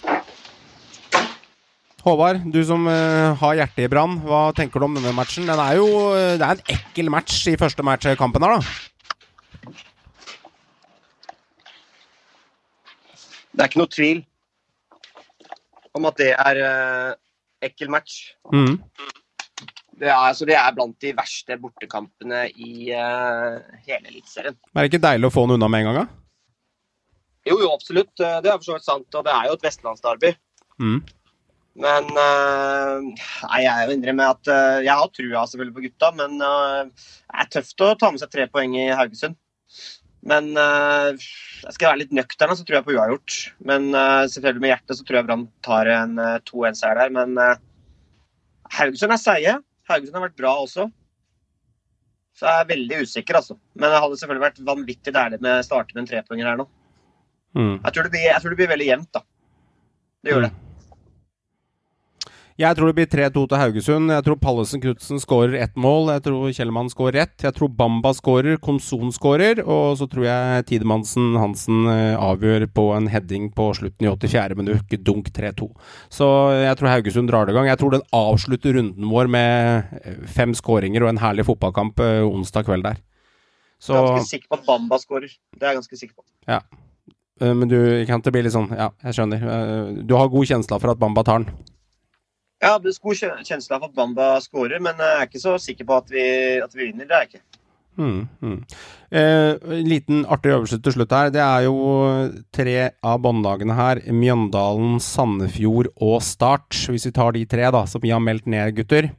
Håvard, 2.00 2.40
du 2.48 2.62
som 2.64 2.86
uh, 2.88 3.36
har 3.36 3.58
hjertet 3.58 3.84
i 3.84 3.90
brann, 3.92 4.16
hva 4.24 4.54
tenker 4.56 4.80
du 4.80 4.86
om 4.86 4.96
denne 4.96 5.12
matchen? 5.12 5.44
Den 5.44 5.60
er 5.60 5.76
jo 5.76 5.88
eh, 6.16 6.38
Det 6.40 6.46
er 6.46 6.56
en 6.56 6.72
ekkel 6.78 7.10
match 7.12 7.42
i 7.52 7.58
første 7.60 7.84
matchkampen 7.84 8.46
her, 8.46 8.56
da. 8.56 9.70
Det 13.52 13.60
er 13.60 13.68
ikke 13.68 13.82
noe 13.82 13.92
tvil 13.92 14.24
om 15.98 16.08
at 16.10 16.20
det 16.20 16.30
er 16.34 16.62
uh, 16.62 17.12
ekkel 17.64 17.90
match. 17.92 18.32
Mm. 18.52 18.78
Det 20.00 20.08
er, 20.08 20.16
altså, 20.16 20.46
det 20.48 20.56
er 20.56 20.72
blant 20.72 20.96
de 21.02 21.12
verste 21.16 21.58
bortekampene 21.60 22.46
i 22.54 22.88
uh, 22.96 23.60
hele 23.84 24.08
Eliteserien. 24.08 24.56
Er 24.72 24.80
det 24.80 24.92
ikke 24.92 25.04
deilig 25.04 25.28
å 25.28 25.34
få 25.34 25.44
den 25.44 25.58
unna 25.58 25.68
med 25.68 25.84
en 25.84 25.90
gang, 25.90 25.98
da? 26.00 26.20
Jo, 27.48 27.56
jo, 27.60 27.70
absolutt. 27.72 28.12
Eh, 28.20 28.38
Det 28.44 28.50
er 28.50 28.58
for 28.58 28.68
så 28.68 28.76
vidt 28.76 28.86
sant. 28.86 29.16
Og 29.16 29.24
det 29.24 29.32
er 29.32 29.48
jo 29.48 29.56
et 29.56 29.64
vestlandsderby. 29.64 30.34
Mm. 30.80 30.98
Men 31.80 32.08
uh, 32.12 32.98
nei, 33.00 33.60
jeg 33.62 33.94
indre 33.94 34.12
med 34.16 34.26
at 34.26 34.50
uh, 34.50 34.80
jeg 34.82 34.90
har 34.90 35.12
trua 35.14 35.44
selvfølgelig 35.46 35.76
på 35.76 35.84
gutta, 35.86 36.10
men 36.18 36.34
uh, 36.42 36.88
det 36.90 37.44
er 37.44 37.50
tøft 37.54 37.84
å 37.86 37.92
ta 37.96 38.10
med 38.10 38.20
seg 38.20 38.32
tre 38.32 38.48
poeng 38.50 38.74
i 38.76 38.88
Haugesund. 38.90 39.38
Men 40.26 40.50
uh, 40.52 41.16
jeg 41.16 41.74
skal 41.76 41.92
være 41.92 42.02
litt 42.02 42.14
nøktern, 42.16 42.52
så 42.56 42.64
tror 42.66 42.80
jeg 42.80 42.86
på 42.86 42.94
uavgjort. 42.96 43.36
Men 43.70 43.90
uh, 43.96 44.28
selvfølgelig 44.28 44.64
med 44.64 44.72
hjertet 44.74 44.98
så 44.98 45.06
tror 45.06 45.20
jeg 45.20 45.28
Brann 45.28 45.46
tar 45.64 45.90
en 45.94 46.16
uh, 46.20 46.38
2-1-seier 46.50 47.00
der. 47.00 47.12
Men 47.16 47.36
uh, 47.40 47.54
Haugesund 48.76 49.16
er 49.16 49.22
seige. 49.22 49.54
Haugesund 49.90 50.18
har 50.18 50.26
vært 50.28 50.40
bra 50.40 50.54
også. 50.60 50.90
Så 52.36 52.48
jeg 52.48 52.64
er 52.64 52.70
veldig 52.70 53.02
usikker, 53.04 53.36
altså. 53.40 53.56
Men 53.74 53.92
det 53.92 54.00
hadde 54.04 54.20
selvfølgelig 54.20 54.46
vært 54.46 54.64
vanvittig 54.68 55.16
deilig 55.16 55.40
med 55.44 55.58
å 55.58 55.66
starte 55.66 55.96
med 55.96 56.04
en 56.04 56.10
trepoenger 56.12 56.48
her 56.48 56.60
nå. 56.60 56.68
Mm. 57.58 57.76
Jeg 57.82 57.92
tror, 57.92 58.06
det 58.06 58.12
blir, 58.14 58.26
jeg 58.28 58.42
tror 58.42 58.54
det 58.54 58.60
blir 58.60 58.70
veldig 58.70 58.90
jevnt, 58.92 59.10
da. 59.16 59.24
Det 60.20 60.32
gjør 60.32 60.46
det. 60.46 60.52
Jeg 62.60 62.76
tror 62.76 62.90
det 62.90 62.96
blir 62.98 63.08
3-2 63.08 63.42
til 63.48 63.56
Haugesund. 63.56 64.12
Jeg 64.12 64.24
tror 64.26 64.36
Pallesen 64.36 64.82
Knutsen 64.82 65.20
skårer 65.22 65.54
ett 65.62 65.78
mål. 65.80 66.10
Jeg 66.12 66.24
tror 66.26 66.50
Kjellemann 66.52 66.90
skårer 66.92 67.22
ett. 67.22 67.38
Jeg 67.40 67.56
tror 67.56 67.70
Bamba 67.72 68.10
skårer, 68.12 68.58
Konson 68.60 69.14
skårer. 69.16 69.62
Og 69.64 69.96
så 69.96 70.04
tror 70.10 70.26
jeg 70.26 70.66
Tidemansen 70.68 71.38
Hansen 71.40 71.88
eh, 71.88 72.20
avgjør 72.20 72.66
på 72.76 72.84
en 72.98 73.08
heading 73.08 73.48
på 73.56 73.70
slutten 73.78 74.04
i 74.04 74.10
84. 74.12 74.58
minutt. 74.58 74.92
Dunk 75.06 75.30
3-2. 75.32 75.70
Så 76.12 76.28
jeg 76.60 76.76
tror 76.76 76.92
Haugesund 76.92 77.32
drar 77.32 77.48
det 77.48 77.56
i 77.56 77.58
gang. 77.58 77.70
Jeg 77.70 77.80
tror 77.80 77.96
den 77.96 78.04
avslutter 78.12 78.76
runden 78.76 79.08
vår 79.08 79.32
med 79.32 79.96
eh, 80.02 80.20
fem 80.28 80.52
skåringer 80.52 81.06
og 81.08 81.14
en 81.14 81.24
herlig 81.24 81.48
fotballkamp 81.48 82.04
eh, 82.04 82.20
onsdag 82.28 82.68
kveld 82.68 82.84
der. 82.90 83.00
Så 83.80 83.96
Ganske 83.96 84.34
sikker 84.34 84.52
på 84.52 84.60
at 84.60 84.68
Bamba 84.68 85.00
skårer. 85.00 85.32
Det 85.56 85.64
er 85.64 85.72
jeg 85.72 85.80
ganske 85.80 86.02
sikker 86.04 86.18
på. 86.18 86.28
Ja. 86.50 86.60
Men 87.40 87.70
du 87.72 87.78
kan 88.04 88.20
ikke 88.20 88.34
bli 88.34 88.42
litt 88.44 88.52
sånn 88.52 88.66
Ja, 88.76 88.90
jeg 89.00 89.16
skjønner. 89.16 89.44
Du 90.04 90.12
har 90.12 90.28
god 90.28 90.50
kjensle 90.50 90.76
for 90.76 90.92
at 90.92 91.00
Bamba 91.00 91.24
tar 91.24 91.46
den. 91.46 91.69
Ja, 92.60 92.74
det 92.78 92.92
er 92.92 93.00
god 93.02 93.16
kjen- 93.16 93.46
kjensle 93.46 93.76
av 93.78 93.86
at 93.88 93.94
Bamba 93.96 94.34
skårer, 94.44 94.80
men 94.84 94.98
jeg 95.00 95.16
er 95.16 95.28
ikke 95.28 95.40
så 95.40 95.54
sikker 95.60 95.86
på 95.88 95.96
at 95.96 96.10
vi, 96.12 96.24
at 96.60 96.74
vi 96.76 96.90
vinner. 96.90 97.08
Det 97.08 97.16
er 97.16 97.24
jeg 97.24 97.30
ikke. 97.32 97.46
Mm, 98.00 98.28
mm. 98.40 98.58
Eh, 99.10 99.54
en 99.76 99.88
liten 99.88 100.20
artig 100.30 100.52
øvelse 100.54 100.78
til 100.80 100.94
slutt 100.94 101.12
her. 101.12 101.30
Det 101.34 101.40
er 101.42 101.64
jo 101.66 101.76
tre 102.54 102.76
av 103.04 103.18
båndlagene 103.24 103.76
her. 103.76 104.00
Mjøndalen, 104.12 105.00
Sandefjord 105.00 105.90
og 106.00 106.20
Start. 106.24 106.76
Hvis 106.88 107.08
vi 107.08 107.12
tar 107.16 107.32
de 107.36 107.44
tre 107.50 107.70
da, 107.72 107.84
som 107.90 108.00
vi 108.04 108.12
har 108.14 108.22
meldt 108.24 108.46
ned, 108.46 108.74
gutter. 108.76 109.10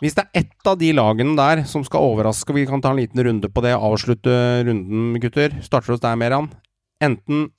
Hvis 0.00 0.16
det 0.16 0.24
er 0.24 0.44
ett 0.44 0.68
av 0.70 0.78
de 0.80 0.92
lagene 0.96 1.36
der 1.36 1.64
som 1.68 1.82
skal 1.84 2.06
overraske, 2.12 2.54
vi 2.56 2.64
kan 2.68 2.80
ta 2.80 2.94
en 2.94 3.00
liten 3.02 3.20
runde 3.24 3.50
på 3.52 3.64
det, 3.64 3.74
avslutte 3.76 4.32
runden, 4.64 5.18
gutter. 5.20 5.58
Starter 5.64 5.92
hos 5.92 6.00
deg, 6.00 6.16
Meran. 6.20 6.48
Enten 7.04 7.50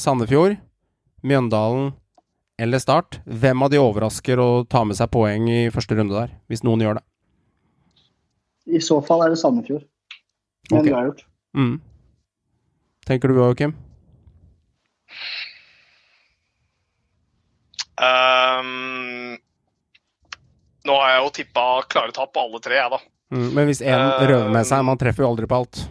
Sandefjord, 0.00 0.56
Mjøndalen 1.24 1.90
eller 2.60 2.82
Start. 2.82 3.20
Hvem 3.24 3.64
av 3.64 3.72
de 3.72 3.80
overrasker 3.80 4.40
å 4.40 4.48
ta 4.68 4.84
med 4.84 4.98
seg 4.98 5.10
poeng 5.12 5.48
i 5.50 5.60
første 5.72 5.96
runde 5.96 6.16
der, 6.16 6.34
hvis 6.50 6.64
noen 6.66 6.84
gjør 6.84 7.00
det? 7.00 7.04
I 8.70 8.80
så 8.84 9.00
fall 9.04 9.24
er 9.24 9.32
det 9.32 9.40
Sandefjord. 9.40 9.86
Men 10.70 10.80
okay. 10.80 10.90
du 10.90 10.96
har 10.96 11.08
gjort. 11.08 11.24
Mm. 11.56 11.76
Tenker 13.08 13.32
du 13.32 13.40
òg, 13.42 13.56
Kim? 13.58 13.72
Um, 18.00 19.36
nå 20.88 21.00
har 21.02 21.10
jeg 21.10 21.24
jo 21.24 21.32
tippa 21.40 21.64
klare 21.90 22.14
tap 22.16 22.30
på 22.32 22.44
alle 22.46 22.60
tre, 22.64 22.78
jeg, 22.78 22.92
da. 22.94 23.00
Mm. 23.34 23.48
Men 23.56 23.68
hvis 23.68 23.82
én 23.82 23.94
Eh, 23.94 24.22
røver 24.26 24.48
med 24.50 24.66
seg 24.66 24.82
Man 24.82 24.98
treffer 24.98 25.22
jo 25.22 25.28
aldri 25.30 25.46
på 25.46 25.58
alt. 25.60 25.84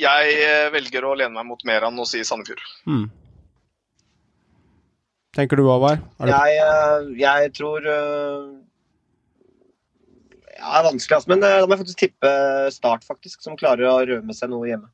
Jeg 0.00 0.36
eh, 0.40 0.70
velger 0.72 1.04
å 1.04 1.12
lene 1.18 1.34
meg 1.36 1.44
mot 1.46 1.64
Meran 1.68 1.98
og 2.00 2.08
si 2.08 2.22
Sandefjord. 2.24 2.62
Mm. 2.88 3.04
Tenker 5.34 5.58
du, 5.58 5.66
Håvard? 5.66 6.02
Jeg, 6.22 6.58
eh, 6.62 7.08
jeg 7.18 7.50
tror 7.56 7.88
eh, 7.90 8.52
Ja, 10.60 10.78
det 10.78 10.86
vanskelig, 10.92 11.16
altså. 11.16 11.32
Men 11.32 11.42
eh, 11.42 11.58
da 11.58 11.66
må 11.66 11.74
jeg 11.74 11.82
faktisk 11.82 12.04
tippe 12.04 12.30
Start, 12.74 13.06
faktisk. 13.06 13.42
Som 13.42 13.58
klarer 13.58 13.90
å 13.90 13.98
rømme 14.14 14.36
seg 14.36 14.52
noe 14.52 14.70
hjemme. 14.70 14.88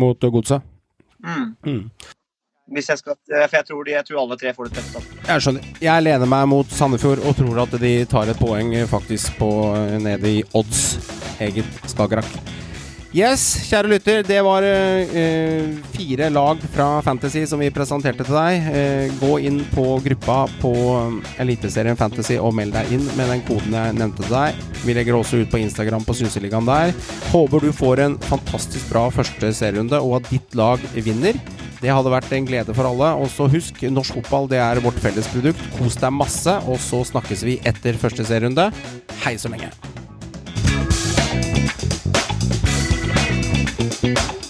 Mot 0.00 0.18
Godset? 0.18 0.66
Mm. 1.24 1.54
Mm. 1.64 1.84
Hvis 2.74 2.88
jeg 2.90 2.98
skal, 2.98 3.16
for 3.28 3.56
jeg 3.58 3.66
tror, 3.68 3.84
de, 3.84 3.92
jeg 3.92 4.06
tror 4.08 4.22
alle 4.22 4.38
tre 4.40 4.52
får 4.56 4.70
det 4.70 4.78
tøft. 4.80 4.96
Altså. 4.98 5.20
Jeg 5.28 5.44
skjønner. 5.44 5.70
Jeg 5.84 6.04
lener 6.06 6.30
meg 6.34 6.48
mot 6.50 6.74
Sandefjord 6.74 7.22
og 7.28 7.36
tror 7.38 7.62
at 7.66 7.78
de 7.84 7.94
tar 8.10 8.32
et 8.32 8.40
poeng 8.40 8.74
faktisk 8.90 9.38
på 9.38 9.52
nede 10.02 10.36
i 10.40 10.44
odds. 10.56 10.84
Eget 11.44 11.88
Skagerrak. 11.92 12.63
Yes, 13.14 13.42
kjære 13.68 13.92
lytter. 13.92 14.24
Det 14.26 14.40
var 14.42 14.64
eh, 14.66 15.68
fire 15.94 16.26
lag 16.34 16.58
fra 16.74 16.88
Fantasy 17.06 17.44
som 17.46 17.60
vi 17.62 17.68
presenterte 17.70 18.26
til 18.26 18.34
deg. 18.34 18.66
Uh, 18.74 19.14
gå 19.20 19.36
inn 19.46 19.60
på 19.70 19.84
gruppa 20.02 20.40
på 20.58 20.72
Eliteserien 21.38 21.94
Fantasy 21.94 22.40
og 22.42 22.56
meld 22.58 22.74
deg 22.74 22.90
inn 22.96 23.06
med 23.14 23.30
den 23.30 23.46
koden 23.46 23.78
jeg 23.78 23.94
nevnte 24.00 24.26
til 24.26 24.34
deg. 24.34 24.58
Vi 24.82 24.98
legger 24.98 25.20
også 25.20 25.44
ut 25.44 25.54
på 25.54 25.62
Instagram 25.62 26.02
på 26.02 26.18
Synseligaen 26.18 26.66
der. 26.66 26.90
Håper 27.30 27.62
du 27.62 27.70
får 27.70 28.02
en 28.02 28.18
fantastisk 28.26 28.90
bra 28.90 29.06
første 29.14 29.54
serierunde, 29.54 30.02
og 30.02 30.18
at 30.18 30.34
ditt 30.34 30.58
lag 30.58 30.82
vinner. 30.98 31.38
Det 31.78 31.94
hadde 31.94 32.18
vært 32.18 32.34
en 32.34 32.50
glede 32.50 32.74
for 32.74 32.90
alle. 32.90 33.14
Og 33.22 33.30
så 33.30 33.46
husk, 33.46 33.78
norsk 33.94 34.18
fotball 34.24 34.50
det 34.50 34.58
er 34.58 34.82
vårt 34.82 34.98
felles 35.04 35.30
produkt. 35.30 35.62
Kos 35.78 36.02
deg 36.02 36.18
masse, 36.18 36.58
og 36.66 36.82
så 36.82 37.06
snakkes 37.14 37.46
vi 37.46 37.60
etter 37.62 37.94
første 37.94 38.26
serierunde. 38.26 38.72
Hei 39.22 39.38
så 39.38 39.54
lenge. 39.54 39.70
Thank 44.04 44.18
you. 44.18 44.43